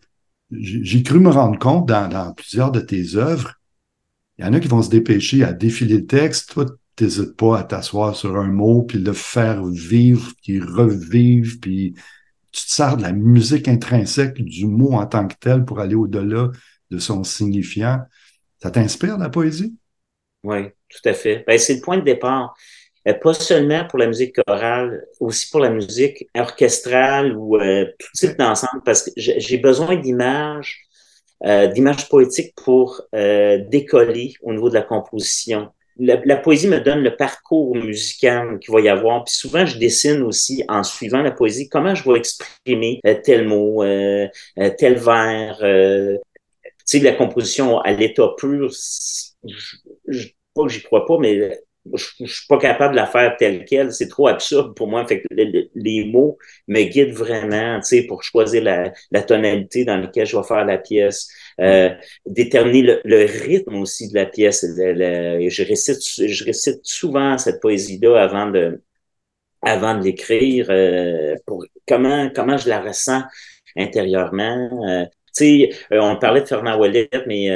j'ai 0.50 1.02
cru 1.02 1.18
me 1.18 1.30
rendre 1.30 1.58
compte 1.58 1.88
dans, 1.88 2.08
dans, 2.08 2.32
plusieurs 2.34 2.70
de 2.70 2.80
tes 2.80 3.16
œuvres, 3.16 3.54
il 4.38 4.44
y 4.44 4.48
en 4.48 4.52
a 4.52 4.60
qui 4.60 4.68
vont 4.68 4.82
se 4.82 4.90
dépêcher 4.90 5.44
à 5.44 5.52
défiler 5.52 5.98
le 5.98 6.06
texte. 6.06 6.52
Toi, 6.52 6.66
t'hésites 6.96 7.36
pas 7.36 7.58
à 7.58 7.64
t'asseoir 7.64 8.14
sur 8.14 8.36
un 8.36 8.48
mot, 8.48 8.82
puis 8.82 8.98
le 8.98 9.12
faire 9.12 9.64
vivre, 9.64 10.32
puis 10.42 10.60
revivre, 10.60 11.56
puis 11.60 11.94
tu 12.52 12.66
te 12.66 12.70
sers 12.70 12.96
de 12.96 13.02
la 13.02 13.12
musique 13.12 13.68
intrinsèque 13.68 14.42
du 14.42 14.66
mot 14.66 14.92
en 14.92 15.06
tant 15.06 15.26
que 15.26 15.34
tel 15.40 15.64
pour 15.64 15.80
aller 15.80 15.94
au-delà 15.94 16.50
de 16.90 16.98
son 16.98 17.24
signifiant. 17.24 18.00
Ça 18.62 18.70
t'inspire, 18.70 19.18
la 19.18 19.30
poésie? 19.30 19.74
Oui, 20.44 20.68
tout 20.88 21.08
à 21.08 21.14
fait. 21.14 21.44
Ben, 21.46 21.58
c'est 21.58 21.76
le 21.76 21.80
point 21.80 21.96
de 21.96 22.04
départ. 22.04 22.54
Euh, 23.08 23.14
pas 23.14 23.34
seulement 23.34 23.84
pour 23.86 23.98
la 23.98 24.06
musique 24.06 24.36
chorale, 24.46 25.04
aussi 25.18 25.50
pour 25.50 25.60
la 25.60 25.70
musique 25.70 26.28
orchestrale 26.36 27.36
ou 27.36 27.56
euh, 27.56 27.86
tout 27.98 28.08
type 28.14 28.38
d'ensemble, 28.38 28.82
parce 28.84 29.02
que 29.02 29.10
j'ai 29.16 29.58
besoin 29.58 29.96
d'images, 29.96 30.78
euh, 31.44 31.66
d'images 31.68 32.08
poétiques 32.08 32.54
pour 32.54 33.02
décoller 33.12 34.34
au 34.42 34.52
niveau 34.52 34.68
de 34.68 34.74
la 34.74 34.82
composition 34.82 35.70
la, 36.02 36.36
poésie 36.36 36.68
me 36.68 36.80
donne 36.80 37.00
le 37.00 37.16
parcours 37.16 37.76
musical 37.76 38.58
qu'il 38.58 38.72
va 38.72 38.80
y 38.80 38.88
avoir. 38.88 39.24
Puis 39.24 39.34
souvent, 39.34 39.64
je 39.64 39.78
dessine 39.78 40.22
aussi 40.22 40.64
en 40.68 40.82
suivant 40.82 41.22
la 41.22 41.30
poésie 41.30 41.68
comment 41.68 41.94
je 41.94 42.08
vais 42.08 42.18
exprimer 42.18 43.00
euh, 43.06 43.14
tel 43.22 43.46
mot, 43.46 43.82
euh, 43.82 44.26
euh, 44.58 44.70
tel 44.76 44.94
vers. 44.94 45.58
tu 45.58 46.18
sais, 46.84 46.98
la 47.00 47.12
composition 47.12 47.78
à 47.80 47.92
l'état 47.92 48.28
pur, 48.36 48.70
je, 50.08 50.28
pas 50.54 50.62
que 50.64 50.68
j'y 50.68 50.82
crois 50.82 51.06
pas, 51.06 51.18
mais 51.18 51.58
je, 51.94 52.06
je, 52.20 52.32
suis 52.32 52.46
pas 52.48 52.58
capable 52.58 52.94
de 52.94 53.00
la 53.00 53.06
faire 53.06 53.36
telle 53.36 53.64
quelle. 53.64 53.92
C'est 53.92 54.08
trop 54.08 54.28
absurde 54.28 54.74
pour 54.76 54.88
moi. 54.88 55.06
Fait 55.06 55.22
que 55.22 55.26
les, 55.74 56.04
mots 56.04 56.38
me 56.68 56.82
guident 56.82 57.12
vraiment, 57.12 57.80
tu 57.80 57.86
sais, 57.86 58.02
pour 58.02 58.22
choisir 58.22 58.62
la, 58.62 58.92
la 59.10 59.22
tonalité 59.22 59.84
dans 59.84 59.96
laquelle 59.96 60.26
je 60.26 60.36
vais 60.36 60.42
faire 60.42 60.64
la 60.64 60.78
pièce. 60.78 61.28
Euh, 61.60 61.90
déterminer 62.26 62.98
le, 63.04 63.24
rythme 63.24 63.76
aussi 63.76 64.08
de 64.08 64.14
la 64.14 64.26
pièce. 64.26 64.64
je, 64.64 65.62
récite, 65.66 66.28
je 66.28 66.44
récite 66.44 66.80
souvent 66.84 67.38
cette 67.38 67.60
poésie-là 67.60 68.22
avant 68.22 68.50
de, 68.50 68.82
avant 69.62 69.98
de 69.98 70.04
l'écrire, 70.04 70.66
euh, 70.70 71.36
pour 71.46 71.64
comment, 71.86 72.30
comment 72.34 72.56
je 72.56 72.68
la 72.68 72.80
ressens 72.80 73.22
intérieurement. 73.76 74.86
Euh, 74.88 75.04
tu 75.34 75.70
sais, 75.70 75.70
on 75.90 76.16
parlait 76.16 76.42
de 76.42 76.46
Fernand 76.46 76.78
Wallet, 76.78 77.08
mais 77.26 77.48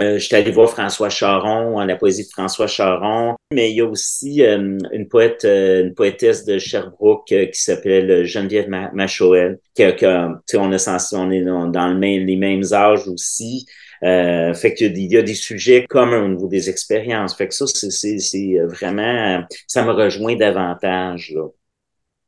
euh, 0.00 0.18
je 0.18 0.24
suis 0.24 0.34
allé 0.34 0.50
voir 0.50 0.70
François 0.70 1.08
Charon, 1.08 1.78
la 1.80 1.96
poésie 1.96 2.24
de 2.24 2.30
François 2.30 2.66
Charon, 2.66 3.36
mais 3.52 3.70
il 3.70 3.76
y 3.76 3.80
a 3.80 3.86
aussi 3.86 4.42
euh, 4.42 4.76
une 4.92 5.08
poète, 5.08 5.44
euh, 5.44 5.84
une 5.84 5.94
poétesse 5.94 6.44
de 6.44 6.58
Sherbrooke 6.58 7.26
qui 7.28 7.48
s'appelle 7.52 8.24
Geneviève 8.24 8.68
Machoel, 8.68 9.60
qui, 9.74 9.84
qui 9.94 10.06
on, 10.06 10.72
est 10.72 11.14
on 11.14 11.30
est 11.30 11.42
dans 11.44 11.88
le 11.88 11.94
même, 11.94 12.26
les 12.26 12.36
mêmes 12.36 12.64
âges 12.72 13.06
aussi. 13.06 13.66
fait 14.02 14.74
qu'il 14.76 14.98
y 14.98 15.16
a 15.16 15.22
des 15.22 15.34
sujets 15.34 15.86
communs 15.88 16.24
au 16.24 16.28
niveau 16.28 16.48
des 16.48 16.68
expériences. 16.68 17.36
Fait 17.36 17.48
que 17.48 17.54
ça, 17.54 17.66
c'est 17.66 18.58
vraiment, 18.64 19.44
ça 19.68 19.84
me 19.84 19.92
rejoint 19.92 20.34
davantage. 20.36 21.32
Là. 21.34 21.46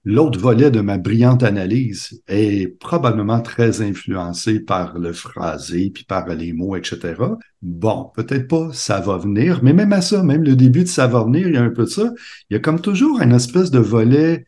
L'autre 0.08 0.38
volet 0.38 0.70
de 0.70 0.80
ma 0.80 0.98
brillante 0.98 1.42
analyse 1.42 2.22
est 2.28 2.78
probablement 2.78 3.40
très 3.40 3.82
influencé 3.82 4.60
par 4.60 4.96
le 5.00 5.12
phrasé, 5.12 5.90
puis 5.90 6.04
par 6.04 6.28
les 6.28 6.52
mots, 6.52 6.76
etc. 6.76 7.16
Bon, 7.60 8.12
peut-être 8.14 8.46
pas 8.46 8.68
ça 8.72 9.00
va 9.00 9.18
venir, 9.18 9.64
mais 9.64 9.72
même 9.72 9.92
à 9.92 10.00
ça, 10.00 10.22
même 10.22 10.44
le 10.44 10.54
début 10.54 10.84
de 10.84 10.88
ça 10.88 11.08
va 11.08 11.24
venir, 11.24 11.48
il 11.48 11.54
y 11.54 11.56
a 11.56 11.62
un 11.62 11.70
peu 11.70 11.86
de 11.86 11.90
ça. 11.90 12.12
Il 12.48 12.54
y 12.54 12.56
a 12.56 12.60
comme 12.60 12.80
toujours 12.80 13.20
une 13.20 13.32
espèce 13.32 13.72
de 13.72 13.80
volet 13.80 14.46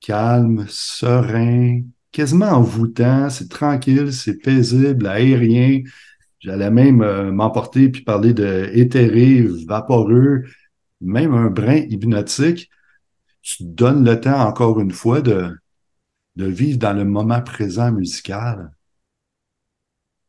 calme, 0.00 0.66
serein, 0.68 1.80
quasiment 2.12 2.50
envoûtant, 2.50 3.30
c'est 3.30 3.48
tranquille, 3.48 4.12
c'est 4.12 4.36
paisible, 4.42 5.06
aérien. 5.06 5.80
J'allais 6.40 6.70
même 6.70 7.00
euh, 7.00 7.32
m'emporter 7.32 7.88
puis 7.88 8.02
parler 8.02 8.34
de 8.34 8.68
éthéré, 8.74 9.42
vaporeux, 9.66 10.42
même 11.00 11.32
un 11.32 11.48
brin 11.48 11.76
hypnotique 11.88 12.68
tu 13.46 13.62
donnes 13.62 14.04
le 14.04 14.20
temps, 14.20 14.40
encore 14.40 14.80
une 14.80 14.90
fois, 14.90 15.20
de, 15.20 15.56
de 16.34 16.46
vivre 16.46 16.78
dans 16.78 16.92
le 16.92 17.04
moment 17.04 17.40
présent 17.40 17.92
musical. 17.92 18.72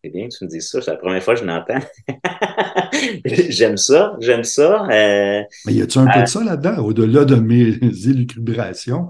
c'est 0.04 0.12
bien 0.12 0.28
que 0.28 0.38
tu 0.38 0.46
me 0.46 0.50
dises 0.50 0.70
ça. 0.70 0.82
C'est 0.82 0.92
la 0.92 0.98
première 0.98 1.24
fois 1.24 1.34
que 1.34 1.40
je 1.40 1.46
l'entends. 1.46 1.80
j'aime 3.50 3.78
ça, 3.78 4.16
j'aime 4.20 4.44
ça. 4.44 4.88
Euh, 4.92 5.42
Mais 5.66 5.74
y 5.74 5.82
a-tu 5.82 5.98
un 5.98 6.06
peu 6.06 6.22
de 6.22 6.28
ça 6.28 6.44
là-dedans, 6.44 6.78
au-delà 6.84 7.26
de 7.26 7.36
mes 7.36 7.70
élucubrations? 8.06 9.10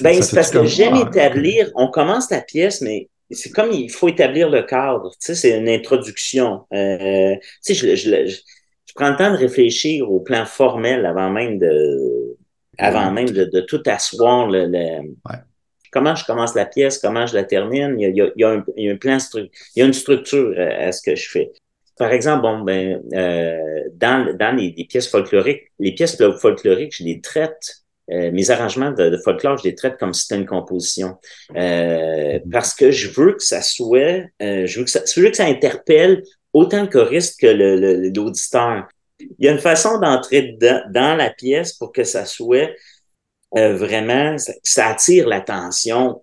Ben, 0.00 0.20
c'est 0.20 0.34
parce 0.34 0.50
que 0.50 0.64
j'aime 0.64 0.94
ah, 0.96 1.08
établir, 1.08 1.70
on 1.76 1.88
commence 1.88 2.30
la 2.32 2.40
pièce, 2.40 2.80
mais 2.80 3.10
c'est 3.30 3.50
comme 3.50 3.70
il 3.70 3.90
faut 3.90 4.08
établir 4.08 4.50
le 4.50 4.62
cadre. 4.62 5.10
Tu 5.12 5.26
sais, 5.26 5.34
c'est 5.36 5.56
une 5.56 5.68
introduction. 5.68 6.62
Euh, 6.72 7.36
tu 7.64 7.74
sais, 7.74 7.74
je, 7.74 7.94
je, 7.94 8.26
je, 8.26 8.92
prends 8.94 9.10
le 9.10 9.16
temps 9.16 9.30
de 9.30 9.36
réfléchir 9.36 10.10
au 10.10 10.18
plan 10.18 10.46
formel 10.46 11.06
avant 11.06 11.30
même 11.30 11.58
de, 11.60 12.36
avant 12.80 13.10
même 13.10 13.30
de, 13.30 13.44
de 13.44 13.60
tout 13.60 13.82
asseoir 13.86 14.48
le, 14.48 14.66
le 14.66 15.14
comment 15.90 16.14
je 16.14 16.24
commence 16.24 16.54
la 16.54 16.66
pièce, 16.66 16.98
comment 16.98 17.26
je 17.26 17.34
la 17.34 17.44
termine. 17.44 17.96
Il 17.98 18.16
y 18.16 18.20
a, 18.20 18.26
il 18.26 18.40
y 18.40 18.44
a, 18.44 18.50
un, 18.50 18.64
il 18.76 18.84
y 18.84 18.90
a 18.90 18.92
un, 18.92 18.96
plan, 18.96 19.18
il 19.34 19.48
y 19.76 19.82
a 19.82 19.84
une 19.84 19.92
structure 19.92 20.54
à, 20.58 20.92
ce 20.92 21.02
que 21.02 21.16
je 21.16 21.28
fais. 21.28 21.52
Par 21.98 22.12
exemple, 22.12 22.42
bon, 22.42 22.60
ben, 22.60 23.02
euh, 23.12 23.58
dans, 23.94 24.34
dans 24.36 24.56
les, 24.56 24.72
les, 24.76 24.84
pièces 24.84 25.08
folkloriques, 25.08 25.70
les 25.78 25.92
pièces 25.92 26.16
folkloriques, 26.40 26.96
je 26.96 27.04
les 27.04 27.20
traite 27.20 27.80
euh, 28.10 28.32
mes 28.32 28.50
arrangements 28.50 28.90
de, 28.90 29.08
de, 29.08 29.16
folklore, 29.18 29.58
je 29.58 29.64
les 29.64 29.74
traite 29.74 29.96
comme 29.98 30.12
si 30.12 30.22
c'était 30.22 30.40
une 30.40 30.46
composition. 30.46 31.16
Euh, 31.56 32.40
mhm. 32.44 32.50
parce 32.50 32.74
que 32.74 32.90
je 32.90 33.08
veux 33.08 33.32
que 33.34 33.42
ça 33.42 33.62
soit, 33.62 34.24
euh, 34.42 34.66
je, 34.66 34.78
veux 34.78 34.84
que 34.84 34.90
ça, 34.90 35.00
je 35.04 35.20
veux 35.20 35.30
que 35.30 35.36
ça 35.36 35.46
interpelle 35.46 36.22
autant 36.52 36.82
le 36.82 36.88
choriste 36.88 37.40
que 37.40 37.46
l'auditeur. 37.46 38.88
Il 39.20 39.44
y 39.44 39.48
a 39.48 39.52
une 39.52 39.58
façon 39.58 39.98
d'entrer 39.98 40.56
dans, 40.60 41.16
la 41.16 41.30
pièce 41.30 41.72
pour 41.74 41.92
que 41.92 42.04
ça 42.04 42.24
soit 42.24 42.70
euh, 43.56 43.74
vraiment, 43.76 44.38
ça, 44.38 44.52
ça 44.62 44.86
attire 44.88 45.28
l'attention 45.28 46.22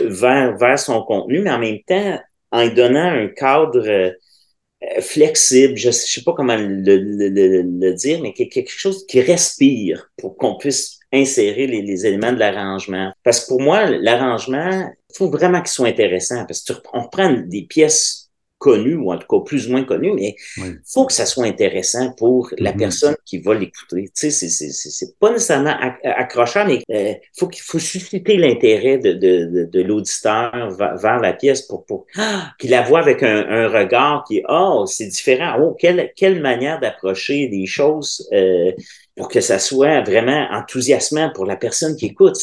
vers, 0.00 0.56
vers 0.56 0.78
son 0.78 1.02
contenu, 1.02 1.40
mais 1.40 1.50
en 1.50 1.58
même 1.58 1.82
temps, 1.86 2.20
en 2.52 2.64
lui 2.64 2.72
donnant 2.72 3.10
un 3.10 3.28
cadre 3.28 3.88
euh, 3.88 5.00
flexible, 5.00 5.76
je 5.76 5.88
ne 5.88 5.92
sais 5.92 6.22
pas 6.22 6.32
comment 6.34 6.56
le, 6.56 7.92
dire, 7.94 8.20
mais 8.22 8.32
quelque 8.32 8.70
chose 8.70 9.04
qui 9.06 9.20
respire 9.20 10.10
pour 10.16 10.36
qu'on 10.36 10.56
puisse 10.56 10.98
insérer 11.12 11.66
les, 11.66 12.06
éléments 12.06 12.32
de 12.32 12.38
l'arrangement. 12.38 13.12
Parce 13.24 13.40
que 13.40 13.48
pour 13.48 13.60
moi, 13.60 13.86
l'arrangement, 13.86 14.90
il 15.10 15.16
faut 15.16 15.30
vraiment 15.30 15.60
qu'il 15.60 15.70
soit 15.70 15.88
intéressant. 15.88 16.44
Parce 16.46 16.62
que 16.62 16.74
on 16.92 17.08
prend 17.08 17.32
des 17.32 17.62
pièces 17.62 18.27
connues, 18.58 18.96
ou 18.96 19.12
en 19.12 19.18
tout 19.18 19.26
cas 19.28 19.44
plus 19.44 19.68
ou 19.68 19.72
moins 19.72 19.84
connues, 19.84 20.12
mais 20.14 20.34
il 20.58 20.80
faut 20.84 21.06
que 21.06 21.12
ça 21.12 21.26
soit 21.26 21.46
intéressant 21.46 22.12
pour 22.12 22.50
la 22.58 22.72
mm-hmm. 22.72 22.78
personne 22.78 23.16
qui 23.24 23.38
va 23.38 23.54
l'écouter. 23.54 24.10
Tu 24.14 24.30
sais, 24.30 24.48
c'est 24.48 25.18
pas 25.18 25.30
nécessairement 25.30 25.74
accrochant, 26.02 26.64
mais 26.66 26.82
il 26.88 26.96
euh, 26.96 27.12
faut 27.38 27.48
qu'il 27.48 27.62
faut 27.62 27.78
susciter 27.78 28.36
l'intérêt 28.36 28.98
de, 28.98 29.12
de, 29.12 29.68
de, 29.70 29.82
l'auditeur 29.82 30.70
vers, 30.76 31.20
la 31.20 31.32
pièce 31.32 31.62
pour, 31.62 31.84
pour 31.86 32.06
ah, 32.16 32.52
qu'il 32.58 32.70
la 32.70 32.82
voit 32.82 33.00
avec 33.00 33.22
un, 33.22 33.46
un 33.48 33.68
regard 33.68 34.24
qui 34.26 34.38
est 34.38 34.44
«Oh, 34.48 34.84
c'est 34.86 35.06
différent. 35.06 35.56
Oh, 35.60 35.76
quelle, 35.78 36.12
quelle 36.16 36.40
manière 36.40 36.80
d'approcher 36.80 37.48
des 37.48 37.66
choses 37.66 38.28
euh, 38.32 38.72
pour 39.16 39.28
que 39.28 39.40
ça 39.40 39.58
soit 39.58 40.00
vraiment 40.02 40.46
enthousiasmant 40.52 41.30
pour 41.34 41.44
la 41.44 41.56
personne 41.56 41.96
qui 41.96 42.06
écoute. 42.06 42.36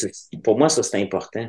Pour 0.44 0.58
moi, 0.58 0.68
ça, 0.68 0.82
c'est 0.82 1.00
important. 1.00 1.48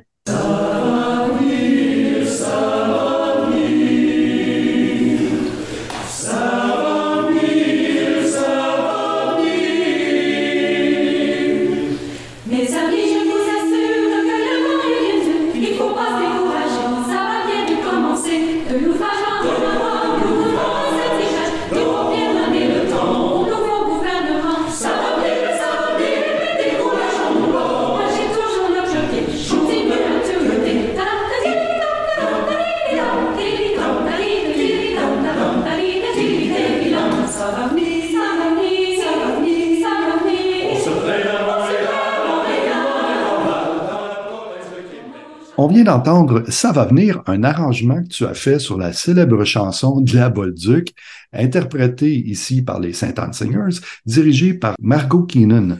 D'entendre 45.84 46.44
Ça 46.50 46.72
va 46.72 46.86
venir, 46.86 47.22
un 47.28 47.44
arrangement 47.44 48.02
que 48.04 48.08
tu 48.08 48.26
as 48.26 48.34
fait 48.34 48.60
sur 48.60 48.78
la 48.78 48.94
célèbre 48.94 49.44
chanson 49.44 50.02
de 50.02 50.16
la 50.16 50.30
Bolduc, 50.30 50.94
interprétée 51.34 52.16
ici 52.16 52.62
par 52.62 52.80
les 52.80 52.94
Saint 52.94 53.14
Anne 53.18 53.34
Singers, 53.34 53.80
dirigée 54.06 54.54
par 54.54 54.76
Margot 54.80 55.24
Keenan. 55.24 55.80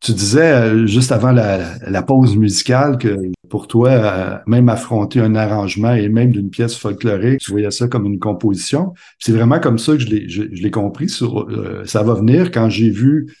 Tu 0.00 0.12
disais 0.12 0.52
euh, 0.52 0.86
juste 0.86 1.12
avant 1.12 1.30
la, 1.30 2.02
pause 2.02 2.34
musicale 2.34 2.96
que 2.96 3.30
pour 3.50 3.68
toi, 3.68 3.90
euh, 3.90 4.38
même 4.46 4.70
affronter 4.70 5.20
un 5.20 5.34
arrangement 5.34 5.92
et 5.92 6.08
même 6.08 6.30
d'une 6.32 6.48
pièce 6.48 6.74
folklorique, 6.74 7.40
tu 7.40 7.50
voyais 7.50 7.70
ça 7.70 7.86
comme 7.86 8.06
une 8.06 8.18
composition. 8.18 8.94
C'est 9.18 9.32
vraiment 9.32 9.60
comme 9.60 9.78
ça 9.78 9.92
que 9.92 9.98
je 9.98 10.42
l'ai 10.42 10.70
compris 10.70 11.12
euh, 11.20 11.84
Ça 11.84 12.02
va 12.02 12.14
venir 12.14 12.50
quand 12.50 12.70
j'ai 12.70 12.88
vu, 12.90 13.34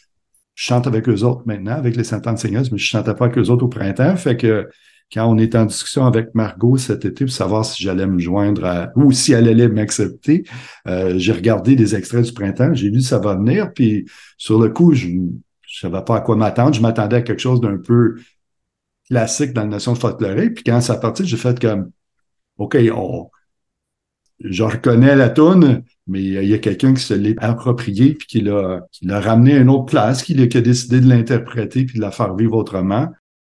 je 0.54 0.64
chante 0.64 0.86
avec 0.86 1.08
eux 1.08 1.22
autres 1.22 1.42
maintenant, 1.46 1.76
avec 1.76 1.96
les 1.96 2.04
Saint 2.04 2.20
Anne 2.26 2.36
Singers, 2.36 2.68
mais 2.70 2.76
je 2.78 2.84
chantais 2.84 3.14
pas 3.14 3.26
avec 3.26 3.38
eux 3.38 3.48
autres 3.48 3.64
au 3.64 3.68
printemps. 3.68 4.14
Fait 4.16 4.36
que 4.36 4.68
quand 5.12 5.26
on 5.26 5.38
est 5.38 5.54
en 5.54 5.66
discussion 5.66 6.06
avec 6.06 6.34
Margot 6.34 6.76
cet 6.76 7.04
été 7.04 7.24
pour 7.24 7.34
savoir 7.34 7.64
si 7.64 7.82
j'allais 7.82 8.06
me 8.06 8.18
joindre 8.18 8.64
à, 8.64 8.92
ou 8.96 9.12
si 9.12 9.32
elle 9.32 9.48
allait 9.48 9.68
m'accepter, 9.68 10.44
euh, 10.86 11.14
j'ai 11.18 11.32
regardé 11.32 11.74
des 11.76 11.94
extraits 11.94 12.24
du 12.24 12.32
printemps, 12.32 12.74
j'ai 12.74 12.90
vu 12.90 13.00
ça 13.00 13.18
va 13.18 13.34
venir, 13.34 13.72
puis 13.72 14.06
sur 14.38 14.60
le 14.60 14.70
coup, 14.70 14.94
je 14.94 15.08
ne 15.08 15.30
savais 15.66 16.04
pas 16.04 16.16
à 16.16 16.20
quoi 16.20 16.36
m'attendre. 16.36 16.74
Je 16.74 16.80
m'attendais 16.80 17.16
à 17.16 17.22
quelque 17.22 17.40
chose 17.40 17.60
d'un 17.60 17.78
peu 17.78 18.16
classique 19.08 19.52
dans 19.52 19.62
la 19.62 19.68
notion 19.68 19.94
de. 19.94 20.48
Puis 20.48 20.64
quand 20.64 20.80
ça 20.80 20.96
parti, 20.96 21.26
j'ai 21.26 21.36
fait 21.36 21.58
comme 21.60 21.90
OK, 22.58 22.76
on, 22.94 23.30
je 24.42 24.62
reconnais 24.62 25.16
la 25.16 25.28
toune, 25.28 25.82
mais 26.06 26.22
il 26.22 26.48
y 26.48 26.54
a 26.54 26.58
quelqu'un 26.58 26.94
qui 26.94 27.02
se 27.02 27.14
l'est 27.14 27.36
approprié 27.38 28.14
puis 28.14 28.26
qui 28.26 28.40
l'a, 28.40 28.80
ramené 29.08 29.54
à 29.54 29.58
une 29.58 29.70
autre 29.70 29.86
place, 29.86 30.22
qui, 30.22 30.48
qui 30.48 30.56
a 30.56 30.60
décidé 30.60 31.00
de 31.00 31.08
l'interpréter 31.08 31.84
puis 31.84 31.96
de 31.96 32.00
la 32.00 32.10
faire 32.10 32.34
vivre 32.34 32.56
autrement. 32.56 33.08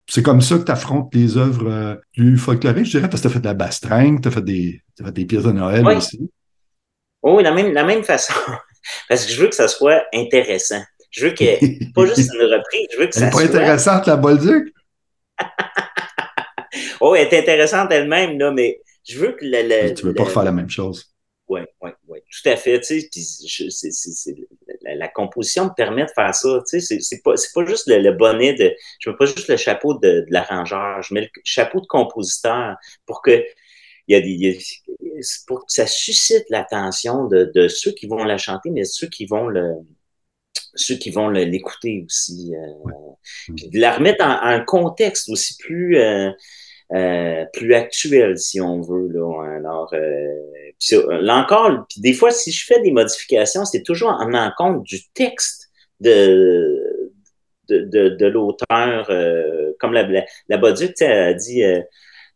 C'est 0.08 0.22
comme 0.22 0.42
ça 0.42 0.58
que 0.58 0.64
tu 0.64 0.72
affrontes 0.72 1.14
les 1.16 1.38
œuvres 1.38 1.70
euh, 1.70 1.96
plus 2.14 2.38
folkloriques, 2.38 2.86
je 2.86 2.92
dirais, 2.98 3.10
parce 3.10 3.22
que 3.22 3.28
tu 3.28 3.32
as 3.32 3.36
fait 3.36 3.40
de 3.40 3.46
la 3.46 3.54
bastringue, 3.54 4.22
tu 4.22 4.28
as 4.28 4.32
fait 4.32 4.44
des, 4.44 4.82
as 5.00 5.06
fait 5.06 5.12
des 5.12 5.26
pièces 5.26 5.44
de 5.44 5.52
Noël 5.52 5.86
aussi. 5.88 6.30
Oui, 7.24 7.42
la 7.42 7.52
même, 7.52 7.74
la 7.74 7.84
même 7.84 8.04
façon. 8.04 8.34
parce 9.10 9.26
que 9.26 9.32
je 9.32 9.42
veux 9.42 9.48
que 9.48 9.56
ça 9.56 9.68
soit 9.68 10.04
intéressant. 10.14 10.84
Je 11.10 11.28
veux 11.28 11.34
que, 11.34 11.94
pas 11.94 12.06
juste 12.08 12.34
une 12.34 12.42
reprise, 12.42 12.88
je 12.94 13.00
veux 13.00 13.08
que 13.08 13.14
ça 13.14 13.32
soit. 13.32 13.44
Elle 13.44 13.52
pas 13.52 13.58
intéressante, 13.58 14.08
la 14.08 14.18
Bolduc? 14.18 14.74
oh, 17.02 17.16
elle 17.16 17.28
est 17.28 17.40
intéressante 17.40 17.92
elle-même, 17.92 18.38
là, 18.40 18.52
mais 18.52 18.82
je 19.08 19.20
veux 19.20 19.32
que 19.34 19.44
le. 19.44 19.94
tu 19.94 20.06
veux 20.06 20.14
pas 20.14 20.24
refaire 20.24 20.44
la 20.44 20.52
même 20.52 20.70
chose. 20.70 21.13
Oui, 21.54 21.62
oui, 21.82 21.92
oui, 22.08 22.20
tout 22.22 22.50
à 22.50 22.56
fait. 22.56 22.80
Tu 22.80 23.02
sais, 23.02 24.36
la, 24.82 24.96
la, 24.96 25.08
composition 25.08 25.66
me 25.66 25.74
permet 25.76 26.06
de 26.06 26.12
faire 26.16 26.34
ça. 26.34 26.64
Tu 26.68 26.82
sais, 26.82 27.00
c'est 27.00 27.22
pas, 27.22 27.34
pas 27.54 27.66
juste 27.66 27.88
le, 27.88 28.12
bonnet 28.12 28.54
de. 28.54 28.74
Je 29.00 29.10
mets 29.10 29.16
pas 29.16 29.26
juste 29.26 29.48
le 29.48 29.58
chapeau 29.58 29.94
de, 29.96 30.22
de 30.22 30.26
l'arrangeur, 30.30 31.02
je 31.02 31.14
mets 31.14 31.22
le 31.22 31.30
chapeau 31.44 31.80
de 31.82 31.88
compositeur 31.88 32.76
pour 33.06 33.22
que. 33.22 33.44
Il 34.10 34.14
y 34.14 34.16
a 34.18 34.22
des, 34.22 34.60
pour 35.48 35.60
que 35.60 35.72
ça 35.72 35.88
suscite 35.88 36.44
l'attention 36.50 37.26
de, 37.28 37.50
de, 37.56 37.70
ceux 37.70 37.92
qui 37.92 38.06
vont 38.06 38.26
la 38.26 38.38
chanter, 38.38 38.70
mais 38.70 38.84
ceux 38.84 39.08
qui 39.08 39.26
vont 39.26 39.48
le, 39.48 39.76
ceux 40.76 40.96
qui 40.96 41.10
vont 41.10 41.30
l'écouter 41.30 42.04
aussi. 42.06 42.54
Euh, 42.56 42.90
puis 43.56 43.70
de 43.70 43.80
la 43.80 43.96
remettre 43.96 44.26
en, 44.26 44.56
en 44.56 44.66
contexte 44.66 45.30
aussi 45.30 45.56
plus, 45.58 45.98
euh, 45.98 46.32
euh, 46.92 47.46
plus 47.54 47.74
actuel, 47.74 48.38
si 48.38 48.60
on 48.62 48.82
veut. 48.82 49.08
Là. 49.08 49.58
Alors, 49.58 49.94
euh, 49.94 51.22
là 51.22 51.38
encore, 51.38 51.86
des 51.98 52.14
fois, 52.14 52.32
si 52.32 52.52
je 52.52 52.66
fais 52.66 52.82
des 52.82 52.92
modifications, 52.92 53.66
c'est 53.66 53.84
toujours 53.84 54.10
en 54.10 54.26
tenant 54.26 54.52
compte 54.58 54.84
du 54.84 55.00
texte 55.14 55.70
de, 56.00 57.12
de, 57.70 57.80
de, 57.80 58.10
de 58.10 58.26
l'auteur. 58.28 59.08
Euh, 59.10 59.72
comme 59.80 59.94
la, 59.94 60.04
la, 60.04 60.26
la 60.50 61.34
dit 61.34 61.64
euh, 61.64 61.82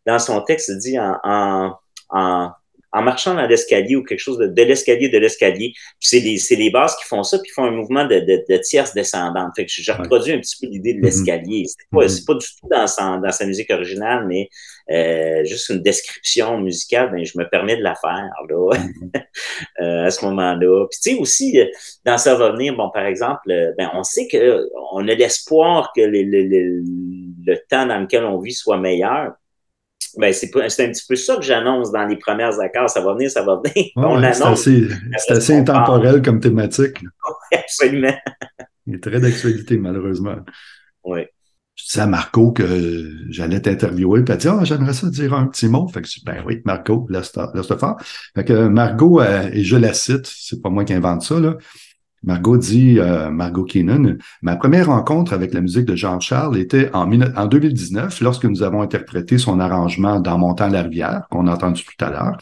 dans 0.06 0.18
son 0.18 0.40
texte, 0.42 0.70
dit 0.78 0.98
en, 0.98 1.76
en 2.10 2.50
en 2.92 3.02
marchant 3.02 3.34
dans 3.34 3.46
l'escalier 3.46 3.96
ou 3.96 4.02
quelque 4.02 4.20
chose 4.20 4.38
de, 4.38 4.46
de 4.46 4.62
l'escalier 4.62 5.08
de 5.08 5.18
l'escalier. 5.18 5.72
c'est 6.00 6.20
les, 6.20 6.38
c'est 6.38 6.56
les 6.56 6.70
bases 6.70 6.96
qui 6.96 7.04
font 7.04 7.22
ça, 7.22 7.38
puis 7.38 7.50
font 7.52 7.64
un 7.64 7.70
mouvement 7.70 8.04
de, 8.04 8.20
de, 8.20 8.44
de 8.48 8.56
tierce 8.58 8.94
descendante. 8.94 9.52
Fait 9.56 9.66
que 9.66 9.72
je, 9.72 9.92
reproduis 9.92 10.32
un 10.32 10.38
petit 10.38 10.56
peu 10.60 10.70
l'idée 10.70 10.94
de 10.94 11.00
mm-hmm. 11.00 11.04
l'escalier. 11.04 11.64
C'est 11.66 11.90
pas, 11.90 12.08
c'est 12.08 12.24
pas 12.24 12.34
du 12.34 12.46
tout 12.46 12.68
dans 12.70 12.86
sa, 12.86 13.18
dans 13.18 13.30
sa 13.30 13.46
musique 13.46 13.70
originale, 13.70 14.26
mais 14.26 14.48
euh, 14.90 15.44
juste 15.44 15.68
une 15.68 15.82
description 15.82 16.58
musicale, 16.58 17.10
ben, 17.10 17.24
je 17.24 17.38
me 17.38 17.48
permets 17.48 17.76
de 17.76 17.82
la 17.82 17.94
faire 17.94 18.30
là, 18.48 18.74
mm-hmm. 18.74 19.22
euh, 19.82 20.04
à 20.06 20.10
ce 20.10 20.24
moment-là. 20.24 20.86
Puis 20.90 21.00
tu 21.02 21.10
sais 21.10 21.18
aussi, 21.18 21.60
euh, 21.60 21.66
dans 22.06 22.16
ça 22.16 22.34
va 22.36 22.52
venir, 22.52 22.74
bon, 22.74 22.90
par 22.90 23.04
exemple, 23.04 23.50
euh, 23.50 23.72
ben, 23.76 23.90
on 23.94 24.02
sait 24.02 24.28
que 24.28 24.66
on 24.92 25.06
a 25.08 25.14
l'espoir 25.14 25.92
que 25.94 26.00
le, 26.00 26.22
le, 26.22 26.42
le, 26.42 26.82
le 27.46 27.56
temps 27.68 27.86
dans 27.86 27.98
lequel 27.98 28.24
on 28.24 28.38
vit 28.38 28.52
soit 28.52 28.78
meilleur. 28.78 29.32
Ben 30.16 30.32
c'est 30.32 30.50
un 30.56 30.68
petit 30.68 31.04
peu 31.08 31.16
ça 31.16 31.36
que 31.36 31.42
j'annonce 31.42 31.92
dans 31.92 32.06
les 32.06 32.16
premières 32.16 32.58
accords. 32.60 32.90
Ça 32.90 33.00
va 33.00 33.14
venir, 33.14 33.30
ça 33.30 33.42
va 33.42 33.60
venir. 33.64 33.90
On 33.96 34.22
annonce. 34.22 34.62
C'est 34.62 35.32
assez, 35.32 35.54
intemporel 35.54 36.22
comme 36.22 36.40
thématique. 36.40 36.98
absolument. 37.52 38.14
Il 38.86 38.94
est 38.94 39.02
très 39.02 39.20
d'actualité, 39.20 39.76
malheureusement. 39.76 40.36
Oui. 41.04 41.20
Je 41.74 41.84
disais 41.84 42.00
à 42.00 42.06
Marco 42.06 42.50
que 42.50 42.64
j'allais 43.28 43.60
t'interviewer, 43.60 44.24
puis 44.24 44.32
elle 44.32 44.40
dit 44.40 44.48
Ah, 44.48 44.64
j'aimerais 44.64 44.94
ça 44.94 45.08
dire 45.08 45.34
un 45.34 45.46
petit 45.46 45.68
mot. 45.68 45.86
Fait 45.86 46.02
que 46.02 46.08
je 46.08 46.20
ben 46.24 46.42
oui, 46.44 46.60
Marco, 46.64 47.06
laisse-le 47.08 47.76
faire. 47.76 47.94
Fait 48.34 48.44
que 48.44 48.66
Margot, 48.66 49.20
euh, 49.20 49.48
et 49.52 49.62
je 49.62 49.76
la 49.76 49.94
cite, 49.94 50.26
c'est 50.26 50.60
pas 50.60 50.70
moi 50.70 50.84
qui 50.84 50.94
invente 50.94 51.22
ça, 51.22 51.38
là. 51.38 51.56
Margot 52.22 52.56
dit, 52.56 52.98
euh, 52.98 53.30
Margot 53.30 53.64
Keenan, 53.64 54.16
ma 54.42 54.56
première 54.56 54.86
rencontre 54.86 55.32
avec 55.32 55.54
la 55.54 55.60
musique 55.60 55.84
de 55.84 55.94
Jean-Charles 55.94 56.58
était 56.58 56.90
en, 56.92 57.10
en 57.12 57.46
2019, 57.46 58.20
lorsque 58.20 58.44
nous 58.44 58.62
avons 58.62 58.82
interprété 58.82 59.38
son 59.38 59.60
arrangement 59.60 60.20
dans 60.20 60.38
Montant 60.38 60.68
la 60.68 60.82
rivière, 60.82 61.22
qu'on 61.30 61.46
a 61.46 61.54
entendu 61.54 61.84
tout 61.84 62.04
à 62.04 62.10
l'heure. 62.10 62.38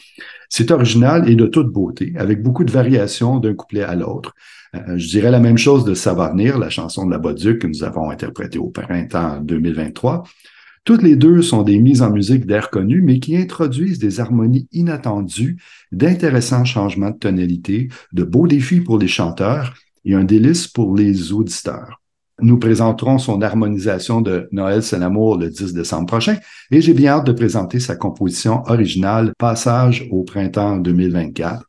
C'est 0.49 0.71
original 0.71 1.29
et 1.29 1.35
de 1.35 1.47
toute 1.47 1.73
beauté, 1.73 2.15
avec 2.17 2.43
beaucoup 2.43 2.65
de 2.65 2.71
variations 2.71 3.39
d'un 3.39 3.55
couplet 3.55 3.83
à 3.83 3.95
l'autre. 3.95 4.35
Euh, 4.75 4.97
je 4.97 5.09
dirais 5.09 5.31
la 5.31 5.41
même 5.41 5.59
chose 5.59 5.85
de 5.85 5.95
Savarnir, 5.95 6.59
la 6.59 6.71
chanson 6.71 7.07
de 7.07 7.11
la 7.11 7.19
Boduc 7.19 7.61
que 7.61 7.67
nous 7.67 7.85
avons 7.85 8.11
interprétée 8.11 8.59
au 8.59 8.69
printemps 8.69 9.41
2023. 9.41 10.25
Toutes 10.87 11.03
les 11.03 11.17
deux 11.17 11.43
sont 11.43 11.65
des 11.65 11.81
mises 11.81 12.01
en 12.01 12.13
musique 12.13 12.47
d'air 12.47 12.71
connus, 12.71 13.03
mais 13.03 13.19
qui 13.19 13.37
introduisent 13.37 13.99
des 13.99 14.21
harmonies 14.21 14.69
inattendues, 14.71 15.61
d'intéressants 15.91 16.65
changements 16.65 17.11
de 17.11 17.19
tonalité, 17.19 17.89
de 18.13 18.23
beaux 18.23 18.47
défis 18.47 18.81
pour 18.81 18.97
les 18.97 19.09
chanteurs 19.09 19.75
et 20.05 20.15
un 20.15 20.23
délice 20.23 20.69
pour 20.69 20.95
les 20.95 21.33
auditeurs. 21.33 22.01
Nous 22.41 22.61
présenterons 22.61 23.19
son 23.19 23.43
harmonisation 23.43 24.21
de 24.21 24.49
Noël 24.53 24.81
c'est 24.81 25.01
l'amour 25.01 25.39
le 25.39 25.51
10 25.51 25.73
décembre 25.73 26.07
prochain 26.07 26.37
et 26.71 26.81
j'ai 26.81 26.95
bien 26.95 27.15
hâte 27.15 27.27
de 27.27 27.33
présenter 27.33 27.81
sa 27.81 27.97
composition 27.97 28.63
originale 28.67 29.33
Passage 29.39 30.07
au 30.13 30.23
printemps 30.23 30.77
2024 30.77 31.65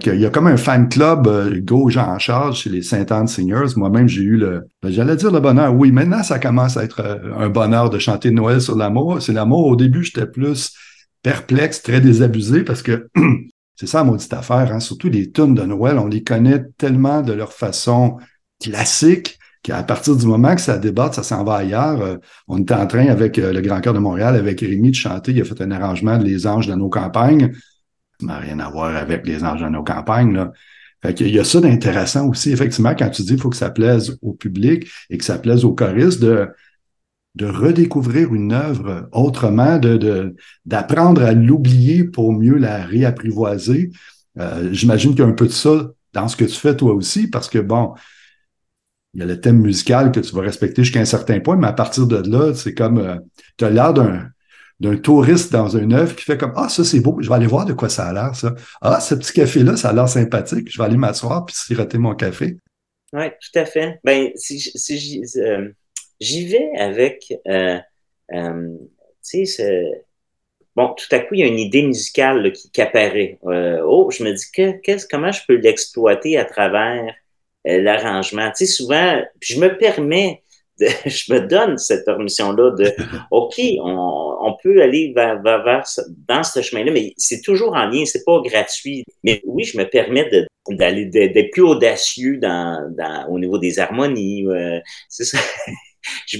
fait 0.00 0.14
il 0.14 0.20
y 0.20 0.26
a 0.26 0.30
comme 0.30 0.46
un 0.46 0.56
fan 0.56 0.88
club 0.88 1.26
euh, 1.26 1.60
Go 1.60 1.90
Jean 1.90 2.18
Charles 2.18 2.54
chez 2.54 2.70
les 2.70 2.82
Saint-Anne 2.82 3.26
Singers. 3.26 3.74
Moi-même, 3.76 4.08
j'ai 4.08 4.22
eu 4.22 4.36
le, 4.36 4.66
ben, 4.82 4.90
j'allais 4.90 5.16
dire 5.16 5.30
le 5.30 5.40
bonheur. 5.40 5.74
Oui, 5.74 5.92
maintenant, 5.92 6.22
ça 6.22 6.38
commence 6.38 6.76
à 6.76 6.84
être 6.84 7.00
euh, 7.00 7.34
un 7.36 7.48
bonheur 7.48 7.90
de 7.90 7.98
chanter 7.98 8.30
Noël 8.30 8.60
sur 8.60 8.76
l'amour. 8.76 9.20
C'est 9.20 9.32
l'amour. 9.32 9.66
Au 9.66 9.76
début, 9.76 10.04
j'étais 10.04 10.26
plus 10.26 10.72
perplexe, 11.22 11.82
très 11.82 12.00
désabusé 12.00 12.64
parce 12.64 12.82
que 12.82 13.08
c'est 13.76 13.86
ça, 13.86 14.04
maudite 14.04 14.32
affaire, 14.32 14.72
hein? 14.72 14.80
Surtout 14.80 15.08
les 15.08 15.30
tunes 15.30 15.54
de 15.54 15.62
Noël, 15.62 15.98
on 15.98 16.06
les 16.06 16.22
connaît 16.22 16.64
tellement 16.78 17.22
de 17.22 17.32
leur 17.32 17.52
façon 17.52 18.18
classique 18.62 19.38
qu'à 19.62 19.82
partir 19.84 20.16
du 20.16 20.26
moment 20.26 20.54
que 20.54 20.60
ça 20.60 20.78
débatte, 20.78 21.14
ça 21.14 21.22
s'en 21.22 21.44
va 21.44 21.56
ailleurs. 21.56 22.00
Euh, 22.00 22.16
on 22.48 22.58
était 22.58 22.74
en 22.74 22.86
train 22.86 23.06
avec 23.06 23.36
le 23.36 23.60
Grand 23.60 23.80
Cœur 23.80 23.94
de 23.94 24.00
Montréal, 24.00 24.36
avec 24.36 24.60
Rémi, 24.60 24.90
de 24.90 24.96
chanter. 24.96 25.32
Il 25.32 25.40
a 25.40 25.44
fait 25.44 25.60
un 25.62 25.70
arrangement 25.70 26.18
de 26.18 26.24
Les 26.24 26.46
Anges 26.46 26.66
de 26.66 26.74
nos 26.74 26.88
campagnes 26.88 27.52
n'a 28.26 28.38
rien 28.38 28.58
à 28.60 28.70
voir 28.70 28.94
avec 28.96 29.26
les 29.26 29.44
anges 29.44 29.62
de 29.62 29.68
nos 29.68 29.82
campagnes. 29.82 30.34
Là. 30.34 30.52
Fait 31.02 31.14
qu'il 31.14 31.30
y 31.34 31.38
a 31.38 31.44
ça 31.44 31.60
d'intéressant 31.60 32.28
aussi, 32.28 32.52
effectivement, 32.52 32.94
quand 32.94 33.10
tu 33.10 33.22
dis 33.22 33.30
qu'il 33.30 33.40
faut 33.40 33.50
que 33.50 33.56
ça 33.56 33.70
plaise 33.70 34.16
au 34.22 34.32
public 34.34 34.88
et 35.10 35.18
que 35.18 35.24
ça 35.24 35.38
plaise 35.38 35.64
aux 35.64 35.74
choristes, 35.74 36.20
de, 36.20 36.48
de 37.34 37.46
redécouvrir 37.46 38.32
une 38.34 38.52
œuvre 38.52 39.08
autrement, 39.12 39.78
de, 39.78 40.36
d'apprendre 40.64 41.22
à 41.22 41.32
l'oublier 41.32 42.04
pour 42.04 42.32
mieux 42.32 42.56
la 42.56 42.84
réapprivoiser. 42.84 43.90
Euh, 44.38 44.68
j'imagine 44.72 45.10
qu'il 45.10 45.20
y 45.20 45.26
a 45.26 45.26
un 45.26 45.32
peu 45.32 45.46
de 45.46 45.52
ça 45.52 45.90
dans 46.12 46.28
ce 46.28 46.36
que 46.36 46.44
tu 46.44 46.54
fais 46.54 46.76
toi 46.76 46.94
aussi, 46.94 47.28
parce 47.28 47.48
que 47.48 47.58
bon, 47.58 47.94
il 49.14 49.20
y 49.20 49.22
a 49.22 49.26
le 49.26 49.40
thème 49.40 49.60
musical 49.60 50.12
que 50.12 50.20
tu 50.20 50.34
vas 50.34 50.42
respecter 50.42 50.84
jusqu'à 50.84 51.00
un 51.00 51.04
certain 51.04 51.40
point, 51.40 51.56
mais 51.56 51.66
à 51.66 51.72
partir 51.72 52.06
de 52.06 52.16
là, 52.30 52.54
c'est 52.54 52.74
comme 52.74 52.98
euh, 52.98 53.16
tu 53.56 53.64
as 53.64 53.70
l'air 53.70 53.92
d'un 53.92 54.28
d'un 54.82 54.96
touriste 54.96 55.52
dans 55.52 55.76
un 55.76 55.90
œuvre 55.92 56.16
qui 56.16 56.24
fait 56.24 56.36
comme 56.36 56.52
Ah, 56.56 56.68
ça 56.68 56.82
c'est 56.82 56.98
beau, 56.98 57.18
je 57.20 57.28
vais 57.28 57.34
aller 57.36 57.46
voir 57.46 57.64
de 57.64 57.72
quoi 57.72 57.88
ça 57.88 58.08
a 58.08 58.12
l'air, 58.12 58.34
ça. 58.34 58.54
Ah, 58.80 59.00
ce 59.00 59.14
petit 59.14 59.32
café-là, 59.32 59.76
ça 59.76 59.90
a 59.90 59.92
l'air 59.92 60.08
sympathique, 60.08 60.70
je 60.70 60.76
vais 60.76 60.84
aller 60.84 60.96
m'asseoir 60.96 61.46
puis 61.46 61.54
siroter 61.54 61.98
mon 61.98 62.14
café. 62.16 62.56
Oui, 63.12 63.26
tout 63.30 63.58
à 63.58 63.64
fait. 63.64 64.00
Ben, 64.02 64.32
si, 64.34 65.22
euh, 65.36 65.68
j'y 66.18 66.46
vais 66.46 66.68
avec 66.76 67.32
euh, 67.46 67.78
euh, 68.34 68.68
tu 69.24 69.46
sais, 69.46 69.84
bon, 70.74 70.94
tout 70.94 71.14
à 71.14 71.20
coup, 71.20 71.34
il 71.34 71.40
y 71.40 71.42
a 71.44 71.46
une 71.46 71.60
idée 71.60 71.82
musicale 71.82 72.50
qui, 72.52 72.82
apparaît. 72.82 73.38
oh, 73.42 74.10
je 74.10 74.24
me 74.24 74.32
dis 74.32 74.50
que, 74.52 75.08
comment 75.08 75.30
je 75.30 75.42
peux 75.46 75.56
l'exploiter 75.56 76.38
à 76.38 76.44
travers 76.44 77.14
l'arrangement? 77.64 78.50
Tu 78.50 78.66
sais, 78.66 78.72
souvent, 78.72 79.22
je 79.40 79.60
me 79.60 79.78
permets 79.78 80.42
je 81.06 81.32
me 81.32 81.40
donne 81.40 81.78
cette 81.78 82.04
permission-là 82.04 82.70
de, 82.72 82.92
OK, 83.30 83.60
on, 83.80 84.56
peut 84.62 84.82
aller 84.82 85.12
vers, 85.14 85.40
dans 86.28 86.42
ce 86.42 86.60
chemin-là, 86.62 86.92
mais 86.92 87.12
c'est 87.16 87.40
toujours 87.42 87.74
en 87.74 87.86
lien, 87.86 88.04
c'est 88.04 88.24
pas 88.24 88.40
gratuit. 88.44 89.04
Mais 89.24 89.42
oui, 89.44 89.64
je 89.64 89.78
me 89.78 89.84
permets 89.84 90.28
d'aller 90.68 91.06
d'être 91.06 91.50
plus 91.50 91.62
audacieux 91.62 92.38
dans, 92.38 93.26
au 93.28 93.38
niveau 93.38 93.58
des 93.58 93.78
harmonies. 93.78 94.46
Euh, 94.46 94.78
c'est 95.08 95.24
ça 95.24 95.38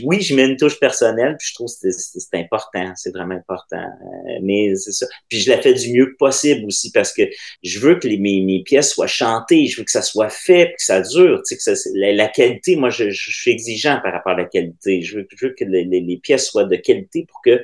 oui, 0.04 0.20
je 0.20 0.34
mets 0.34 0.46
une 0.46 0.56
touche 0.56 0.78
personnelle, 0.78 1.36
puis 1.38 1.48
je 1.48 1.54
trouve 1.54 1.68
que 1.82 1.90
c'est 1.90 2.38
important, 2.38 2.92
c'est 2.96 3.10
vraiment 3.10 3.34
important. 3.34 3.76
Euh, 3.76 4.38
mais 4.42 4.74
c'est 4.76 4.92
ça. 4.92 5.06
Puis 5.28 5.40
je 5.40 5.50
la 5.50 5.60
fais 5.60 5.74
du 5.74 5.92
mieux 5.92 6.14
possible 6.18 6.66
aussi 6.66 6.90
parce 6.92 7.12
que 7.12 7.22
je 7.62 7.78
veux 7.78 7.98
que 7.98 8.08
les, 8.08 8.18
mes, 8.18 8.40
mes, 8.40 8.62
pièces 8.62 8.90
soient 8.90 9.06
chantées, 9.06 9.66
je 9.66 9.78
veux 9.78 9.84
que 9.84 9.90
ça 9.90 10.02
soit 10.02 10.30
fait, 10.30 10.74
que 10.76 10.84
ça 10.84 11.00
dure, 11.00 11.42
tu 11.46 11.56
sais, 11.56 11.56
que 11.56 11.76
ça, 11.76 11.90
la, 11.94 12.28
qualité, 12.28 12.76
moi, 12.76 12.90
je, 12.90 13.10
je, 13.10 13.30
suis 13.30 13.50
exigeant 13.50 14.00
par 14.02 14.12
rapport 14.12 14.32
à 14.32 14.36
la 14.36 14.44
qualité. 14.44 15.02
Je 15.02 15.18
veux, 15.18 15.28
je 15.34 15.46
veux 15.46 15.54
que 15.58 15.64
les, 15.64 15.84
les, 15.84 16.16
pièces 16.18 16.46
soient 16.46 16.64
de 16.64 16.76
qualité 16.76 17.26
pour 17.28 17.40
que 17.42 17.62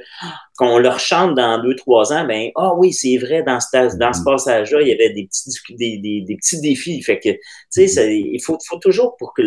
qu'on 0.57 0.79
leur 0.79 0.99
chante 0.99 1.37
dans 1.37 1.63
deux, 1.63 1.77
trois 1.77 2.13
ans, 2.13 2.27
ben, 2.27 2.51
ah 2.57 2.75
oui, 2.77 2.93
c'est 2.93 3.17
vrai, 3.17 3.45
dans 3.45 3.61
ce, 3.61 3.97
dans 3.97 4.13
ce 4.13 4.19
mm-hmm. 4.19 4.25
passage-là, 4.25 4.83
il 4.83 4.89
y 4.89 4.93
avait 4.93 5.11
des 5.11 5.27
petits, 5.27 5.51
des, 5.77 5.99
des, 5.99 6.23
des 6.23 6.37
petits 6.37 6.61
défis. 6.61 7.01
Fait 7.01 7.21
que, 7.21 7.29
tu 7.73 7.87
sais, 7.87 8.19
il 8.19 8.41
faut, 8.41 8.59
toujours 8.81 9.17
pour 9.19 9.35
que 9.35 9.43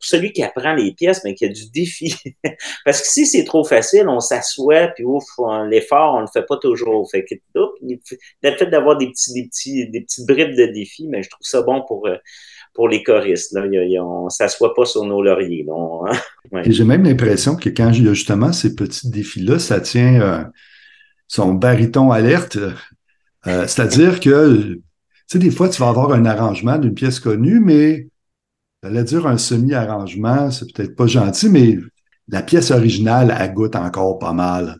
celui 0.00 0.32
qui 0.32 0.42
apprend 0.42 0.74
les 0.74 0.92
pièces, 0.92 1.22
ben, 1.22 1.34
qu'il 1.34 1.48
y 1.48 1.50
a 1.50 1.52
du 1.52 1.70
défi. 1.70 2.14
Parce 2.84 3.02
que 3.02 3.06
si 3.06 3.26
c'est 3.26 3.44
trop 3.44 3.64
facile, 3.64 4.08
on 4.08 4.20
s'assoit, 4.20 4.88
puis 4.88 5.04
ouf, 5.04 5.24
l'effort, 5.68 6.14
on 6.14 6.20
le 6.20 6.26
fait 6.32 6.46
pas 6.46 6.56
toujours. 6.56 7.10
Fait 7.10 7.24
que, 7.24 7.34
le 7.54 8.56
fait 8.56 8.66
d'avoir 8.66 8.96
des 8.96 9.08
petits, 9.08 9.34
des 9.34 9.46
petits, 9.48 9.90
des 9.90 10.00
petites 10.00 10.26
bribes 10.26 10.56
de 10.56 10.66
défis, 10.66 11.06
mais 11.08 11.22
je 11.22 11.28
trouve 11.28 11.46
ça 11.46 11.62
bon 11.62 11.82
pour, 11.86 12.06
euh, 12.06 12.16
pour 12.74 12.88
les 12.88 13.02
choristes. 13.02 13.52
Là. 13.52 13.66
Il 13.66 14.00
on 14.00 14.24
ne 14.24 14.30
s'assoit 14.30 14.74
pas 14.74 14.84
sur 14.84 15.04
nos 15.04 15.22
lauriers. 15.22 15.66
Hein. 15.70 16.62
J'ai 16.66 16.84
même 16.84 17.04
l'impression 17.04 17.56
que 17.56 17.68
quand 17.68 17.90
il 17.92 18.06
y 18.06 18.08
a 18.08 18.14
justement 18.14 18.52
ces 18.52 18.74
petits 18.74 19.10
défis-là, 19.10 19.58
ça 19.58 19.80
tient 19.80 20.20
euh, 20.20 20.44
son 21.28 21.54
baryton 21.54 22.10
alerte. 22.10 22.56
Euh, 23.46 23.66
c'est-à-dire 23.66 24.20
que, 24.20 24.78
sais, 25.30 25.38
des 25.38 25.50
fois, 25.50 25.68
tu 25.68 25.80
vas 25.80 25.88
avoir 25.88 26.12
un 26.12 26.24
arrangement 26.24 26.78
d'une 26.78 26.94
pièce 26.94 27.20
connue, 27.20 27.60
mais 27.60 28.08
j'allais 28.82 29.04
dire 29.04 29.26
un 29.26 29.38
semi-arrangement, 29.38 30.50
c'est 30.50 30.72
peut-être 30.72 30.96
pas 30.96 31.06
gentil, 31.06 31.48
mais 31.48 31.78
la 32.28 32.42
pièce 32.42 32.70
originale, 32.70 33.36
elle 33.38 33.52
goûte 33.54 33.76
encore 33.76 34.18
pas 34.18 34.32
mal. 34.32 34.78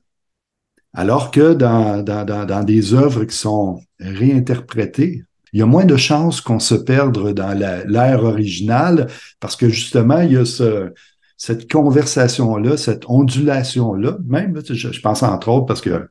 Alors 0.93 1.31
que 1.31 1.55
dans, 1.55 2.03
dans, 2.03 2.25
dans, 2.25 2.65
des 2.65 2.95
œuvres 2.95 3.25
qui 3.25 3.37
sont 3.37 3.81
réinterprétées, 4.01 5.23
il 5.53 5.61
y 5.61 5.63
a 5.63 5.67
moins 5.67 5.85
de 5.85 5.97
chances 5.97 6.41
qu'on 6.41 6.59
se 6.59 6.75
perde 6.75 7.33
dans 7.33 7.53
l'ère 7.53 8.25
originale 8.25 9.09
parce 9.41 9.57
que 9.57 9.69
justement, 9.69 10.21
il 10.21 10.33
y 10.33 10.37
a 10.37 10.45
ce, 10.45 10.93
cette 11.37 11.71
conversation-là, 11.71 12.77
cette 12.77 13.09
ondulation-là. 13.09 14.19
Même, 14.27 14.61
je, 14.69 15.01
pense 15.01 15.23
entre 15.23 15.49
autres 15.49 15.67
parce 15.67 15.81
que 15.81 16.09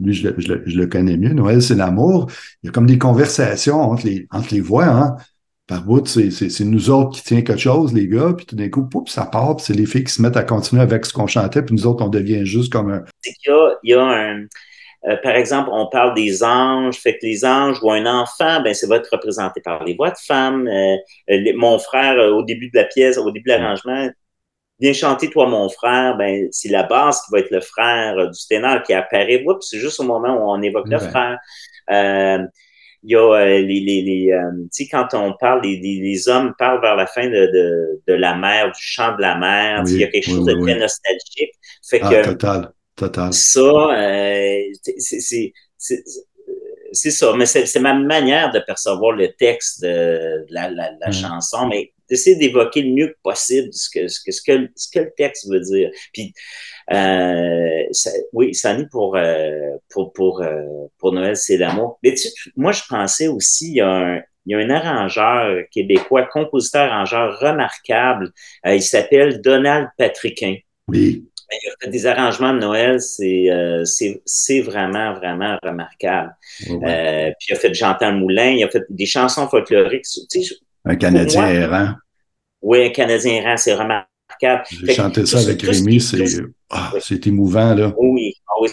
lui, 0.00 0.12
je, 0.14 0.28
le 0.28 0.86
connais 0.86 1.16
mieux, 1.16 1.32
Noël, 1.32 1.62
c'est 1.62 1.74
l'amour. 1.74 2.30
Il 2.62 2.66
y 2.66 2.68
a 2.68 2.72
comme 2.72 2.86
des 2.86 2.98
conversations 2.98 3.80
entre 3.80 4.06
les, 4.06 4.26
entre 4.30 4.52
les 4.52 4.60
voix. 4.60 4.86
Hein 4.86 5.16
par 5.66 5.82
bout, 5.82 6.06
c'est 6.06 6.60
nous 6.64 6.90
autres 6.90 7.16
qui 7.16 7.24
tient 7.24 7.42
quelque 7.42 7.60
chose, 7.60 7.94
les 7.94 8.06
gars, 8.06 8.34
puis 8.36 8.44
tout 8.44 8.56
d'un 8.56 8.68
coup, 8.68 8.86
poup, 8.86 9.08
ça 9.08 9.24
part, 9.24 9.56
puis 9.56 9.64
c'est 9.66 9.74
les 9.74 9.86
filles 9.86 10.04
qui 10.04 10.12
se 10.12 10.20
mettent 10.20 10.36
à 10.36 10.42
continuer 10.42 10.82
avec 10.82 11.06
ce 11.06 11.12
qu'on 11.12 11.26
chantait, 11.26 11.62
puis 11.62 11.74
nous 11.74 11.86
autres, 11.86 12.04
on 12.04 12.08
devient 12.08 12.44
juste 12.44 12.70
comme 12.70 12.90
un... 12.90 13.02
Il 13.24 13.32
y 13.46 13.50
a, 13.50 13.70
il 13.82 13.90
y 13.90 13.94
a 13.94 14.02
un... 14.02 14.44
Euh, 15.06 15.16
par 15.22 15.36
exemple, 15.36 15.68
on 15.72 15.86
parle 15.86 16.14
des 16.14 16.42
anges, 16.42 16.96
fait 16.96 17.14
que 17.14 17.26
les 17.26 17.44
anges 17.44 17.78
ou 17.82 17.90
un 17.90 18.06
enfant, 18.06 18.62
ben 18.62 18.72
ça 18.72 18.86
va 18.86 18.96
être 18.96 19.08
représenté 19.12 19.60
par 19.60 19.84
les 19.84 19.94
voix 19.94 20.10
de 20.10 20.16
femmes. 20.18 20.66
Euh, 20.66 20.96
mon 21.56 21.78
frère, 21.78 22.18
euh, 22.18 22.30
au 22.30 22.42
début 22.42 22.70
de 22.70 22.78
la 22.78 22.84
pièce, 22.84 23.18
au 23.18 23.30
début 23.30 23.50
de 23.50 23.54
l'arrangement, 23.54 24.08
viens 24.80 24.92
chanter 24.92 25.30
toi 25.30 25.46
mon 25.46 25.68
frère, 25.68 26.16
ben 26.16 26.48
c'est 26.50 26.68
la 26.68 26.82
base 26.82 27.20
qui 27.22 27.32
va 27.32 27.38
être 27.40 27.50
le 27.50 27.60
frère 27.60 28.16
du 28.30 28.46
ténor 28.48 28.82
qui 28.82 28.92
apparaît. 28.92 29.44
c'est 29.60 29.78
juste 29.78 30.00
au 30.00 30.04
moment 30.04 30.34
où 30.34 30.50
on 30.50 30.60
évoque 30.62 30.88
le 30.88 30.98
frère 30.98 31.38
il 33.04 33.12
y 33.12 33.16
a 33.16 33.20
euh, 33.20 33.60
les, 33.60 33.80
les, 33.80 34.02
les 34.02 34.32
euh, 34.32 34.50
tu 34.74 34.84
sais, 34.84 34.88
quand 34.90 35.08
on 35.12 35.34
parle, 35.34 35.62
les, 35.62 35.76
les, 35.78 36.28
hommes 36.28 36.54
parlent 36.58 36.80
vers 36.80 36.96
la 36.96 37.06
fin 37.06 37.26
de, 37.26 37.50
de, 37.52 38.02
de 38.08 38.14
la 38.14 38.34
mer, 38.34 38.68
du 38.68 38.80
chant 38.80 39.14
de 39.14 39.20
la 39.20 39.36
mer, 39.36 39.84
il 39.86 39.98
y 39.98 40.04
a 40.04 40.08
quelque 40.08 40.24
chose 40.24 40.46
de 40.46 40.54
très 40.54 40.78
nostalgique. 40.78 41.52
Fait 41.88 42.00
ah, 42.02 42.10
que, 42.10 42.24
total, 42.24 42.72
total. 42.96 43.32
Ça, 43.32 43.60
euh, 43.60 44.58
c'est 44.98 45.52
c'est 46.96 47.10
ça, 47.10 47.34
mais 47.36 47.44
c'est 47.44 47.80
ma 47.80 47.92
manière 47.92 48.52
de 48.52 48.60
percevoir 48.60 49.12
le 49.12 49.32
texte 49.32 49.82
de, 49.82 50.46
la, 50.48 50.70
la, 50.70 50.92
la 50.98 51.10
chanson. 51.10 51.66
Mais 51.66 51.92
d'essayer 52.08 52.36
d'évoquer 52.36 52.82
le 52.82 52.94
mieux 52.94 53.16
possible 53.22 53.68
ce 53.72 53.88
que, 53.90 54.08
ce 54.08 54.20
que, 54.20 54.32
ce 54.32 54.42
que, 54.42 54.68
ce 54.76 54.88
que 54.90 54.98
le 55.00 55.12
texte 55.16 55.48
veut 55.50 55.60
dire. 55.60 55.90
Puis, 56.12 56.32
euh, 56.92 57.82
ça, 57.92 58.10
oui, 58.32 58.54
ça 58.54 58.78
est 58.78 58.86
pour, 58.90 59.16
euh, 59.16 59.76
pour, 59.90 60.12
pour, 60.12 60.42
euh, 60.42 60.64
pour 60.98 61.12
Noël, 61.12 61.36
c'est 61.36 61.56
l'amour. 61.56 61.98
Mais 62.02 62.14
tu, 62.14 62.28
moi, 62.56 62.72
je 62.72 62.82
pensais 62.88 63.28
aussi, 63.28 63.68
il 63.68 63.76
y 63.76 63.80
a 63.80 63.88
un, 63.88 64.20
il 64.46 64.52
y 64.52 64.54
a 64.54 64.58
un 64.58 64.70
arrangeur 64.70 65.62
québécois, 65.70 66.26
compositeur-arrangeur 66.26 67.38
remarquable. 67.40 68.30
il 68.66 68.82
s'appelle 68.82 69.40
Donald 69.40 69.88
Patriquin. 69.96 70.56
Oui. 70.88 71.24
Il 71.62 71.68
a 71.68 71.74
fait 71.80 71.90
des 71.90 72.06
arrangements 72.06 72.54
de 72.54 72.58
Noël, 72.58 73.00
c'est 73.00 73.50
euh, 73.50 73.84
c'est 73.84 74.60
vraiment, 74.60 75.14
vraiment 75.14 75.58
remarquable. 75.62 76.34
Euh, 76.70 77.30
puis 77.38 77.48
il 77.50 77.52
a 77.52 77.56
fait 77.56 77.74
J'entends 77.74 78.12
le 78.12 78.18
moulin, 78.18 78.50
il 78.50 78.64
a 78.64 78.68
fait 78.68 78.84
des 78.88 79.06
chansons 79.06 79.48
folkloriques. 79.48 80.06
Tu 80.30 80.42
sais, 80.42 80.54
un 80.84 80.96
Canadien 80.96 81.46
errant. 81.48 81.94
Oui, 82.62 82.86
un 82.86 82.90
Canadien 82.90 83.42
errant, 83.42 83.56
c'est 83.56 83.74
remarquable. 83.74 84.64
J'ai 84.70 84.94
chanté 84.94 85.26
ça 85.26 85.38
avec 85.38 85.62
Rémi, 85.62 86.00
c'est 86.00 86.24
ah, 86.70 86.92
émouvant. 87.26 87.74
Là. 87.74 87.92
Oui, 87.96 88.34
ah 88.48 88.54
oui 88.60 88.70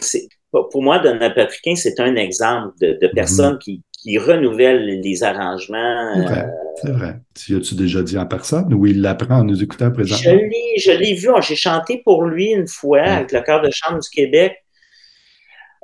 pour 0.52 0.84
moi, 0.84 1.00
Donald 1.00 1.34
Patriquin, 1.34 1.76
c'est 1.76 2.00
un 2.00 2.16
exemple 2.16 2.74
de, 2.82 2.98
de 3.02 3.08
personne 3.08 3.56
mm-hmm. 3.56 3.60
qui, 3.60 3.84
qui 4.02 4.18
renouvelle 4.18 5.00
les 5.00 5.24
arrangements. 5.24 6.14
C'est 6.16 6.22
vrai. 6.22 6.40
Euh, 6.40 6.48
c'est 6.82 6.92
vrai. 6.92 7.16
Tu 7.36 7.56
as-tu 7.56 7.76
déjà 7.76 8.02
dit 8.02 8.18
en 8.18 8.26
personne 8.26 8.74
ou 8.74 8.86
il 8.86 9.02
l'apprend 9.02 9.40
en 9.40 9.44
nous 9.44 9.62
écoutant 9.64 9.92
présentement? 9.92 10.40
Je 10.78 10.92
l'ai 10.92 11.14
vu. 11.14 11.30
J'ai 11.42 11.56
chanté 11.56 12.02
pour 12.04 12.24
lui 12.24 12.52
une 12.52 12.68
fois 12.68 13.02
avec 13.02 13.32
le 13.32 13.42
chœur 13.42 13.62
de 13.62 13.70
chambre 13.72 14.00
du 14.00 14.10
Québec. 14.10 14.58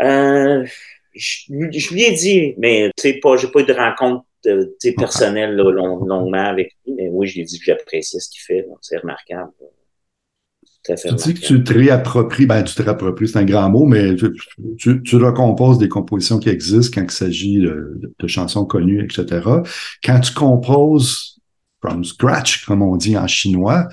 Euh, 0.02 0.66
je, 1.14 1.94
lui 1.94 2.04
ai 2.04 2.12
dit, 2.12 2.54
mais 2.58 2.92
tu 2.98 3.10
sais, 3.10 3.20
pas, 3.22 3.38
j'ai 3.38 3.48
pas 3.48 3.62
eu 3.62 3.66
de 3.66 3.74
rencontre 3.74 4.26
euh, 4.48 4.92
personnelle 4.98 5.56
longuement 5.56 6.46
avec 6.46 6.76
lui, 6.86 6.94
mais 6.96 7.10
oui, 7.12 7.28
je 7.28 7.36
lui 7.36 7.42
ai 7.42 7.46
dit 7.46 7.60
que 7.60 7.66
j'appréciais 7.66 8.20
ce 8.20 8.30
qu'il 8.30 8.42
fait. 8.42 8.66
C'est 8.82 8.98
remarquable. 8.98 9.52
Tu 10.96 11.14
dis 11.16 11.34
que 11.34 11.46
tu 11.46 11.64
te 11.64 11.74
réappropries, 11.74 12.46
ben 12.46 12.64
tu 12.64 12.74
te 12.74 12.82
réappropries, 12.82 13.28
c'est 13.28 13.40
un 13.40 13.46
grand 13.46 13.70
mot, 13.70 13.86
mais 13.86 14.16
tu, 14.78 15.02
tu, 15.04 15.16
recomposes 15.18 15.78
des 15.78 15.90
compositions 15.90 16.40
qui 16.40 16.50
existent 16.50 17.02
quand 17.02 17.06
il 17.06 17.12
s'agit 17.12 17.60
de, 17.60 18.28
chansons 18.28 18.66
connues, 18.66 19.04
etc. 19.04 19.42
Quand 20.04 20.20
tu 20.22 20.34
composes 20.34 21.42
from 21.82 22.06
scratch, 22.06 22.66
comme 22.66 22.82
on 22.82 22.96
dit 22.96 23.18
en 23.18 23.28
chinois, 23.28 23.90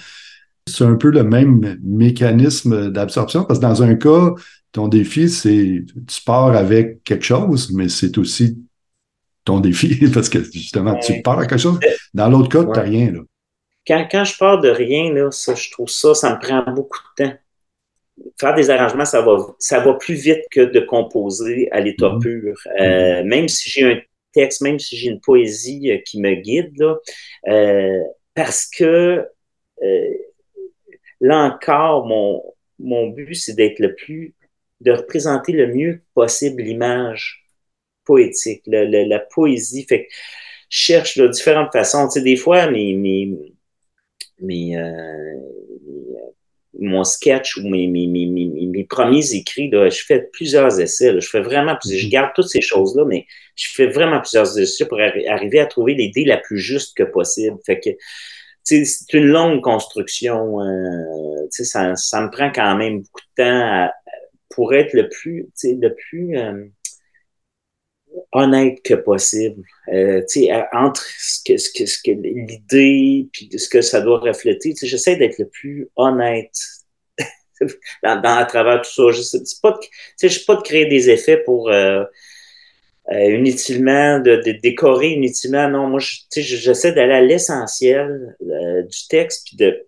c'est 0.68 0.84
un 0.84 0.94
peu 0.94 1.10
le 1.10 1.24
même 1.24 1.78
mécanisme 1.82 2.90
d'absorption, 2.90 3.44
parce 3.44 3.58
que 3.58 3.64
dans 3.64 3.82
un 3.82 3.96
cas, 3.96 4.34
ton 4.72 4.88
défi, 4.88 5.28
c'est 5.28 5.84
tu 6.06 6.22
pars 6.24 6.54
avec 6.54 7.02
quelque 7.04 7.24
chose, 7.24 7.72
mais 7.72 7.88
c'est 7.88 8.18
aussi 8.18 8.58
ton 9.44 9.60
défi, 9.60 9.96
parce 10.14 10.28
que 10.28 10.42
justement, 10.42 10.98
tu 10.98 11.20
pars 11.22 11.38
avec 11.38 11.50
quelque 11.50 11.60
chose. 11.60 11.78
Dans 12.12 12.28
l'autre 12.28 12.48
cas, 12.48 12.64
tu 12.64 12.70
n'as 12.70 12.82
rien. 12.82 13.12
Là 13.12 13.20
quand, 13.86 14.06
quand 14.10 14.24
je 14.24 14.36
pars 14.36 14.60
de 14.60 14.68
rien, 14.68 15.12
là, 15.12 15.30
ça, 15.30 15.54
je 15.54 15.70
trouve 15.70 15.88
ça, 15.88 16.14
ça 16.14 16.34
me 16.34 16.40
prend 16.40 16.62
beaucoup 16.72 16.98
de 17.18 17.24
temps. 17.24 17.34
Faire 18.40 18.54
des 18.54 18.70
arrangements, 18.70 19.04
ça 19.04 19.22
va, 19.22 19.36
ça 19.58 19.80
va 19.80 19.94
plus 19.94 20.14
vite 20.14 20.42
que 20.50 20.60
de 20.60 20.80
composer 20.80 21.68
à 21.72 21.80
l'état 21.80 22.10
mhm. 22.10 22.20
pur. 22.20 22.54
Euh, 22.80 23.22
mhm. 23.22 23.28
même 23.28 23.48
si 23.48 23.70
j'ai 23.70 23.84
un 23.84 24.00
texte, 24.32 24.62
même 24.62 24.78
si 24.78 24.96
j'ai 24.96 25.08
une 25.08 25.20
poésie 25.20 25.90
euh, 25.90 25.98
qui 26.04 26.20
me 26.20 26.34
guide, 26.34 26.72
là, 26.78 26.96
euh, 27.48 28.00
parce 28.34 28.66
que 28.66 29.24
là 31.20 31.44
encore, 31.44 32.06
mon, 32.06 32.42
mon 32.78 33.08
but, 33.08 33.34
c'est 33.34 33.54
d'être 33.54 33.78
le 33.78 33.94
plus, 33.94 34.34
de 34.80 34.92
représenter 34.92 35.52
le 35.52 35.66
mieux 35.66 36.02
possible 36.14 36.62
l'image 36.62 37.43
poétique, 38.04 38.62
la 38.66 39.18
poésie. 39.18 39.84
Fait 39.88 40.04
que 40.04 40.12
je 40.68 40.78
cherche 40.78 41.18
de 41.18 41.28
différentes 41.28 41.72
façons. 41.72 42.08
Tu 42.08 42.18
sais, 42.18 42.22
des 42.22 42.36
fois, 42.36 42.70
mes, 42.70 42.94
mes, 42.94 43.32
mes, 44.40 44.76
euh, 44.76 45.36
mon 46.80 47.04
sketch 47.04 47.56
ou 47.56 47.68
mes, 47.68 47.86
mes, 47.86 48.06
mes, 48.06 48.26
mes, 48.26 48.84
premiers 48.84 49.34
écrits, 49.34 49.70
là, 49.70 49.88
je 49.88 50.02
fais 50.04 50.28
plusieurs 50.32 50.80
essais. 50.80 51.12
Là, 51.12 51.20
je 51.20 51.28
fais 51.28 51.40
vraiment 51.40 51.76
plusieurs, 51.76 52.00
je 52.00 52.06
mhm. 52.06 52.12
garde 52.12 52.30
toutes 52.34 52.48
ces 52.48 52.60
choses-là, 52.60 53.04
mais 53.04 53.26
je 53.56 53.68
fais 53.72 53.86
vraiment 53.86 54.20
plusieurs 54.20 54.58
essais 54.58 54.86
pour 54.86 54.98
arriver 55.00 55.60
à 55.60 55.66
trouver 55.66 55.94
l'idée 55.94 56.24
la 56.24 56.38
plus 56.38 56.58
juste 56.58 56.96
que 56.96 57.04
possible. 57.04 57.56
Fait 57.64 57.78
que 57.78 57.90
c'est 58.62 59.12
une 59.12 59.26
longue 59.26 59.60
construction. 59.62 60.60
Euh, 60.60 61.46
ça, 61.50 61.94
ça 61.96 62.20
me 62.22 62.30
prend 62.30 62.50
quand 62.50 62.76
même 62.76 63.02
beaucoup 63.02 63.20
de 63.36 63.44
temps 63.44 63.90
pour 64.50 64.74
être 64.74 64.92
le 64.94 65.08
plus, 65.08 65.48
le 65.62 65.88
plus 65.88 66.36
euh, 66.36 66.64
honnête 68.32 68.82
que 68.82 68.94
possible. 68.94 69.62
Euh, 69.92 70.22
entre 70.72 71.04
ce 71.18 71.40
que, 71.44 71.56
ce 71.56 71.70
que, 71.70 71.86
ce 71.86 71.98
que 71.98 72.10
l'idée 72.10 73.28
puis 73.32 73.48
ce 73.56 73.68
que 73.68 73.80
ça 73.80 74.00
doit 74.00 74.18
refléter, 74.18 74.74
j'essaie 74.82 75.16
d'être 75.16 75.38
le 75.38 75.48
plus 75.48 75.88
honnête 75.96 76.56
dans, 78.02 78.22
à 78.22 78.44
travers 78.44 78.82
tout 78.82 78.90
ça. 78.90 79.10
Je 79.10 79.22
sais 79.22 79.38
pas 79.62 79.72
de, 79.72 80.44
pas 80.46 80.56
de 80.56 80.62
créer 80.62 80.86
des 80.86 81.10
effets 81.10 81.38
pour 81.38 81.70
euh, 81.70 82.04
euh, 83.12 83.36
inutilement, 83.36 84.18
de, 84.18 84.36
de, 84.36 84.52
décorer 84.52 85.10
inutilement. 85.10 85.68
Non, 85.68 85.88
moi, 85.88 86.00
j'essaie 86.00 86.92
d'aller 86.92 87.14
à 87.14 87.20
l'essentiel 87.20 88.36
euh, 88.42 88.82
du 88.82 89.08
texte 89.08 89.46
puis 89.46 89.56
de 89.56 89.86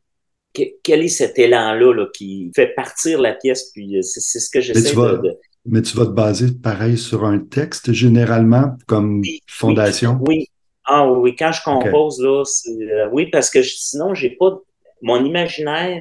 quel 0.82 1.02
est 1.02 1.08
cet 1.08 1.38
élan-là 1.38 1.92
là, 1.92 2.06
qui 2.14 2.50
fait 2.56 2.68
partir 2.68 3.20
la 3.20 3.34
pièce, 3.34 3.72
puis 3.74 4.02
c'est 4.02 4.40
ce 4.40 4.48
que 4.48 4.62
j'essaie 4.62 4.94
de, 4.94 5.38
mais 5.68 5.82
tu 5.82 5.96
vas 5.96 6.06
te 6.06 6.10
baser 6.10 6.52
pareil 6.62 6.98
sur 6.98 7.24
un 7.24 7.38
texte 7.38 7.92
généralement 7.92 8.76
comme 8.86 9.22
fondation? 9.46 10.18
Oui. 10.26 10.48
Ah 10.86 11.10
oui, 11.10 11.34
quand 11.36 11.50
je 11.50 11.62
compose, 11.64 12.20
là, 12.20 12.44
euh, 12.44 13.08
oui, 13.10 13.26
parce 13.26 13.50
que 13.50 13.60
sinon, 13.62 14.14
j'ai 14.14 14.30
pas 14.30 14.56
mon 15.02 15.24
imaginaire 15.24 16.00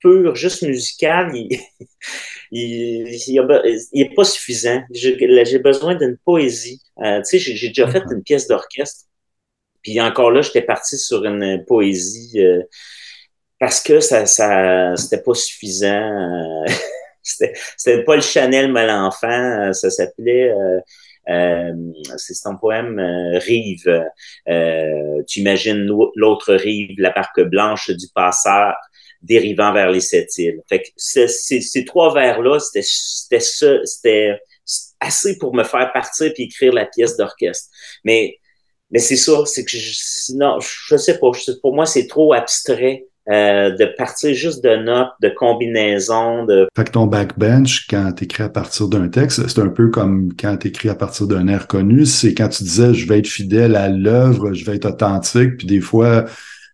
pur, 0.00 0.34
juste 0.34 0.62
musical, 0.62 1.34
il, 1.34 1.58
il, 2.50 3.38
est 3.94 4.14
pas 4.14 4.24
suffisant. 4.24 4.82
J'ai 4.90 5.58
besoin 5.58 5.94
d'une 5.94 6.18
poésie. 6.22 6.82
Euh, 7.02 7.22
tu 7.22 7.38
sais, 7.38 7.54
j'ai 7.56 7.68
déjà 7.68 7.88
fait 7.88 8.02
une 8.10 8.22
pièce 8.22 8.46
d'orchestre. 8.46 9.06
Puis 9.82 10.00
encore 10.00 10.30
là, 10.30 10.42
j'étais 10.42 10.62
parti 10.62 10.98
sur 10.98 11.24
une 11.24 11.64
poésie 11.64 12.40
euh, 12.40 12.62
parce 13.58 13.80
que 13.80 14.00
ça, 14.00 14.26
ça 14.26 14.94
c'était 14.96 15.22
pas 15.22 15.34
suffisant. 15.34 16.64
C'était 17.26 18.04
Paul 18.04 18.22
Chanel 18.22 18.70
Malenfant, 18.72 19.28
euh, 19.68 19.72
ça 19.72 19.90
s'appelait. 19.90 20.50
Euh, 20.50 20.80
euh, 21.28 21.72
c'est 22.16 22.46
un 22.46 22.54
poème 22.54 23.00
Rive. 23.34 24.04
tu 25.26 25.40
imagines 25.40 25.84
l'autre 26.14 26.54
rive, 26.54 26.94
la 26.98 27.10
barque 27.10 27.40
blanche 27.40 27.90
du 27.90 28.06
passeur 28.14 28.74
dérivant 29.22 29.72
vers 29.72 29.90
les 29.90 30.00
sept 30.00 30.38
îles. 30.38 30.62
Fait 30.68 30.82
que 30.82 30.88
ces 30.96 31.84
trois 31.84 32.14
vers-là, 32.14 32.60
c'était 32.60 33.40
c'était 33.40 34.38
assez 35.00 35.36
pour 35.38 35.52
me 35.52 35.64
faire 35.64 35.92
partir 35.92 36.32
puis 36.32 36.44
écrire 36.44 36.72
la 36.72 36.86
pièce 36.86 37.16
d'orchestre. 37.16 37.70
Mais 38.04 38.36
mais 38.92 39.00
c'est 39.00 39.16
ça, 39.16 39.44
c'est 39.46 39.64
que 39.64 39.72
je, 39.72 39.92
sinon, 39.94 40.60
je 40.60 40.96
sais 40.96 41.18
pas, 41.18 41.30
pour 41.60 41.74
moi 41.74 41.86
c'est 41.86 42.06
trop 42.06 42.32
abstrait 42.34 43.04
euh, 43.28 43.70
de 43.70 43.84
partir 43.84 44.34
juste 44.34 44.62
de 44.62 44.76
notes, 44.76 45.10
de 45.20 45.28
combinaisons. 45.28 46.44
De... 46.44 46.68
Fait 46.76 46.84
que 46.84 46.92
ton 46.92 47.06
backbench, 47.06 47.86
quand 47.88 48.12
tu 48.12 48.24
écris 48.24 48.44
à 48.44 48.48
partir 48.48 48.88
d'un 48.88 49.08
texte, 49.08 49.48
c'est 49.48 49.60
un 49.60 49.68
peu 49.68 49.88
comme 49.88 50.32
quand 50.38 50.56
tu 50.58 50.68
écris 50.68 50.88
à 50.88 50.94
partir 50.94 51.26
d'un 51.26 51.48
air 51.48 51.66
connu, 51.66 52.06
c'est 52.06 52.34
quand 52.34 52.48
tu 52.48 52.62
disais 52.62 52.94
je 52.94 53.08
vais 53.08 53.18
être 53.18 53.26
fidèle 53.26 53.74
à 53.74 53.88
l'œuvre, 53.88 54.52
je 54.52 54.64
vais 54.64 54.76
être 54.76 54.86
authentique, 54.86 55.56
puis 55.56 55.66
des 55.66 55.80
fois 55.80 56.26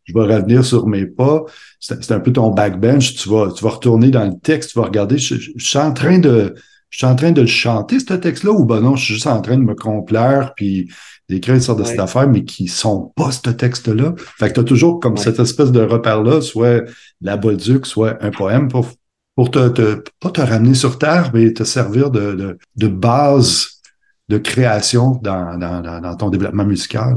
je 0.05 0.13
vais 0.13 0.21
revenir 0.21 0.65
sur 0.65 0.87
mes 0.87 1.07
pas. 1.07 1.45
C'est 1.81 2.13
un 2.13 2.21
peu 2.21 2.33
ton 2.33 2.51
backbench, 2.51 3.15
tu 3.15 3.29
vas, 3.29 3.51
tu 3.51 3.65
vas 3.65 3.71
retourner 3.71 4.11
dans 4.11 4.25
le 4.25 4.39
texte, 4.39 4.73
tu 4.73 4.79
vas 4.79 4.85
regarder, 4.85 5.19
je, 5.19 5.37
suis 5.57 5.79
en 5.79 5.93
train 5.93 6.19
de 6.19 6.55
je 6.91 6.99
suis 6.99 7.07
en 7.07 7.17
train 7.17 7.33
de 7.33 7.41
le 7.41 7.47
chanter, 7.47 7.99
ce 7.99 8.13
texte-là, 8.13 8.53
ou 8.53 8.67
ben 8.67 8.81
non, 8.81 8.97
je 8.97 9.05
suis 9.07 9.15
juste 9.15 9.27
en 9.27 9.41
train 9.41 9.57
de 9.57 9.63
me 9.63 9.75
complaire, 9.75 10.53
puis 10.55 10.91
d'écrire 11.29 11.61
sorte 11.63 11.79
de 11.79 12.01
affaires, 12.01 12.29
mais 12.29 12.45
qui 12.45 12.69
sont 12.69 13.13
pas 13.17 13.31
ce 13.31 13.51
texte-là. 13.51 14.15
Fait 14.39 14.49
que 14.49 14.55
tu 14.55 14.61
as 14.61 14.65
toujours 14.65 15.01
comme 15.01 15.17
cette 15.17 15.39
espèce 15.39 15.73
de 15.73 15.81
repère-là, 15.81 16.41
soit 16.41 16.85
la 17.21 17.37
Bolduc, 17.37 17.87
soit 17.87 18.23
un 18.23 18.31
poème 18.31 18.69
pour, 18.69 18.89
pour 19.35 19.51
te, 19.51 19.69
te, 19.69 20.03
pas 20.21 20.31
te 20.31 20.41
ramener 20.41 20.75
sur 20.75 20.99
terre, 20.99 21.31
mais 21.33 21.53
te 21.53 21.65
servir 21.65 22.11
de, 22.11 22.33
de, 22.33 22.59
de 22.77 22.87
base 22.89 23.81
de 24.29 24.39
création 24.39 25.19
dans, 25.23 25.59
dans, 25.59 26.01
dans, 26.01 26.17
ton 26.17 26.31
développement 26.31 26.65
musical. 26.65 27.17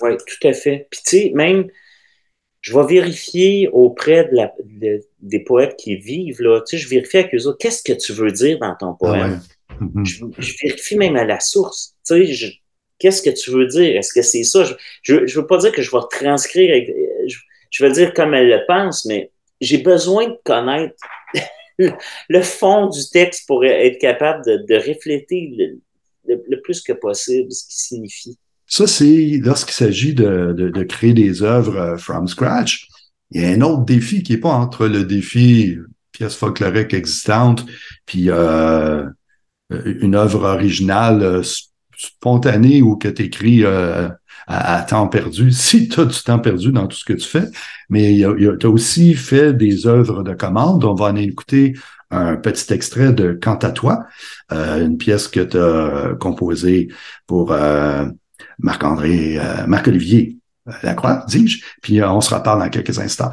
Oui, 0.00 0.12
tout 0.16 0.48
à 0.48 0.52
fait. 0.52 0.88
Puis 0.90 1.00
tu 1.06 1.18
sais, 1.18 1.32
même, 1.34 1.68
je 2.60 2.74
vais 2.74 2.86
vérifier 2.86 3.68
auprès 3.72 4.24
de 4.24 4.36
la, 4.36 4.52
des 5.20 5.40
poètes 5.40 5.76
qui 5.76 5.96
vivent, 5.96 6.40
là, 6.40 6.60
tu 6.60 6.76
sais, 6.76 6.82
je 6.82 6.88
vérifie 6.88 7.18
avec 7.18 7.34
eux 7.34 7.46
autres, 7.46 7.58
qu'est-ce 7.58 7.82
que 7.82 7.92
tu 7.92 8.12
veux 8.12 8.32
dire 8.32 8.58
dans 8.58 8.74
ton 8.74 8.92
ah 8.92 8.96
poème? 8.98 9.40
Mm-hmm. 9.80 10.04
je, 10.04 10.24
je, 10.38 10.54
vérifie 10.62 10.96
même 10.96 11.16
à 11.16 11.24
la 11.24 11.40
source. 11.40 11.94
Tu 12.06 12.14
sais, 12.14 12.26
je, 12.26 12.52
Qu'est-ce 12.98 13.22
que 13.22 13.30
tu 13.30 13.50
veux 13.50 13.66
dire? 13.66 13.96
Est-ce 13.96 14.12
que 14.12 14.22
c'est 14.22 14.44
ça? 14.44 14.64
Je 15.02 15.14
ne 15.14 15.34
veux 15.34 15.46
pas 15.46 15.58
dire 15.58 15.72
que 15.72 15.82
je 15.82 15.90
vais 15.90 16.02
transcrire, 16.10 16.84
je, 17.70 17.84
vais 17.84 17.92
dire 17.92 18.14
comme 18.14 18.34
elle 18.34 18.48
le 18.48 18.60
pense, 18.66 19.04
mais 19.04 19.30
j'ai 19.60 19.78
besoin 19.78 20.28
de 20.28 20.38
connaître 20.44 20.94
le 21.78 22.42
fond 22.42 22.88
du 22.88 23.00
texte 23.10 23.46
pour 23.46 23.64
être 23.64 23.98
capable 23.98 24.44
de, 24.44 24.76
refléter 24.76 25.80
le, 26.26 26.60
plus 26.62 26.80
que 26.80 26.92
possible 26.92 27.50
ce 27.52 27.64
qui 27.68 27.76
signifie. 27.76 28.38
Ça, 28.66 28.86
c'est 28.86 29.38
lorsqu'il 29.42 29.74
s'agit 29.74 30.14
de, 30.14 30.82
créer 30.88 31.12
des 31.12 31.42
œuvres 31.42 31.76
euh, 31.76 31.96
from 31.96 32.26
scratch. 32.28 32.88
Il 33.30 33.42
y 33.42 33.44
a 33.44 33.48
un 33.48 33.60
autre 33.60 33.84
défi 33.84 34.22
qui 34.22 34.32
n'est 34.32 34.38
pas 34.38 34.52
entre 34.52 34.86
le 34.86 35.04
défi 35.04 35.76
pièce 36.12 36.36
folklorique 36.36 36.94
existante 36.94 37.66
puis 38.06 38.30
euh, 38.30 39.04
une 39.70 40.14
œuvre 40.14 40.44
originale 40.44 41.42
euh, 41.94 42.08
spontanée 42.08 42.82
ou 42.82 42.96
que 42.96 43.08
tu 43.08 43.22
écris 43.22 43.64
à, 44.46 44.86
temps 44.88 45.08
perdu, 45.08 45.50
si 45.52 45.88
tu 45.88 46.00
as 46.00 46.04
du 46.04 46.22
temps 46.22 46.38
perdu 46.38 46.72
dans 46.72 46.86
tout 46.86 46.96
ce 46.96 47.04
que 47.04 47.14
tu 47.14 47.26
fais. 47.26 47.46
Mais 47.88 48.22
tu 48.58 48.66
as 48.66 48.70
aussi 48.70 49.14
fait 49.14 49.52
des 49.52 49.86
œuvres 49.86 50.22
de 50.22 50.34
commande. 50.34 50.84
On 50.84 50.94
va 50.94 51.06
en 51.06 51.16
écouter 51.16 51.74
un 52.14 52.36
petit 52.36 52.72
extrait 52.72 53.12
de 53.12 53.38
Quant 53.40 53.56
à 53.56 53.70
toi, 53.70 54.06
euh, 54.52 54.84
une 54.84 54.96
pièce 54.96 55.28
que 55.28 55.40
tu 55.40 55.58
as 55.58 56.14
composée 56.20 56.88
pour 57.26 57.52
euh, 57.52 58.06
Marc-André, 58.58 59.38
euh, 59.38 59.66
Marc-Olivier 59.66 60.38
Lacroix, 60.82 61.24
dis-je. 61.28 61.62
Puis 61.82 62.02
on 62.02 62.20
se 62.20 62.34
reparle 62.34 62.60
dans 62.60 62.70
quelques 62.70 62.98
instants. 62.98 63.32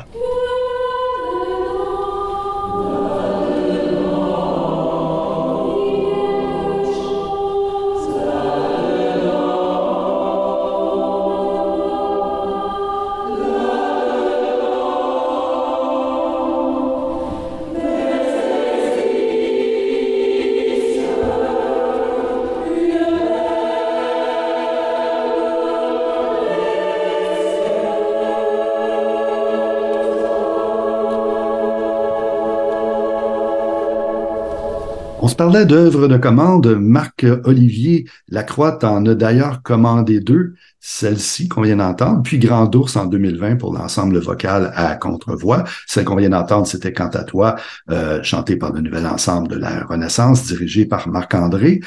Parlait 35.36 35.66
d'œuvres 35.66 36.08
de 36.08 36.18
commande. 36.18 36.68
Marc-Olivier 36.68 38.06
Lacroix 38.28 38.84
en 38.84 39.06
a 39.06 39.16
d'ailleurs 39.16 39.62
commandé 39.62 40.20
deux, 40.20 40.56
celle-ci 40.80 41.48
qu'on 41.48 41.62
vient 41.62 41.78
d'entendre, 41.78 42.22
puis 42.24 42.40
Grand 42.40 42.74
Ours 42.76 42.96
en 42.96 43.06
2020 43.06 43.58
pour 43.58 43.74
l'ensemble 43.74 44.18
vocal 44.20 44.72
à 44.76 44.96
contre-voix. 44.96 45.64
Celle 45.88 46.06
qu'on 46.06 46.16
vient 46.16 46.30
d'entendre, 46.30 46.66
c'était 46.68 46.94
Quant 46.94 47.10
à 47.10 47.24
toi, 47.24 47.56
euh, 47.90 48.22
chanté 48.24 48.56
par 48.56 48.74
le 48.74 48.82
nouvel 48.82 49.06
ensemble 49.06 49.48
de 49.48 49.56
la 49.56 49.84
Renaissance, 49.84 50.46
dirigé 50.46 50.86
par 50.86 51.08
Marc-André. 51.08 51.82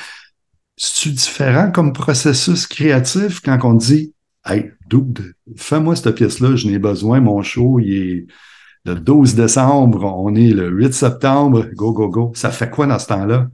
C'est 0.76 1.10
différent 1.10 1.70
comme 1.70 1.92
processus 1.92 2.66
créatif 2.66 3.40
quand 3.40 3.58
on 3.64 3.74
dit 3.74 4.14
Hey, 4.46 4.72
dude, 4.88 5.34
fais-moi 5.56 5.96
cette 5.96 6.14
pièce-là, 6.14 6.54
je 6.56 6.66
n'ai 6.68 6.78
besoin, 6.78 7.20
mon 7.20 7.42
show, 7.42 7.80
il 7.80 7.94
est 7.94 8.26
le 8.84 8.94
12 8.94 9.34
décembre, 9.34 10.04
on 10.04 10.34
est 10.34 10.50
le 10.50 10.68
8 10.68 10.92
septembre, 10.92 11.66
go, 11.74 11.92
go, 11.92 12.08
go. 12.08 12.32
Ça 12.34 12.50
fait 12.50 12.68
quoi 12.68 12.86
dans 12.86 12.98
ce 12.98 13.06
temps-là? 13.06 13.48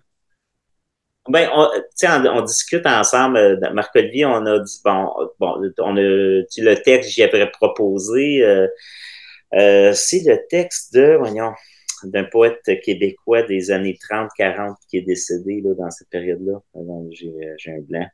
Ben, 1.29 1.49
on, 1.55 1.69
on, 2.03 2.43
discute 2.43 2.87
ensemble, 2.87 3.37
euh, 3.37 3.73
Marc-Olivier, 3.73 4.25
on 4.25 4.45
a 4.47 4.59
dit, 4.59 4.81
bon, 4.85 5.09
bon 5.39 5.63
on 5.79 5.97
a, 5.97 6.01
le 6.01 6.75
texte, 6.83 7.11
j'y 7.11 7.23
avais 7.23 7.47
proposé, 7.51 8.43
euh, 8.43 8.67
euh, 9.55 9.93
c'est 9.95 10.23
le 10.27 10.39
texte 10.49 10.95
de, 10.95 11.17
voyons, 11.19 11.53
d'un 12.05 12.25
poète 12.25 12.59
québécois 12.83 13.43
des 13.43 13.71
années 13.71 13.97
30-40 14.11 14.75
qui 14.89 14.97
est 14.97 15.03
décédé 15.03 15.61
là, 15.63 15.75
dans 15.75 15.91
cette 15.91 16.09
période-là. 16.09 16.59
J'ai 17.13 17.71
un 17.71 17.81
blanc 17.83 18.07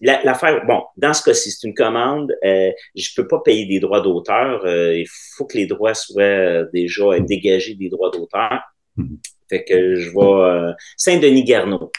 l'affaire, 0.00 0.64
bon, 0.66 0.82
dans 0.96 1.12
ce 1.12 1.22
cas-ci, 1.22 1.50
c'est 1.50 1.66
une 1.66 1.74
commande. 1.74 2.32
Euh, 2.44 2.70
je 2.94 3.10
peux 3.14 3.26
pas 3.26 3.40
payer 3.40 3.66
des 3.66 3.80
droits 3.80 4.00
d'auteur. 4.00 4.64
Euh, 4.64 4.96
il 4.96 5.06
faut 5.36 5.44
que 5.44 5.56
les 5.56 5.66
droits 5.66 5.94
soient 5.94 6.64
déjà 6.72 7.18
dégagés 7.20 7.74
des 7.74 7.88
droits 7.88 8.10
d'auteur. 8.10 8.60
Mm-hmm. 8.98 9.18
Fait 9.48 9.64
que 9.64 9.96
je 9.96 10.10
vais 10.10 10.18
euh, 10.18 10.72
Saint-Denis 10.96 11.44
Garneau. 11.44 11.90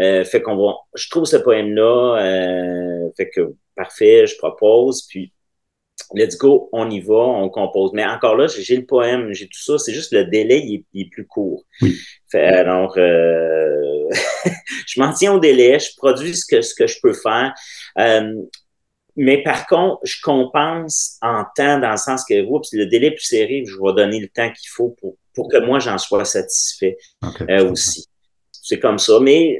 Euh, 0.00 0.24
fait 0.24 0.42
qu'on 0.42 0.56
va. 0.56 0.74
Je 0.94 1.08
trouve 1.08 1.24
ce 1.24 1.36
poème-là. 1.36 2.18
Euh, 2.20 3.10
fait 3.16 3.30
que 3.30 3.54
parfait, 3.74 4.26
je 4.26 4.36
propose. 4.36 5.06
Puis 5.08 5.32
let's 6.14 6.36
go, 6.36 6.68
on 6.72 6.90
y 6.90 7.00
va, 7.00 7.14
on 7.14 7.48
compose. 7.48 7.92
Mais 7.92 8.04
encore 8.04 8.36
là, 8.36 8.46
j'ai 8.46 8.76
le 8.76 8.86
poème, 8.86 9.32
j'ai 9.32 9.46
tout 9.46 9.60
ça. 9.60 9.78
C'est 9.78 9.92
juste 9.92 10.12
le 10.12 10.24
délai, 10.24 10.60
il 10.60 11.00
est, 11.00 11.10
plus 11.10 11.26
court. 11.26 11.64
Fait, 12.30 12.44
alors, 12.44 12.96
euh, 12.98 14.08
je 14.86 15.00
m'en 15.00 15.12
tiens 15.12 15.34
au 15.34 15.38
délai, 15.38 15.78
je 15.78 15.90
produis 15.96 16.36
ce 16.36 16.44
que, 16.46 16.60
ce 16.62 16.74
que 16.74 16.86
je 16.86 16.98
peux 17.02 17.12
faire. 17.12 17.52
Euh, 17.98 18.34
mais 19.16 19.42
par 19.42 19.66
contre, 19.66 20.00
je 20.04 20.20
compense 20.22 21.16
en 21.22 21.44
temps 21.56 21.78
dans 21.78 21.92
le 21.92 21.96
sens 21.96 22.24
que 22.28 22.44
oups, 22.44 22.68
le 22.72 22.86
délai 22.86 23.10
plus 23.10 23.24
serré, 23.24 23.64
je 23.66 23.74
vais 23.74 23.94
donner 23.94 24.20
le 24.20 24.28
temps 24.28 24.50
qu'il 24.52 24.68
faut 24.68 24.94
pour, 25.00 25.16
pour 25.34 25.48
que 25.50 25.56
moi 25.56 25.78
j'en 25.78 25.96
sois 25.96 26.26
satisfait 26.26 26.98
euh, 27.48 27.70
aussi. 27.70 28.06
C'est 28.52 28.78
comme 28.78 28.98
ça. 28.98 29.18
Mais 29.20 29.58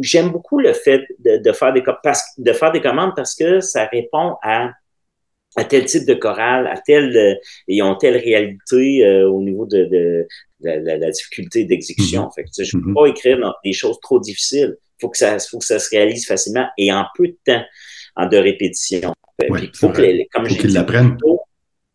j'aime 0.00 0.30
beaucoup 0.30 0.58
le 0.58 0.72
fait 0.72 1.02
de, 1.20 1.36
de 1.36 1.52
faire 1.52 1.72
des, 1.72 1.82
de 2.38 2.52
faire 2.52 2.72
des 2.72 2.80
commandes 2.80 3.12
parce 3.14 3.36
que 3.36 3.60
ça 3.60 3.84
répond 3.86 4.36
à 4.42 4.70
à 5.58 5.64
tel 5.64 5.84
type 5.84 6.06
de 6.06 6.14
chorale, 6.14 6.68
à 6.68 6.78
tel 6.78 7.16
euh, 7.16 7.34
et 7.66 7.82
ont 7.82 7.96
telle 7.96 8.16
réalité 8.16 9.04
euh, 9.04 9.28
au 9.28 9.42
niveau 9.42 9.66
de, 9.66 9.84
de, 9.86 10.26
la 10.60 11.10
difficulté 11.10 11.64
d'exécution. 11.64 12.30
Fait 12.30 12.44
que, 12.44 12.50
je 12.62 12.76
ne 12.76 12.82
peux 12.82 12.90
mm-hmm. 12.90 12.94
pas 12.94 13.06
écrire 13.06 13.54
des 13.64 13.72
choses 13.72 13.98
trop 14.00 14.20
difficiles. 14.20 14.76
Il 14.78 15.00
faut 15.00 15.08
que 15.08 15.18
ça 15.18 15.38
faut 15.38 15.58
que 15.58 15.64
ça 15.64 15.80
se 15.80 15.90
réalise 15.90 16.26
facilement 16.26 16.66
et 16.78 16.92
en 16.92 17.04
peu 17.16 17.28
de 17.28 17.36
temps, 17.44 17.62
en 18.16 18.26
de 18.26 18.36
répétition. 18.36 19.12
Il 19.40 19.70
faut 19.74 19.90
que 19.90 20.00
les, 20.00 20.28
comme 20.32 20.46
qu'ils 20.46 20.72
l'apprennent. 20.72 21.16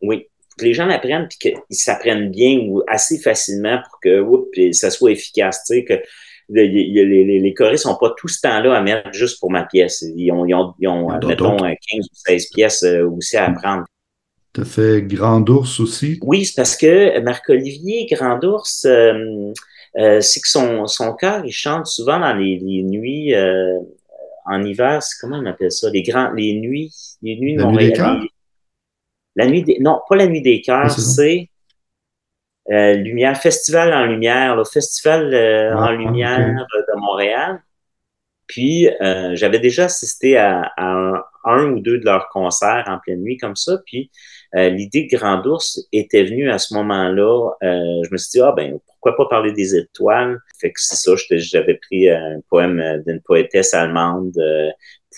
Oui, 0.02 0.26
faut 0.50 0.56
que 0.58 0.64
les 0.64 0.74
gens 0.74 0.86
l'apprennent 0.86 1.28
puis 1.28 1.38
qu'ils 1.38 1.76
s'apprennent 1.76 2.30
bien 2.30 2.58
ou 2.68 2.82
assez 2.86 3.18
facilement 3.18 3.78
pour 3.84 4.00
que 4.00 4.20
oups, 4.20 4.48
ça 4.72 4.90
soit 4.90 5.12
efficace. 5.12 5.64
Tu 5.66 5.76
sais, 5.76 5.84
que 5.84 5.94
les, 6.48 6.68
les, 6.68 7.40
les 7.40 7.54
choristes 7.54 7.86
n'ont 7.86 7.96
pas 7.96 8.14
tout 8.16 8.28
ce 8.28 8.40
temps-là 8.42 8.74
à 8.74 8.82
mettre 8.82 9.12
juste 9.12 9.40
pour 9.40 9.50
ma 9.50 9.64
pièce. 9.64 10.04
Ils 10.16 10.30
ont, 10.32 10.44
ils 10.46 10.54
ont, 10.54 10.74
ils 10.78 10.88
ont 10.88 11.08
mettons, 11.26 11.56
15 11.56 11.76
ou 12.00 12.14
16 12.14 12.48
pièces 12.50 12.82
euh, 12.82 13.08
aussi 13.08 13.36
à 13.36 13.46
apprendre. 13.46 13.84
Tu 14.54 14.60
as 14.60 14.64
fait 14.64 15.02
Grand 15.02 15.48
Ours 15.48 15.80
aussi? 15.80 16.20
Oui, 16.22 16.44
c'est 16.44 16.54
parce 16.54 16.76
que 16.76 17.18
Marc-Olivier 17.20 18.06
Grand 18.06 18.42
Ours, 18.44 18.84
euh, 18.84 19.52
euh, 19.96 20.20
c'est 20.20 20.40
que 20.40 20.48
son, 20.48 20.86
son 20.86 21.14
cœur, 21.14 21.44
il 21.44 21.52
chante 21.52 21.86
souvent 21.86 22.20
dans 22.20 22.34
les, 22.34 22.60
les 22.60 22.82
nuits 22.84 23.34
euh, 23.34 23.80
en 24.46 24.62
hiver. 24.62 25.00
Comment 25.20 25.38
on 25.38 25.46
appelle 25.46 25.72
ça? 25.72 25.90
Les, 25.90 26.02
grands, 26.02 26.30
les 26.32 26.54
nuits, 26.54 26.92
les 27.22 27.36
nuits 27.36 27.54
de 27.54 27.62
la 27.62 27.66
Montréal. 27.66 27.88
Nuit 27.88 27.92
des 27.92 27.96
cœurs? 27.96 28.22
La 29.36 29.46
nuit 29.48 29.62
des, 29.64 29.78
non, 29.80 29.98
pas 30.08 30.14
la 30.14 30.28
nuit 30.28 30.42
des 30.42 30.60
cœurs, 30.60 30.92
c'est 30.92 31.48
euh, 32.70 32.94
lumière, 32.94 33.36
Festival 33.36 33.92
en 33.92 34.06
lumière, 34.06 34.56
le 34.56 34.64
Festival 34.64 35.34
euh, 35.34 35.74
ah, 35.76 35.88
en 35.88 35.90
lumière 35.92 36.38
de 36.38 37.00
Montréal. 37.00 37.62
Puis 38.46 38.88
euh, 39.00 39.34
j'avais 39.34 39.58
déjà 39.58 39.84
assisté 39.84 40.36
à, 40.36 40.72
un, 41.44 41.72
ou 41.72 41.80
deux 41.80 41.98
de 41.98 42.04
leurs 42.04 42.28
concerts 42.28 42.84
en 42.86 42.98
pleine 42.98 43.20
nuit 43.20 43.36
comme 43.36 43.56
ça. 43.56 43.78
Puis 43.86 44.10
l'idée 44.54 45.08
de 45.10 45.16
Grand 45.16 45.44
Ours 45.46 45.80
était 45.92 46.22
venue 46.22 46.48
à 46.48 46.58
ce 46.58 46.74
moment-là. 46.74 47.50
je 47.60 48.08
me 48.10 48.16
suis 48.16 48.38
dit, 48.38 48.40
ah 48.40 48.52
ben, 48.56 48.78
pourquoi 48.86 49.16
pas 49.16 49.26
parler 49.28 49.52
des 49.52 49.74
étoiles? 49.74 50.38
Fait 50.60 50.70
que 50.70 50.80
c'est 50.80 50.94
ça, 50.94 51.12
j'avais 51.30 51.74
pris 51.74 52.08
un 52.08 52.40
poème 52.48 53.02
d'une 53.04 53.20
poétesse 53.20 53.74
allemande 53.74 54.32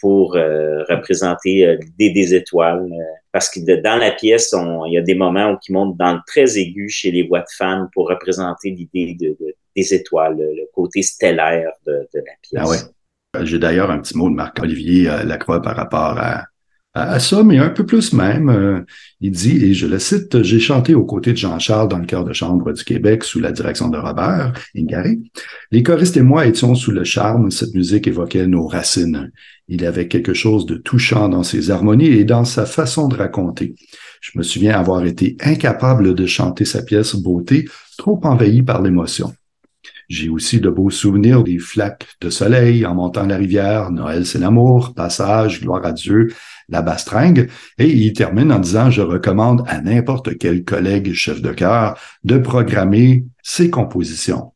pour 0.00 0.32
représenter 0.32 1.76
l'idée 1.80 2.10
des 2.10 2.34
étoiles 2.34 2.88
parce 3.36 3.50
que 3.50 3.60
dans 3.82 3.98
la 3.98 4.12
pièce, 4.12 4.54
il 4.86 4.92
y 4.94 4.96
a 4.96 5.02
des 5.02 5.14
moments 5.14 5.52
où 5.52 5.58
qui 5.58 5.70
montent 5.70 5.98
dans 5.98 6.14
le 6.14 6.20
très 6.26 6.58
aigu 6.58 6.88
chez 6.88 7.10
les 7.10 7.22
voix 7.22 7.40
de 7.40 7.50
femmes 7.54 7.90
pour 7.92 8.08
représenter 8.08 8.70
l'idée 8.70 9.14
de, 9.20 9.36
des 9.76 9.92
étoiles, 9.92 10.38
le 10.38 10.64
côté 10.72 11.02
stellaire 11.02 11.70
de, 11.86 12.08
la 12.14 12.22
pièce. 12.40 12.54
Ah 12.56 12.66
ouais. 12.66 13.44
J'ai 13.44 13.58
d'ailleurs 13.58 13.90
un 13.90 13.98
petit 13.98 14.16
mot 14.16 14.30
de 14.30 14.34
Marc-Olivier 14.34 15.10
euh, 15.10 15.22
Lacroix 15.24 15.60
par 15.60 15.76
rapport 15.76 16.18
à, 16.18 16.46
à, 16.96 17.20
ça, 17.20 17.42
mais 17.42 17.58
un 17.58 17.68
peu 17.68 17.84
plus 17.84 18.12
même. 18.14 18.48
Euh, 18.48 18.80
il 19.20 19.30
dit, 19.30 19.64
et 19.64 19.74
je 19.74 19.86
le 19.86 19.98
cite, 19.98 20.42
j'ai 20.42 20.58
chanté 20.58 20.94
aux 20.94 21.04
côtés 21.04 21.32
de 21.32 21.36
Jean-Charles 21.36 21.88
dans 21.88 21.98
le 21.98 22.06
chœur 22.06 22.24
de 22.24 22.32
chambre 22.32 22.72
du 22.72 22.84
Québec 22.84 23.22
sous 23.22 23.38
la 23.38 23.52
direction 23.52 23.88
de 23.88 23.98
Robert 23.98 24.54
Ingaré. 24.74 25.18
Les 25.70 25.82
choristes 25.82 26.16
et 26.16 26.22
moi 26.22 26.46
étions 26.46 26.74
sous 26.74 26.92
le 26.92 27.04
charme. 27.04 27.50
Cette 27.50 27.74
musique 27.74 28.06
évoquait 28.06 28.46
nos 28.46 28.66
racines. 28.66 29.30
Il 29.68 29.84
avait 29.84 30.08
quelque 30.08 30.32
chose 30.32 30.64
de 30.64 30.76
touchant 30.76 31.28
dans 31.28 31.42
ses 31.42 31.70
harmonies 31.70 32.06
et 32.06 32.24
dans 32.24 32.44
sa 32.44 32.64
façon 32.64 33.08
de 33.08 33.16
raconter. 33.16 33.74
Je 34.22 34.38
me 34.38 34.42
souviens 34.42 34.78
avoir 34.78 35.04
été 35.04 35.36
incapable 35.40 36.14
de 36.14 36.26
chanter 36.26 36.64
sa 36.64 36.82
pièce 36.82 37.14
Beauté, 37.14 37.68
trop 37.98 38.18
envahi 38.24 38.62
par 38.62 38.80
l'émotion. 38.80 39.34
J'ai 40.08 40.28
aussi 40.28 40.60
de 40.60 40.70
beaux 40.70 40.90
souvenirs 40.90 41.42
des 41.42 41.58
flaques 41.58 42.06
de 42.20 42.30
soleil 42.30 42.86
en 42.86 42.94
montant 42.94 43.26
la 43.26 43.36
rivière, 43.36 43.90
Noël 43.90 44.24
c'est 44.24 44.38
l'amour, 44.38 44.94
Passage, 44.94 45.60
Gloire 45.60 45.84
à 45.84 45.92
Dieu, 45.92 46.28
la 46.68 46.82
bastringue, 46.82 47.48
et 47.78 47.88
il 47.88 48.12
termine 48.12 48.52
en 48.52 48.58
disant 48.58 48.90
Je 48.90 49.02
recommande 49.02 49.62
à 49.66 49.80
n'importe 49.80 50.36
quel 50.38 50.64
collègue 50.64 51.12
chef 51.12 51.40
de 51.40 51.52
chœur 51.52 51.98
de 52.24 52.38
programmer 52.38 53.24
ses 53.42 53.70
compositions. 53.70 54.52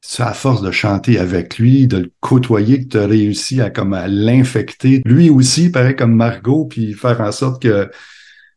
c'est 0.00 0.22
à 0.22 0.32
force 0.32 0.62
de 0.62 0.70
chanter 0.70 1.18
avec 1.18 1.58
lui, 1.58 1.86
de 1.86 1.98
le 1.98 2.12
côtoyer, 2.20 2.84
que 2.84 2.88
tu 2.88 2.98
as 2.98 3.06
réussi 3.06 3.60
à 3.60 3.70
comme 3.70 3.94
à 3.94 4.08
l'infecter. 4.08 5.02
Lui 5.04 5.30
aussi, 5.30 5.70
pareil 5.70 5.96
comme 5.96 6.14
Margot, 6.14 6.66
puis 6.66 6.94
faire 6.94 7.20
en 7.20 7.32
sorte 7.32 7.62
que 7.62 7.90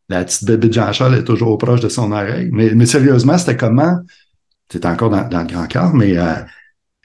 la 0.10 0.24
petite 0.24 0.46
bébé 0.46 0.68
de 0.68 0.74
Jean-Charles 0.74 1.16
est 1.16 1.24
toujours 1.24 1.58
proche 1.58 1.80
de 1.80 1.90
son 1.90 2.12
oreille. 2.12 2.50
Mais, 2.52 2.86
sérieusement, 2.86 3.38
c'était 3.38 3.58
comment? 3.58 4.00
C'était 4.70 4.88
encore 4.88 5.10
dans, 5.10 5.28
le 5.28 5.48
grand 5.48 5.68
cœur, 5.68 5.94
mais 5.94 6.18
euh, 6.18 6.34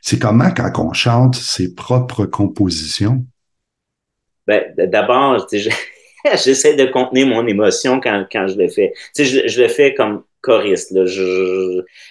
c'est 0.02 0.18
comment 0.18 0.50
quand 0.50 0.70
on 0.78 0.92
chante 0.92 1.36
ses 1.36 1.74
propres 1.74 2.26
compositions? 2.26 3.26
Ben, 4.46 4.72
d'abord, 4.76 5.46
j'essaie 5.52 6.74
de 6.74 6.86
contenir 6.86 7.26
mon 7.26 7.46
émotion 7.46 8.00
quand, 8.00 8.26
quand 8.30 8.48
je 8.48 8.56
le 8.56 8.68
fais. 8.68 8.92
Tu 9.14 9.24
sais, 9.24 9.24
je, 9.24 9.48
je 9.48 9.62
le 9.62 9.68
fais 9.68 9.94
comme 9.94 10.24
choriste. 10.40 10.92
Là. 10.92 11.04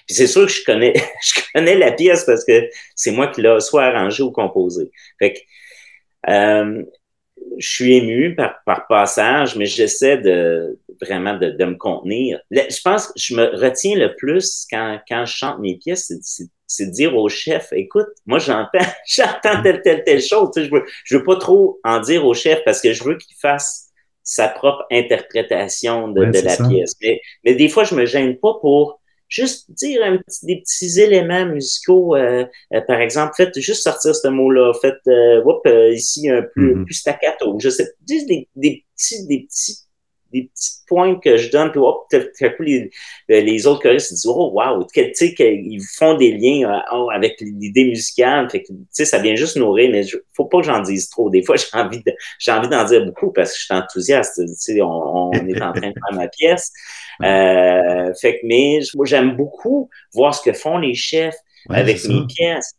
C'est 0.08 0.28
sûr 0.28 0.46
que 0.46 0.52
je 0.52 0.64
connais, 0.64 0.94
je 1.24 1.42
connais 1.54 1.76
la 1.76 1.92
pièce 1.92 2.26
parce 2.26 2.44
que 2.44 2.70
c'est 2.96 3.12
moi 3.12 3.28
qui 3.28 3.42
l'ai 3.42 3.60
soit 3.62 3.86
arrangé 3.86 4.24
ou 4.24 4.32
composé. 4.32 4.92
Fait 5.20 5.34
que, 5.34 5.40
euh, 6.30 6.84
je 7.58 7.68
suis 7.68 7.96
ému 7.96 8.36
par, 8.36 8.56
par 8.66 8.88
passage, 8.88 9.56
mais 9.56 9.66
j'essaie 9.66 10.18
de 10.18 10.78
vraiment 11.02 11.38
de, 11.38 11.52
de, 11.52 11.66
me 11.66 11.76
contenir. 11.76 12.40
je 12.52 12.82
pense 12.84 13.08
que 13.08 13.14
je 13.18 13.36
me 13.36 13.46
retiens 13.58 13.98
le 13.98 14.16
plus 14.16 14.66
quand, 14.70 15.00
quand 15.08 15.26
je 15.26 15.36
chante 15.36 15.60
mes 15.60 15.78
pièces, 15.78 16.12
c'est 16.22 16.50
de 16.84 16.92
dire 16.92 17.16
au 17.16 17.30
chef, 17.30 17.70
écoute, 17.72 18.08
moi 18.26 18.40
j'entends, 18.40 18.80
j'entends 19.08 19.62
telle, 19.64 19.82
telle, 19.82 20.04
telle 20.04 20.22
chose. 20.22 20.50
Tu 20.54 20.62
sais, 20.62 20.68
je 20.68 20.72
veux, 20.72 20.84
je 21.04 21.18
veux 21.18 21.24
pas 21.24 21.38
trop 21.38 21.80
en 21.84 22.00
dire 22.00 22.26
au 22.26 22.34
chef 22.34 22.64
parce 22.66 22.82
que 22.82 22.94
je 22.94 23.04
veux 23.04 23.18
qu'il 23.18 23.36
fasse 23.38 23.86
sa 24.24 24.48
propre 24.48 24.86
interprétation 24.92 26.10
de, 26.10 26.26
de 26.26 26.40
la 26.40 26.58
pièce. 26.58 26.96
Mais, 27.02 27.22
mais, 27.44 27.54
des 27.54 27.70
fois, 27.70 27.84
je 27.84 27.96
me 27.96 28.06
gêne 28.06 28.38
pas 28.38 28.56
pour 28.60 29.00
juste 29.28 29.72
dire 29.72 30.02
un 30.04 30.18
petit, 30.18 30.46
des 30.46 30.62
petits 30.62 31.00
éléments 31.00 31.46
musicaux. 31.46 32.16
Euh, 32.16 32.46
euh, 32.74 32.82
par 32.82 33.00
exemple, 33.00 33.34
faites 33.38 33.58
juste 33.60 33.84
sortir 33.84 34.16
ce 34.16 34.28
mot-là. 34.28 34.74
Faites, 34.82 34.96
euh, 35.08 35.44
euh 35.68 35.94
ici 35.94 36.30
un 36.30 36.44
peu 36.56 36.74
mm-hmm. 36.74 36.86
plus 36.86 36.94
staccato. 36.96 37.58
Je 37.60 37.70
sais, 37.70 37.88
juste 38.08 38.28
des, 38.28 38.50
des 38.56 38.84
petits, 38.96 39.28
des 39.28 39.46
petits 39.48 39.85
des 40.36 40.50
petits 40.54 40.72
points 40.88 41.16
que 41.16 41.38
je 41.38 41.50
donne, 41.50 41.72
puis 41.72 41.80
hop, 41.80 42.06
les, 42.60 42.92
les 43.28 43.68
autres 43.68 43.82
choristes 43.82 44.12
disent 44.12 44.28
Oh 44.28 44.52
wow, 44.54 44.84
tu 44.94 45.14
sais, 45.14 45.34
qu'ils 45.34 45.82
font 45.98 46.16
des 46.16 46.32
liens 46.32 46.70
euh, 46.70 46.80
oh, 46.94 47.10
avec 47.14 47.40
l'idée 47.40 47.86
musicale. 47.86 48.50
Fait 48.50 48.62
que, 48.62 48.68
tu 48.68 48.78
sais, 48.92 49.06
ça 49.06 49.20
vient 49.20 49.36
juste 49.36 49.58
nourrir, 49.58 49.90
mais 49.92 50.06
il 50.06 50.20
faut 50.34 50.46
pas 50.46 50.60
que 50.60 50.66
j'en 50.66 50.82
dise 50.82 51.10
trop. 51.10 51.30
Des 51.30 51.44
fois, 51.44 51.56
j'ai 51.58 51.66
envie 51.74 52.04
de, 52.04 52.14
j'ai 52.40 52.52
envie 52.52 52.70
d'en 52.70 52.84
dire 52.84 53.06
beaucoup 53.06 53.32
parce 53.32 53.54
que 53.54 53.60
je 53.60 53.66
suis 53.66 53.74
enthousiaste. 53.74 54.42
Tu 54.46 54.54
sais, 54.56 54.82
on, 54.82 55.30
on 55.30 55.32
est 55.34 55.62
en 55.62 55.72
train 55.72 55.90
de 55.90 55.94
faire 55.94 56.14
ma 56.14 56.28
pièce. 56.28 56.72
Euh, 57.24 58.14
fait 58.20 58.40
que, 58.40 58.46
mais 58.46 58.80
moi, 58.96 59.06
j'aime 59.06 59.36
beaucoup 59.36 59.90
voir 60.14 60.36
ce 60.36 60.42
que 60.42 60.54
font 60.54 60.78
les 60.78 60.94
chefs 60.94 61.36
avec 61.70 62.04
mes 62.06 62.26
pièces 62.28 62.76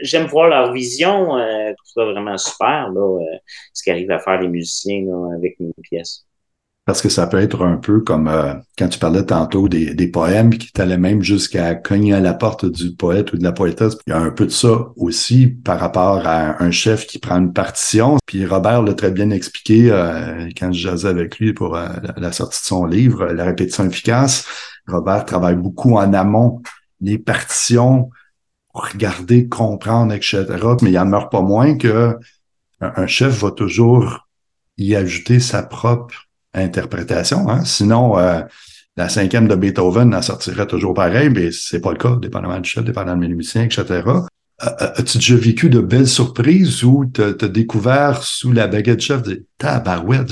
j'aime 0.00 0.26
voir 0.26 0.48
leur 0.48 0.72
vision. 0.72 1.36
Euh, 1.36 1.72
je 1.96 2.02
vraiment 2.02 2.38
super, 2.38 2.90
là, 2.90 3.20
euh, 3.20 3.38
ce 3.72 3.82
qu'arrivent 3.82 4.10
à 4.10 4.18
faire 4.18 4.40
les 4.40 4.48
musiciens 4.48 5.02
là, 5.06 5.34
avec 5.36 5.58
mes 5.60 5.72
pièces 5.82 6.27
parce 6.88 7.02
que 7.02 7.10
ça 7.10 7.26
peut 7.26 7.38
être 7.38 7.66
un 7.66 7.76
peu 7.76 8.00
comme 8.00 8.28
euh, 8.28 8.54
quand 8.78 8.88
tu 8.88 8.98
parlais 8.98 9.22
tantôt 9.22 9.68
des, 9.68 9.94
des 9.94 10.08
poèmes 10.08 10.48
qui 10.48 10.72
t'allaient 10.72 10.96
même 10.96 11.22
jusqu'à 11.22 11.74
cogner 11.74 12.14
à 12.14 12.20
la 12.20 12.32
porte 12.32 12.64
du 12.64 12.94
poète 12.94 13.34
ou 13.34 13.36
de 13.36 13.44
la 13.44 13.52
poétesse. 13.52 13.98
Il 14.06 14.10
y 14.10 14.12
a 14.14 14.18
un 14.18 14.30
peu 14.30 14.46
de 14.46 14.50
ça 14.50 14.86
aussi 14.96 15.48
par 15.48 15.78
rapport 15.78 16.26
à 16.26 16.62
un 16.62 16.70
chef 16.70 17.06
qui 17.06 17.18
prend 17.18 17.36
une 17.36 17.52
partition. 17.52 18.16
Puis 18.24 18.46
Robert 18.46 18.82
l'a 18.82 18.94
très 18.94 19.10
bien 19.10 19.28
expliqué 19.28 19.90
euh, 19.90 20.48
quand 20.58 20.72
je 20.72 20.80
jasais 20.80 21.08
avec 21.08 21.38
lui 21.38 21.52
pour 21.52 21.76
euh, 21.76 21.88
la 22.16 22.32
sortie 22.32 22.58
de 22.58 22.64
son 22.64 22.86
livre, 22.86 23.26
La 23.26 23.44
répétition 23.44 23.84
efficace. 23.84 24.46
Robert 24.86 25.26
travaille 25.26 25.56
beaucoup 25.56 25.98
en 25.98 26.14
amont 26.14 26.62
les 27.02 27.18
partitions 27.18 28.08
pour 28.72 28.86
regarder, 28.86 29.46
comprendre, 29.46 30.14
etc. 30.14 30.46
Mais 30.80 30.92
il 30.92 30.98
en 30.98 31.04
meurt 31.04 31.30
pas 31.30 31.42
moins 31.42 31.76
que 31.76 32.16
un 32.80 33.06
chef 33.06 33.42
va 33.42 33.50
toujours 33.50 34.26
y 34.78 34.94
ajouter 34.96 35.38
sa 35.38 35.62
propre 35.62 36.27
interprétation. 36.58 37.48
Hein? 37.48 37.64
Sinon, 37.64 38.18
euh, 38.18 38.40
la 38.96 39.08
cinquième 39.08 39.48
de 39.48 39.54
Beethoven 39.54 40.14
en 40.14 40.22
sortirait 40.22 40.66
toujours 40.66 40.94
pareil, 40.94 41.30
mais 41.30 41.50
c'est 41.52 41.80
pas 41.80 41.92
le 41.92 41.98
cas, 41.98 42.16
dépendamment 42.16 42.58
du 42.58 42.68
chef, 42.68 42.84
dépendamment 42.84 43.26
du 43.26 43.34
musicien, 43.34 43.64
etc. 43.64 43.84
Euh, 44.60 44.66
euh, 44.66 44.90
as-tu 44.96 45.18
déjà 45.18 45.36
vécu 45.36 45.70
de 45.70 45.78
belles 45.78 46.08
surprises 46.08 46.82
où 46.82 47.04
tu 47.06 47.22
as, 47.22 47.48
découvert 47.48 48.24
sous 48.24 48.50
la 48.50 48.66
baguette 48.66 49.00
chef 49.00 49.22
de 49.22 49.44
tabarouette, 49.56 50.26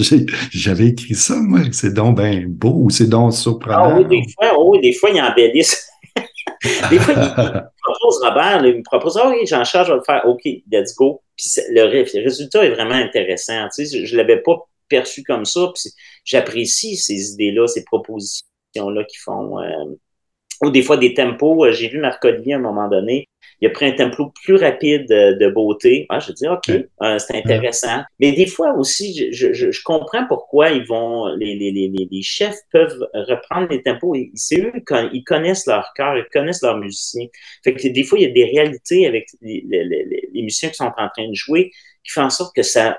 j'avais 0.50 0.88
écrit 0.88 1.14
ça, 1.14 1.36
moi, 1.36 1.60
c'est 1.70 1.94
donc 1.94 2.18
bien 2.18 2.42
beau 2.46 2.74
ou 2.74 2.90
c'est 2.90 3.08
donc 3.08 3.34
surprenant? 3.34 3.90
Ah 3.90 3.96
oui, 3.96 4.04
des 4.06 4.24
fois, 4.34 4.52
oh 4.58 4.72
oui, 4.72 4.80
des 4.80 4.92
fois, 4.94 5.10
il 5.10 5.20
embellissent. 5.20 5.88
des 6.90 6.98
fois, 6.98 7.14
il, 7.14 7.20
me 7.20 7.82
propose 7.82 8.20
Robert, 8.24 8.66
il 8.66 8.78
me 8.78 8.82
propose, 8.82 9.16
ah 9.16 9.28
oui, 9.30 9.46
Jean-Charles, 9.46 9.86
je 9.86 9.92
vais 9.92 9.98
le 9.98 10.04
faire, 10.04 10.22
OK, 10.26 10.42
let's 10.72 10.92
go. 10.96 11.22
Puis 11.36 11.48
le, 11.70 12.22
résultat 12.24 12.64
est 12.64 12.70
vraiment 12.70 12.94
intéressant. 12.94 13.68
Tu 13.72 13.86
sais, 13.86 14.06
je 14.06 14.12
ne 14.12 14.16
l'avais 14.20 14.42
pas 14.42 14.56
perçu 14.88 15.22
comme 15.22 15.44
ça. 15.44 15.68
J'apprécie 16.26 16.96
ces 16.96 17.32
idées-là, 17.32 17.66
ces 17.68 17.84
propositions-là 17.84 19.04
qui 19.04 19.16
font. 19.16 19.58
Euh, 19.60 19.94
ou 20.62 20.70
des 20.70 20.82
fois 20.82 20.96
des 20.96 21.14
tempos. 21.14 21.66
Euh, 21.66 21.72
j'ai 21.72 21.88
vu 21.88 21.98
Marc-Olivier 21.98 22.54
à 22.54 22.56
un 22.56 22.60
moment 22.60 22.88
donné. 22.88 23.28
Il 23.60 23.68
a 23.68 23.70
pris 23.70 23.86
un 23.86 23.92
tempo 23.92 24.32
plus 24.42 24.56
rapide 24.56 25.06
de 25.08 25.48
beauté. 25.48 26.04
Ah, 26.08 26.18
je 26.18 26.32
dis, 26.32 26.46
OK, 26.48 26.68
euh, 26.68 27.18
c'est 27.18 27.36
intéressant. 27.36 28.02
Mais 28.20 28.32
des 28.32 28.46
fois 28.46 28.74
aussi, 28.74 29.30
je, 29.32 29.52
je, 29.52 29.70
je, 29.70 29.82
comprends 29.82 30.26
pourquoi 30.26 30.70
ils 30.70 30.84
vont, 30.84 31.26
les, 31.36 31.54
les, 31.54 31.70
les, 31.70 32.08
les 32.10 32.22
chefs 32.22 32.58
peuvent 32.70 33.06
reprendre 33.14 33.68
les 33.70 33.82
tempos. 33.82 34.14
C'est 34.34 34.60
eux, 34.60 34.72
ils 35.12 35.24
connaissent 35.24 35.66
leur 35.66 35.92
cœur, 35.94 36.18
ils 36.18 36.26
connaissent 36.32 36.62
leurs 36.62 36.76
musiciens. 36.76 37.26
Fait 37.64 37.72
que 37.72 37.88
des 37.88 38.02
fois, 38.02 38.18
il 38.18 38.22
y 38.22 38.30
a 38.30 38.32
des 38.32 38.44
réalités 38.44 39.06
avec 39.06 39.28
les, 39.40 39.64
les 39.70 40.42
musiciens 40.42 40.68
qui 40.68 40.76
sont 40.76 40.92
en 40.96 41.08
train 41.08 41.28
de 41.28 41.34
jouer 41.34 41.70
qui 42.06 42.12
font 42.12 42.22
en 42.22 42.30
sorte 42.30 42.54
que 42.54 42.62
ça, 42.62 42.96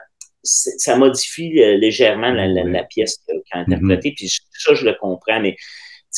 ça 0.47 0.95
modifie 0.95 1.61
euh, 1.61 1.77
légèrement 1.77 2.31
la, 2.31 2.47
la, 2.47 2.83
pièce 2.83 3.21
quand 3.51 3.59
interprétée, 3.59 4.09
mm-hmm. 4.09 4.15
puis 4.15 4.29
ça, 4.51 4.73
je 4.73 4.85
le 4.85 4.93
comprends, 4.93 5.39
mais 5.39 5.55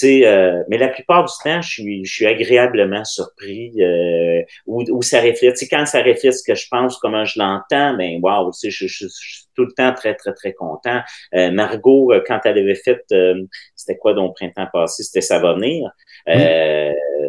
euh, 0.03 0.63
mais 0.69 0.77
la 0.77 0.88
plupart 0.88 1.25
du 1.25 1.34
temps, 1.43 1.61
je 1.61 1.69
suis, 1.69 2.05
je 2.05 2.13
suis 2.13 2.25
agréablement 2.25 3.03
surpris 3.03 3.73
euh, 3.82 4.41
où, 4.65 5.01
ça 5.01 5.21
reflète. 5.21 5.57
sais, 5.57 5.67
quand 5.67 5.86
ça 5.86 6.01
reflète 6.01 6.34
ce 6.34 6.43
que 6.43 6.55
je 6.55 6.67
pense, 6.69 6.97
comment 6.97 7.25
je 7.25 7.39
l'entends, 7.39 7.95
ben 7.97 8.19
wow, 8.21 8.51
je, 8.63 8.69
je, 8.69 8.88
je, 8.88 9.07
suis 9.07 9.43
tout 9.55 9.65
le 9.65 9.71
temps 9.71 9.93
très, 9.93 10.15
très, 10.15 10.34
très 10.34 10.53
content. 10.53 11.01
Euh, 11.36 11.51
Margot, 11.51 12.13
euh, 12.13 12.23
quand 12.25 12.39
elle 12.45 12.59
avait 12.59 12.75
fait, 12.75 13.03
euh, 13.11 13.43
c'était 13.75 13.97
quoi 13.97 14.13
donc 14.13 14.36
printemps 14.36 14.67
passé, 14.71 15.03
c'était 15.03 15.21
Ça 15.21 15.39
va 15.39 15.53
venir. 15.53 15.91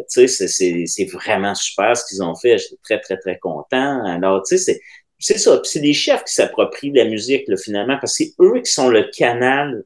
tu 0.09 0.27
sais, 0.27 0.47
c'est 0.87 1.05
vraiment 1.05 1.55
super 1.55 1.97
ce 1.97 2.05
qu'ils 2.07 2.23
ont 2.23 2.35
fait. 2.35 2.57
J'étais 2.57 2.77
très, 2.83 2.99
très, 2.99 3.17
très 3.17 3.37
content. 3.37 4.05
Alors, 4.05 4.43
tu 4.43 4.57
sais, 4.57 4.79
c'est 5.21 5.37
ça. 5.37 5.59
C'est 5.63 5.79
des 5.79 5.93
chefs 5.93 6.23
qui 6.23 6.33
s'approprient 6.33 6.91
la 6.91 7.05
musique, 7.05 7.47
là, 7.47 7.55
finalement, 7.55 7.97
parce 7.99 8.17
que 8.17 8.25
c'est 8.25 8.33
eux 8.41 8.61
qui 8.63 8.71
sont 8.71 8.89
le 8.89 9.03
canal 9.15 9.83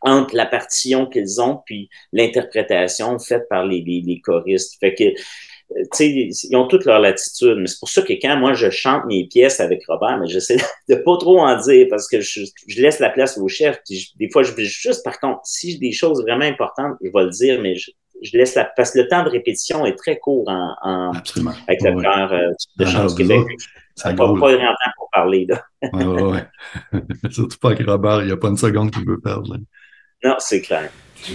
entre 0.00 0.34
la 0.34 0.46
partition 0.46 1.06
qu'ils 1.06 1.40
ont 1.40 1.60
puis 1.64 1.88
l'interprétation 2.12 3.18
faite 3.18 3.48
par 3.48 3.64
les, 3.64 3.82
les, 3.82 4.20
choristes. 4.20 4.76
Fait 4.80 4.94
que, 4.94 5.04
euh, 5.04 5.84
ils 6.00 6.56
ont 6.56 6.66
toute 6.66 6.84
leur 6.86 6.98
latitude. 6.98 7.58
Mais 7.58 7.66
c'est 7.66 7.78
pour 7.78 7.88
ça 7.88 8.02
que 8.02 8.12
quand 8.14 8.36
moi 8.36 8.54
je 8.54 8.68
chante 8.70 9.04
mes 9.06 9.26
pièces 9.28 9.60
avec 9.60 9.84
Robert, 9.86 10.18
mais 10.18 10.26
j'essaie 10.26 10.56
de 10.88 10.96
pas 10.96 11.16
trop 11.18 11.40
en 11.40 11.56
dire 11.60 11.86
parce 11.88 12.08
que 12.08 12.20
je, 12.20 12.44
je 12.66 12.82
laisse 12.82 12.98
la 12.98 13.10
place 13.10 13.38
au 13.38 13.46
chef. 13.48 13.78
des 13.88 14.30
fois, 14.30 14.42
je 14.42 14.52
juste, 14.56 15.04
par 15.04 15.20
contre, 15.20 15.40
si 15.44 15.72
j'ai 15.72 15.78
des 15.78 15.92
choses 15.92 16.22
vraiment 16.22 16.44
importantes, 16.44 16.96
je 17.00 17.10
vais 17.12 17.24
le 17.24 17.30
dire, 17.30 17.60
mais 17.60 17.76
je, 17.76 17.92
je 18.22 18.36
laisse 18.36 18.54
la 18.54 18.64
parce 18.64 18.92
que 18.92 18.98
le 18.98 19.08
temps 19.08 19.24
de 19.24 19.28
répétition 19.28 19.84
est 19.84 19.96
très 19.96 20.18
court 20.18 20.48
en, 20.48 20.74
en 20.82 21.12
avec 21.68 21.82
le 21.82 22.00
cœur 22.00 22.32
euh, 22.32 22.50
de 22.78 22.84
Chance 22.84 23.14
Québec. 23.14 23.40
Ça 23.94 24.10
n'a 24.10 24.16
pas 24.16 24.26
grand 24.26 24.40
temps 24.40 24.92
pour 24.96 25.10
parler. 25.12 25.46
Là. 25.48 25.62
ouais, 25.92 26.04
ouais, 26.04 26.22
ouais. 26.22 26.46
Surtout 27.30 27.58
pas 27.58 27.70
avec 27.70 27.86
Robert, 27.86 28.22
il 28.22 28.26
n'y 28.26 28.32
a 28.32 28.36
pas 28.36 28.48
une 28.48 28.56
seconde 28.56 28.90
qu'il 28.90 29.06
veut 29.06 29.20
perdre. 29.20 29.54
Là. 29.54 29.58
Non, 30.24 30.36
c'est 30.38 30.60
clair. 30.60 30.90
t'es 31.24 31.32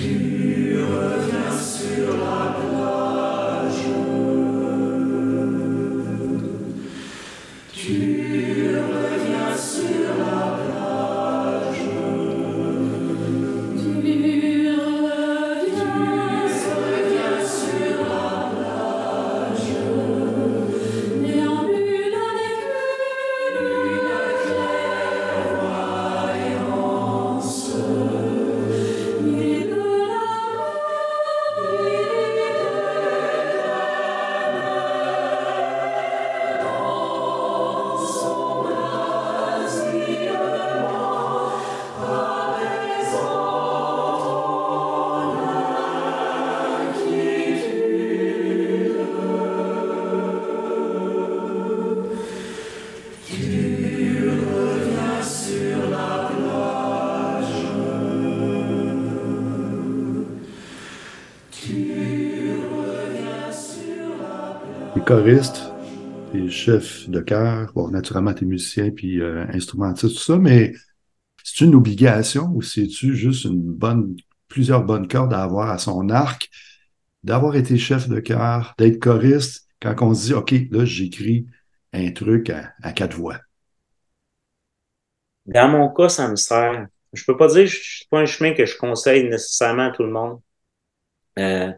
choriste, 65.08 65.72
t'es 66.34 66.50
chef 66.50 67.08
de 67.08 67.22
chœur, 67.22 67.72
bon, 67.74 67.88
naturellement, 67.88 68.34
t'es 68.34 68.44
musicien 68.44 68.92
puis 68.92 69.22
euh, 69.22 69.46
instrumentiste, 69.54 70.16
tout 70.16 70.22
ça, 70.22 70.38
mais 70.38 70.74
c'est 71.46 71.64
une 71.64 71.76
obligation 71.76 72.52
ou 72.54 72.62
c'est-tu 72.62 73.16
juste 73.16 73.46
une 73.46 73.62
bonne, 73.62 74.18
plusieurs 74.50 74.84
bonnes 74.84 75.08
cordes 75.08 75.34
à 75.34 75.44
avoir 75.44 75.70
à 75.70 75.78
son 75.78 76.10
arc 76.10 76.50
d'avoir 77.24 77.56
été 77.56 77.78
chef 77.78 78.10
de 78.10 78.20
chœur, 78.20 78.74
d'être 78.78 79.00
choriste, 79.00 79.70
quand 79.82 79.96
on 80.02 80.14
se 80.14 80.26
dit, 80.26 80.34
OK, 80.34 80.54
là, 80.72 80.84
j'écris 80.84 81.48
un 81.94 82.12
truc 82.12 82.50
à, 82.50 82.92
quatre 82.92 83.16
voix? 83.16 83.40
Dans 85.46 85.70
mon 85.70 85.88
cas, 85.88 86.10
ça 86.10 86.28
me 86.28 86.36
sert. 86.36 86.86
Je 87.14 87.24
peux 87.24 87.38
pas 87.38 87.48
dire 87.48 87.64
que 87.64 87.72
c'est 87.72 88.10
pas 88.10 88.20
un 88.20 88.26
chemin 88.26 88.54
que 88.54 88.66
je 88.66 88.76
conseille 88.76 89.24
nécessairement 89.30 89.88
à 89.88 89.92
tout 89.92 90.04
le 90.04 90.12
monde. 90.12 90.42
Euh, 91.40 91.72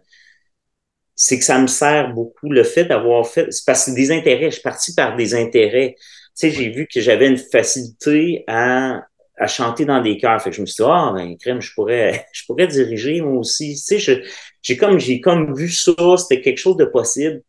c'est 1.22 1.38
que 1.38 1.44
ça 1.44 1.60
me 1.60 1.68
sert 1.68 2.14
beaucoup. 2.14 2.50
Le 2.50 2.64
fait 2.64 2.86
d'avoir 2.86 3.28
fait, 3.28 3.52
c'est 3.52 3.66
parce 3.66 3.88
que 3.88 3.92
des 3.92 4.10
intérêts, 4.12 4.46
je 4.46 4.56
suis 4.56 4.62
parti 4.62 4.94
par 4.96 5.18
des 5.18 5.36
intérêts. 5.36 5.96
Tu 5.98 6.04
sais, 6.36 6.52
j'ai 6.52 6.70
vu 6.70 6.88
que 6.88 7.02
j'avais 7.02 7.28
une 7.28 7.38
facilité 7.38 8.46
à, 8.48 9.04
à 9.38 9.48
chanter 9.48 9.84
dans 9.84 10.02
des 10.02 10.16
chœurs. 10.18 10.42
Fait 10.42 10.50
que 10.50 10.56
je 10.56 10.62
me 10.62 10.66
suis 10.66 10.82
dit, 10.82 10.90
ah, 10.90 11.12
ben, 11.14 11.36
crème, 11.38 11.62
je 11.62 11.74
pourrais, 11.74 12.26
je 12.34 12.46
pourrais 12.46 12.68
diriger 12.68 13.20
moi 13.22 13.38
aussi. 13.38 13.76
Tu 13.76 14.00
sais, 14.00 14.24
j'ai 14.62 14.78
comme, 14.78 14.98
j'ai 14.98 15.20
comme 15.20 15.54
vu 15.54 15.68
ça, 15.70 15.92
c'était 16.18 16.40
quelque 16.42 16.58
chose 16.58 16.78
de 16.78 16.86
possible. 16.86 17.42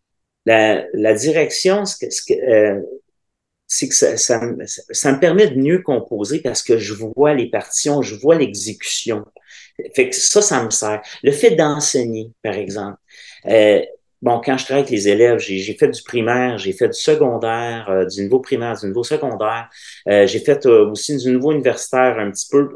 La, 0.47 0.85
la 0.95 1.15
direction, 1.15 1.85
ce 1.85 1.97
que, 1.97 2.11
ce 2.11 2.23
que, 2.23 2.35
euh, 2.35 2.81
c'est 3.73 3.89
que 3.89 3.95
ça, 3.95 4.17
ça, 4.17 4.41
ça, 4.91 5.13
me 5.13 5.21
permet 5.21 5.47
de 5.47 5.55
mieux 5.55 5.81
composer 5.81 6.41
parce 6.41 6.61
que 6.61 6.77
je 6.77 6.93
vois 6.93 7.35
les 7.35 7.49
partitions, 7.49 8.03
je 8.03 8.17
vois 8.17 8.35
l'exécution. 8.35 9.25
Fait 9.95 10.11
que 10.11 10.17
ça, 10.17 10.43
ça 10.43 10.65
me 10.65 10.71
sert. 10.71 11.01
Le 11.23 11.31
fait 11.31 11.53
d'enseigner, 11.53 12.33
par 12.43 12.55
exemple. 12.55 12.99
Euh, 13.47 13.81
bon, 14.23 14.41
quand 14.45 14.59
je 14.59 14.65
travaille 14.65 14.83
avec 14.83 14.91
les 14.91 15.07
élèves, 15.07 15.39
j'ai 15.39 15.73
fait 15.75 15.87
du 15.89 16.03
primaire, 16.03 16.59
j'ai 16.59 16.73
fait 16.73 16.89
du 16.89 16.99
secondaire, 16.99 17.89
euh, 17.89 18.07
du 18.07 18.23
niveau 18.23 18.41
primaire, 18.41 18.77
du 18.77 18.87
niveau 18.87 19.05
secondaire. 19.05 19.71
Euh, 20.09 20.27
j'ai 20.27 20.41
fait 20.41 20.67
aussi 20.67 21.17
du 21.17 21.31
niveau 21.31 21.53
universitaire 21.53 22.19
un 22.19 22.33
petit 22.33 22.49
peu. 22.51 22.71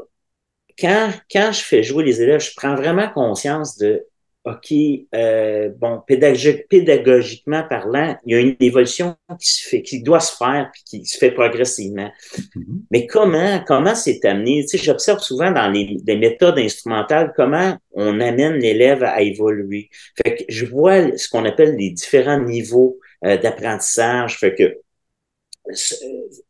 Quand, 0.79 1.11
quand 1.29 1.51
je 1.51 1.59
fais 1.61 1.83
jouer 1.83 2.05
les 2.05 2.21
élèves, 2.21 2.39
je 2.39 2.51
prends 2.55 2.75
vraiment 2.75 3.09
conscience 3.09 3.77
de 3.77 4.07
OK, 4.45 4.71
euh, 5.15 5.69
bon, 5.75 6.03
pédagogiquement 6.05 7.63
parlant, 7.67 8.15
il 8.27 8.31
y 8.31 8.37
a 8.37 8.41
une 8.41 8.55
évolution 8.59 9.15
qui 9.39 9.49
se 9.49 9.67
fait, 9.67 9.81
qui 9.81 10.03
doit 10.03 10.19
se 10.19 10.37
faire 10.37 10.69
puis 10.71 10.83
qui 10.85 11.05
se 11.07 11.17
fait 11.17 11.31
progressivement. 11.31 12.11
Mm-hmm. 12.37 12.81
Mais 12.91 13.07
comment, 13.07 13.63
comment 13.65 13.95
c'est 13.95 14.23
amené? 14.23 14.61
Tu 14.61 14.77
sais, 14.77 14.83
j'observe 14.83 15.19
souvent 15.19 15.49
dans 15.51 15.67
les, 15.71 15.97
méthodes 16.15 16.59
instrumentales 16.59 17.33
comment 17.35 17.75
on 17.93 18.21
amène 18.21 18.53
l'élève 18.53 19.03
à 19.03 19.23
évoluer. 19.23 19.89
Fait 20.15 20.35
que 20.35 20.43
je 20.47 20.67
vois 20.67 21.17
ce 21.17 21.27
qu'on 21.27 21.45
appelle 21.45 21.75
les 21.75 21.89
différents 21.89 22.39
niveaux 22.39 22.99
euh, 23.25 23.37
d'apprentissage. 23.37 24.37
Fait 24.37 24.53
que 24.53 24.77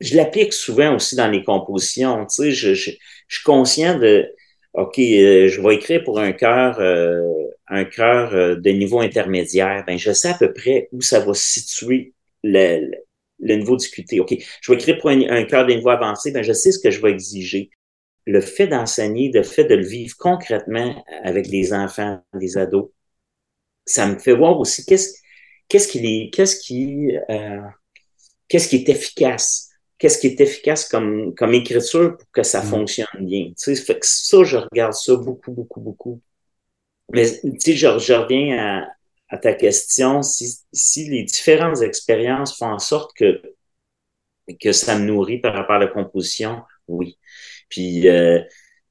je 0.01 0.17
l'applique 0.17 0.51
souvent 0.51 0.95
aussi 0.95 1.15
dans 1.15 1.29
les 1.29 1.45
compositions. 1.45 2.25
Tu 2.25 2.43
sais, 2.43 2.51
je, 2.51 2.73
je, 2.73 2.91
je 3.27 3.35
suis 3.37 3.43
conscient 3.45 3.97
de 3.97 4.27
OK, 4.77 4.99
euh, 4.99 5.47
je 5.47 5.61
vais 5.61 5.75
écrire 5.75 6.03
pour 6.03 6.19
un 6.19 6.33
cœur, 6.33 6.79
euh, 6.79 7.21
un 7.67 7.85
cœur 7.85 8.33
euh, 8.33 8.55
de 8.55 8.69
niveau 8.71 8.99
intermédiaire. 8.99 9.83
Ben, 9.87 9.97
je 9.97 10.11
sais 10.11 10.29
à 10.29 10.33
peu 10.33 10.51
près 10.51 10.89
où 10.91 11.01
ça 11.01 11.19
va 11.19 11.33
situer 11.33 12.13
le, 12.43 12.91
le, 13.39 13.55
niveau 13.55 13.77
discuté. 13.77 14.19
OK, 14.19 14.35
je 14.61 14.71
vais 14.71 14.77
écrire 14.77 14.97
pour 14.97 15.09
un, 15.09 15.43
cœur 15.45 15.65
de 15.65 15.73
niveau 15.73 15.89
avancé. 15.89 16.31
Ben, 16.31 16.43
je 16.43 16.51
sais 16.51 16.71
ce 16.73 16.79
que 16.79 16.91
je 16.91 17.01
vais 17.01 17.11
exiger. 17.11 17.69
Le 18.25 18.41
fait 18.41 18.67
d'enseigner, 18.67 19.31
le 19.33 19.43
fait 19.43 19.65
de 19.65 19.75
le 19.75 19.85
vivre 19.85 20.15
concrètement 20.17 21.03
avec 21.23 21.49
des 21.49 21.73
enfants, 21.73 22.21
des 22.33 22.57
ados, 22.57 22.89
ça 23.85 24.07
me 24.07 24.17
fait 24.19 24.35
voir 24.35 24.59
aussi 24.59 24.85
qu'est-ce 24.85 25.19
qu'est-ce 25.69 25.87
qui 25.87 25.99
est, 26.05 26.29
qu'est-ce 26.31 26.59
qui, 26.59 27.11
qu'est-ce 28.49 28.67
qui 28.67 28.75
est 28.77 28.89
efficace 28.89 29.69
qu'est-ce 29.97 30.19
qui 30.19 30.27
est 30.27 30.41
efficace 30.41 30.87
comme, 30.87 31.33
comme 31.35 31.53
écriture 31.53 32.17
pour 32.17 32.31
que 32.31 32.43
ça 32.43 32.61
mm. 32.61 32.67
fonctionne 32.67 33.07
bien. 33.25 33.47
Tu 33.47 33.53
sais, 33.57 33.75
fait 33.75 33.99
que 33.99 34.05
ça, 34.05 34.43
je 34.43 34.57
regarde 34.57 34.93
ça 34.93 35.15
beaucoup, 35.15 35.51
beaucoup, 35.51 35.79
beaucoup. 35.79 36.21
Mais 37.11 37.25
tu 37.41 37.59
sais, 37.59 37.73
je, 37.73 37.99
je 37.99 38.13
reviens 38.13 38.57
à, 38.57 38.87
à, 39.29 39.37
ta 39.37 39.53
question, 39.53 40.21
si, 40.23 40.59
si 40.73 41.09
les 41.09 41.23
différentes 41.23 41.81
expériences 41.81 42.57
font 42.57 42.71
en 42.71 42.79
sorte 42.79 43.15
que, 43.15 43.41
que 44.59 44.71
ça 44.71 44.97
me 44.97 45.05
nourrit 45.05 45.39
par 45.39 45.53
rapport 45.53 45.75
à 45.75 45.79
la 45.79 45.87
composition, 45.87 46.61
oui. 46.87 47.17
Puis, 47.69 48.07
euh, 48.07 48.39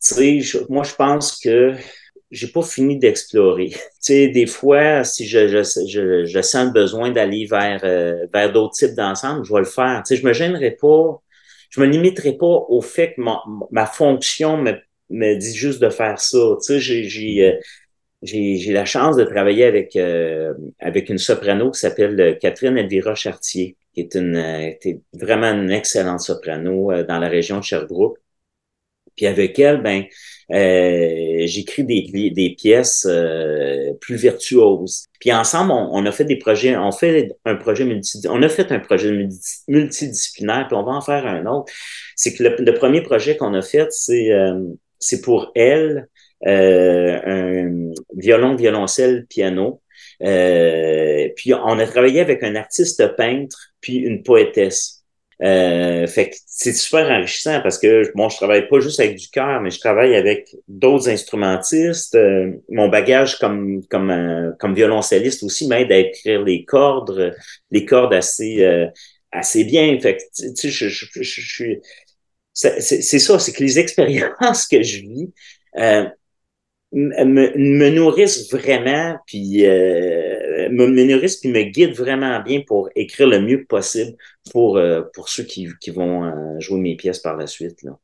tu 0.02 0.42
sais, 0.42 0.64
moi, 0.68 0.84
je 0.84 0.94
pense 0.94 1.38
que 1.38 1.74
j'ai 2.35 2.49
pas 2.49 2.62
fini 2.62 2.99
d'explorer. 2.99 3.68
tu 3.70 3.78
sais, 4.01 4.28
des 4.28 4.47
fois, 4.47 5.05
si 5.05 5.26
je, 5.26 5.49
je, 5.49 5.62
je, 5.87 6.24
je 6.24 6.43
sens 6.43 6.66
le 6.66 6.72
besoin 6.72 7.11
d'aller 7.11 7.47
vers, 7.47 7.80
euh, 7.85 8.26
vers 8.32 8.53
d'autres 8.53 8.74
types 8.74 8.95
d'ensemble, 8.95 9.45
je 9.45 9.53
vais 9.53 9.61
le 9.61 9.64
faire. 9.64 10.03
Tu 10.05 10.14
sais, 10.14 10.20
je 10.20 10.26
me 10.26 10.32
gênerai 10.32 10.72
pas, 10.72 11.22
je 11.70 11.80
me 11.80 11.87
limiterai 11.87 12.32
pas 12.37 12.47
au 12.68 12.80
fait 12.82 13.14
que 13.14 13.20
ma, 13.20 13.41
ma 13.70 13.87
fonction 13.87 14.57
me, 14.57 14.72
me 15.11 15.37
dit 15.37 15.55
juste 15.55 15.80
de 15.80 15.89
faire 15.91 16.18
ça. 16.18 16.57
Tu 16.59 16.74
sais, 16.74 16.80
j'ai, 16.80 17.05
j'ai, 17.05 17.59
euh, 18.68 18.72
la 18.72 18.85
chance 18.85 19.16
de 19.16 19.24
travailler 19.24 19.64
avec, 19.64 19.95
euh, 19.97 20.55
avec 20.80 21.09
une 21.11 21.18
soprano 21.18 21.70
qui 21.70 21.80
s'appelle 21.80 22.39
Catherine 22.41 22.76
Elvira 22.76 23.14
Chartier, 23.14 23.76
qui 23.95 24.01
est 24.01 24.14
une, 24.16 24.37
était 24.37 25.01
vraiment 25.12 25.53
une 25.53 25.70
excellente 25.70 26.20
soprano 26.20 26.91
dans 27.05 27.18
la 27.18 27.28
région 27.28 27.59
de 27.59 27.64
Sherbrooke. 27.64 28.18
Puis 29.16 29.26
avec 29.26 29.58
elle, 29.58 29.80
ben, 29.80 30.04
euh, 30.52 31.46
j'écris 31.46 31.84
des, 31.84 32.30
des 32.30 32.54
pièces 32.54 33.06
euh, 33.08 33.92
plus 34.00 34.16
virtuoses. 34.16 35.04
Puis 35.20 35.32
ensemble, 35.32 35.72
on, 35.72 36.04
a 36.04 36.12
fait 36.12 36.24
des 36.24 36.36
projets, 36.36 36.76
on 36.76 36.92
fait 36.92 37.30
un 37.44 37.56
projet 37.56 37.84
multi, 37.84 38.20
on 38.28 38.42
a 38.42 38.48
fait 38.48 38.70
un 38.72 38.80
projet 38.80 39.26
multidisciplinaire, 39.68 40.66
puis 40.68 40.76
on 40.76 40.84
va 40.84 40.92
en 40.92 41.00
faire 41.00 41.26
un 41.26 41.46
autre. 41.46 41.72
C'est 42.16 42.34
que 42.34 42.42
le, 42.42 42.74
premier 42.74 43.00
projet 43.00 43.36
qu'on 43.36 43.54
a 43.54 43.62
fait, 43.62 43.86
c'est 43.90 44.32
euh, 44.32 44.60
c'est 44.98 45.20
pour 45.20 45.52
elle 45.54 46.08
un 46.46 47.92
violon, 48.16 48.54
violoncelle, 48.54 49.24
piano. 49.26 49.80
puis 50.20 51.54
on 51.54 51.78
a 51.78 51.86
travaillé 51.86 52.20
avec 52.20 52.42
un 52.42 52.54
artiste 52.54 53.16
peintre, 53.16 53.70
puis 53.80 53.96
une 53.96 54.22
poétesse. 54.22 54.93
Euh, 55.43 56.07
fait 56.07 56.30
que 56.30 56.37
c'est 56.47 56.72
super 56.72 57.11
enrichissant 57.11 57.61
parce 57.61 57.78
que 57.78 58.11
moi, 58.14 58.28
je 58.28 58.37
travaille 58.37 58.68
pas 58.68 58.80
juste 58.80 59.01
avec 59.01 59.16
du 59.16 59.28
cœur, 59.28 59.61
mais 59.61 59.70
je 59.70 59.80
travaille 59.80 60.14
avec 60.14 60.55
d'autres 60.68 61.09
instrumentistes. 61.09 62.14
Euh, 62.14 62.53
mon 62.70 62.89
bagage 62.89 63.39
comme 63.39 63.85
comme 63.87 64.11
euh, 64.11 64.53
comme 64.61 64.74
violoncelliste 64.74 65.43
aussi 65.43 65.66
m'aide 65.66 65.91
à 65.91 65.99
écrire 65.99 66.43
les 66.43 66.64
cordes, 66.64 67.35
les 67.70 67.85
cordes 67.85 68.14
assez 68.14 68.64
assez 69.32 69.64
bien. 69.64 69.99
Fait 70.01 70.16
que 70.16 70.22
tu 70.37 70.55
sais, 70.55 70.70
je, 70.70 70.89
je, 70.89 71.07
je, 71.22 71.41
suis 71.41 71.80
c'est 72.53 72.80
ça, 73.18 73.39
c'est 73.39 73.53
que 73.53 73.62
les 73.64 73.78
expériences 73.80 74.66
que 74.68 74.82
je 74.82 74.99
vis 75.01 75.32
me, 76.95 77.57
me, 77.57 77.91
nourrissent 77.91 78.51
vraiment, 78.51 79.16
puis 79.26 79.66
euh, 79.66 80.34
me, 80.70 80.86
nourrissent 81.04 81.36
puis 81.36 81.50
me 81.50 81.62
guident 81.62 81.94
vraiment 81.94 82.40
bien 82.42 82.62
pour 82.66 82.88
écrire 82.94 83.28
le 83.28 83.40
mieux 83.40 83.64
possible 83.64 84.16
pour, 84.52 84.76
euh, 84.76 85.02
pour 85.14 85.28
ceux 85.28 85.44
qui, 85.44 85.68
qui 85.80 85.90
vont 85.90 86.24
euh, 86.24 86.60
jouer 86.60 86.80
mes 86.80 86.96
pièces 86.96 87.18
par 87.18 87.36
la 87.36 87.46
suite. 87.46 87.82
Là. 87.82 87.98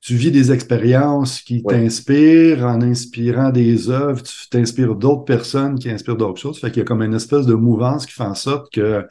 Tu 0.00 0.14
vis 0.14 0.30
des 0.30 0.52
expériences 0.52 1.40
qui 1.40 1.64
t'inspirent, 1.64 2.64
en 2.64 2.80
inspirant 2.80 3.50
des 3.50 3.90
œuvres, 3.90 4.22
tu 4.22 4.48
t'inspires 4.48 4.94
d'autres 4.94 5.24
personnes 5.24 5.78
qui 5.78 5.90
inspirent 5.90 6.16
d'autres 6.16 6.40
choses. 6.40 6.60
Fait 6.60 6.70
qu'il 6.70 6.78
y 6.78 6.82
a 6.82 6.84
comme 6.84 7.02
une 7.02 7.14
espèce 7.14 7.44
de 7.44 7.54
mouvance 7.54 8.06
qui 8.06 8.12
fait 8.12 8.22
en 8.22 8.36
sorte 8.36 8.72
que 8.72 9.04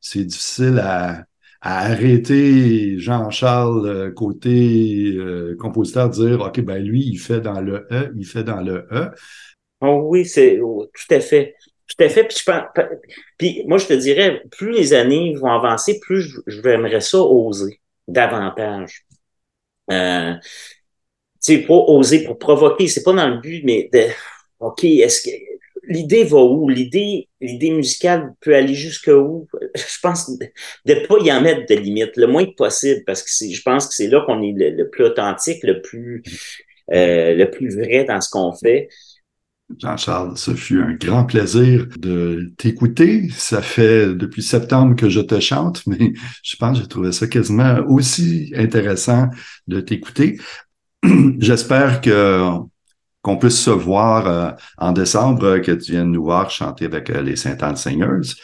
c'est 0.00 0.24
difficile 0.24 0.80
à, 0.82 1.24
à 1.60 1.90
arrêter 1.90 2.98
Jean-Charles 2.98 3.86
euh, 3.86 4.10
côté 4.10 5.12
euh, 5.16 5.56
compositeur, 5.58 6.08
dire 6.08 6.40
OK, 6.40 6.60
ben 6.60 6.82
lui, 6.82 7.02
il 7.06 7.18
fait 7.18 7.40
dans 7.40 7.60
le 7.60 7.86
E, 7.90 8.12
il 8.16 8.24
fait 8.24 8.44
dans 8.44 8.62
le 8.62 8.86
E. 8.90 9.10
Oh 9.82 10.04
oui, 10.06 10.24
c'est 10.26 10.60
oh, 10.60 10.90
tout 10.92 11.14
à 11.14 11.20
fait. 11.20 11.54
Tout 11.90 12.04
à 12.04 12.08
fait. 12.08 12.24
Puis, 12.24 12.38
je 12.46 12.52
puis 13.36 13.64
moi, 13.66 13.78
je 13.78 13.86
te 13.86 13.92
dirais, 13.94 14.42
plus 14.52 14.72
les 14.72 14.94
années 14.94 15.34
vont 15.34 15.50
avancer, 15.50 15.98
plus 16.00 16.22
je, 16.22 16.38
je 16.46 16.62
j'aimerais 16.62 17.00
ça 17.00 17.18
oser 17.18 17.80
davantage. 18.06 19.04
Euh, 19.90 20.34
tu 21.42 21.56
sais, 21.56 21.58
pas 21.62 21.74
oser 21.74 22.24
pour 22.24 22.38
provoquer, 22.38 22.86
c'est 22.86 23.02
pas 23.02 23.12
dans 23.12 23.28
le 23.28 23.38
but, 23.40 23.62
mais 23.64 23.88
de 23.92 24.04
OK, 24.60 24.84
est-ce 24.84 25.22
que 25.22 25.30
l'idée 25.88 26.24
va 26.24 26.38
où? 26.38 26.68
L'idée, 26.68 27.28
l'idée 27.40 27.70
musicale 27.70 28.34
peut 28.40 28.54
aller 28.54 28.74
jusqu'où? 28.74 29.48
Je 29.74 29.98
pense 30.02 30.30
de 30.38 30.46
ne 30.86 31.06
pas 31.06 31.18
y 31.20 31.32
en 31.32 31.40
mettre 31.40 31.66
de 31.66 31.80
limite, 31.80 32.16
le 32.16 32.26
moins 32.26 32.46
possible, 32.56 33.02
parce 33.06 33.22
que 33.22 33.30
je 33.52 33.62
pense 33.62 33.88
que 33.88 33.94
c'est 33.94 34.08
là 34.08 34.22
qu'on 34.26 34.42
est 34.42 34.52
le, 34.54 34.88
plus 34.90 35.04
authentique, 35.04 35.62
le 35.64 35.80
plus, 35.80 36.22
euh, 36.92 37.34
le 37.34 37.50
plus 37.50 37.74
vrai 37.76 38.04
dans 38.04 38.20
ce 38.20 38.28
qu'on 38.30 38.52
fait. 38.52 38.88
Jean-Charles, 39.78 40.36
ce 40.36 40.54
fut 40.54 40.82
un 40.82 40.94
grand 40.94 41.24
plaisir 41.24 41.86
de 41.98 42.52
t'écouter. 42.58 43.28
Ça 43.30 43.62
fait 43.62 44.14
depuis 44.14 44.42
septembre 44.42 44.96
que 44.96 45.08
je 45.08 45.20
te 45.20 45.38
chante, 45.40 45.82
mais 45.86 46.12
je 46.42 46.56
pense 46.56 46.76
que 46.76 46.82
j'ai 46.82 46.88
trouvé 46.88 47.12
ça 47.12 47.26
quasiment 47.26 47.78
aussi 47.88 48.52
intéressant 48.56 49.28
de 49.66 49.80
t'écouter. 49.80 50.38
J'espère 51.38 52.00
qu'on 52.00 53.36
puisse 53.38 53.60
se 53.60 53.70
voir 53.70 54.26
euh, 54.26 54.50
en 54.78 54.92
décembre, 54.92 55.58
que 55.58 55.72
tu 55.72 55.92
viennes 55.92 56.12
nous 56.12 56.24
voir 56.24 56.50
chanter 56.50 56.86
avec 56.86 57.10
euh, 57.10 57.22
les 57.22 57.36
Saint-Anne 57.36 57.76
Singers. 57.76 58.34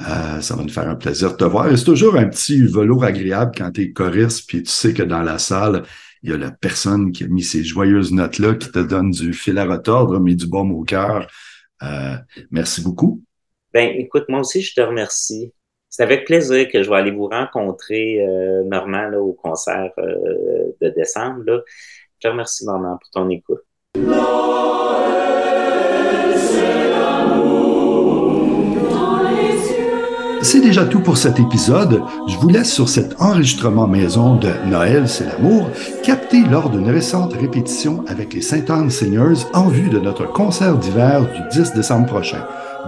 Euh, 0.00 0.40
ça 0.42 0.54
va 0.54 0.62
nous 0.62 0.68
faire 0.68 0.88
un 0.88 0.94
plaisir 0.94 1.32
de 1.32 1.36
te 1.36 1.44
voir. 1.44 1.66
C'est 1.76 1.84
toujours 1.84 2.16
un 2.16 2.28
petit 2.28 2.62
velours 2.62 3.04
agréable 3.04 3.52
quand 3.56 3.70
tu 3.72 3.82
es 3.82 3.92
choriste, 3.92 4.46
puis 4.46 4.62
tu 4.62 4.70
sais 4.70 4.92
que 4.92 5.02
dans 5.02 5.22
la 5.22 5.38
salle, 5.38 5.84
il 6.26 6.30
y 6.30 6.34
a 6.34 6.38
la 6.38 6.50
personne 6.50 7.12
qui 7.12 7.22
a 7.22 7.28
mis 7.28 7.44
ces 7.44 7.62
joyeuses 7.62 8.12
notes-là 8.12 8.56
qui 8.56 8.72
te 8.72 8.80
donne 8.80 9.12
du 9.12 9.32
fil 9.32 9.58
à 9.58 9.64
retordre, 9.64 10.18
mais 10.18 10.34
du 10.34 10.48
bon 10.48 10.68
au 10.70 10.82
cœur. 10.82 11.28
Euh, 11.84 12.16
merci 12.50 12.82
beaucoup. 12.82 13.22
Ben, 13.72 13.94
écoute, 13.96 14.24
moi 14.28 14.40
aussi, 14.40 14.60
je 14.60 14.74
te 14.74 14.80
remercie. 14.80 15.52
C'est 15.88 16.02
avec 16.02 16.24
plaisir 16.24 16.68
que 16.68 16.82
je 16.82 16.90
vais 16.90 16.96
aller 16.96 17.12
vous 17.12 17.28
rencontrer, 17.28 18.20
euh, 18.26 18.64
Normand, 18.64 19.12
au 19.12 19.34
concert 19.34 19.92
euh, 19.98 20.72
de 20.80 20.88
décembre. 20.88 21.44
Je 21.46 22.18
te 22.20 22.28
remercie, 22.28 22.66
Normand, 22.66 22.98
pour 23.00 23.10
ton 23.10 23.30
écoute. 23.30 23.62
C'est 30.46 30.60
déjà 30.60 30.84
tout 30.84 31.00
pour 31.00 31.16
cet 31.16 31.40
épisode. 31.40 32.02
Je 32.28 32.36
vous 32.36 32.48
laisse 32.48 32.72
sur 32.72 32.88
cet 32.88 33.20
enregistrement 33.20 33.88
maison 33.88 34.36
de 34.36 34.48
Noël, 34.70 35.08
c'est 35.08 35.26
l'amour, 35.26 35.68
capté 36.04 36.44
lors 36.44 36.70
d'une 36.70 36.88
récente 36.88 37.32
répétition 37.32 38.04
avec 38.06 38.32
les 38.32 38.42
Saint 38.42 38.62
Anne 38.68 38.88
Seigneurs 38.88 39.50
en 39.54 39.66
vue 39.66 39.88
de 39.88 39.98
notre 39.98 40.32
concert 40.32 40.76
d'hiver 40.76 41.22
du 41.32 41.58
10 41.58 41.72
décembre 41.72 42.06
prochain. 42.06 42.44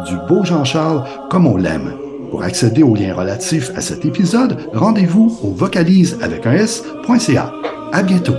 Du 0.06 0.14
beau 0.28 0.44
Jean-Charles 0.44 1.02
comme 1.30 1.48
on 1.48 1.56
l'aime. 1.56 1.94
Pour 2.30 2.44
accéder 2.44 2.84
aux 2.84 2.94
liens 2.94 3.16
relatifs 3.16 3.72
à 3.74 3.80
cet 3.80 4.04
épisode, 4.04 4.56
rendez-vous 4.72 5.36
au 5.42 5.50
vocalise 5.50 6.16
avec 6.22 6.46
un 6.46 6.52
s.ca. 6.52 7.52
À 7.92 8.02
bientôt. 8.04 8.34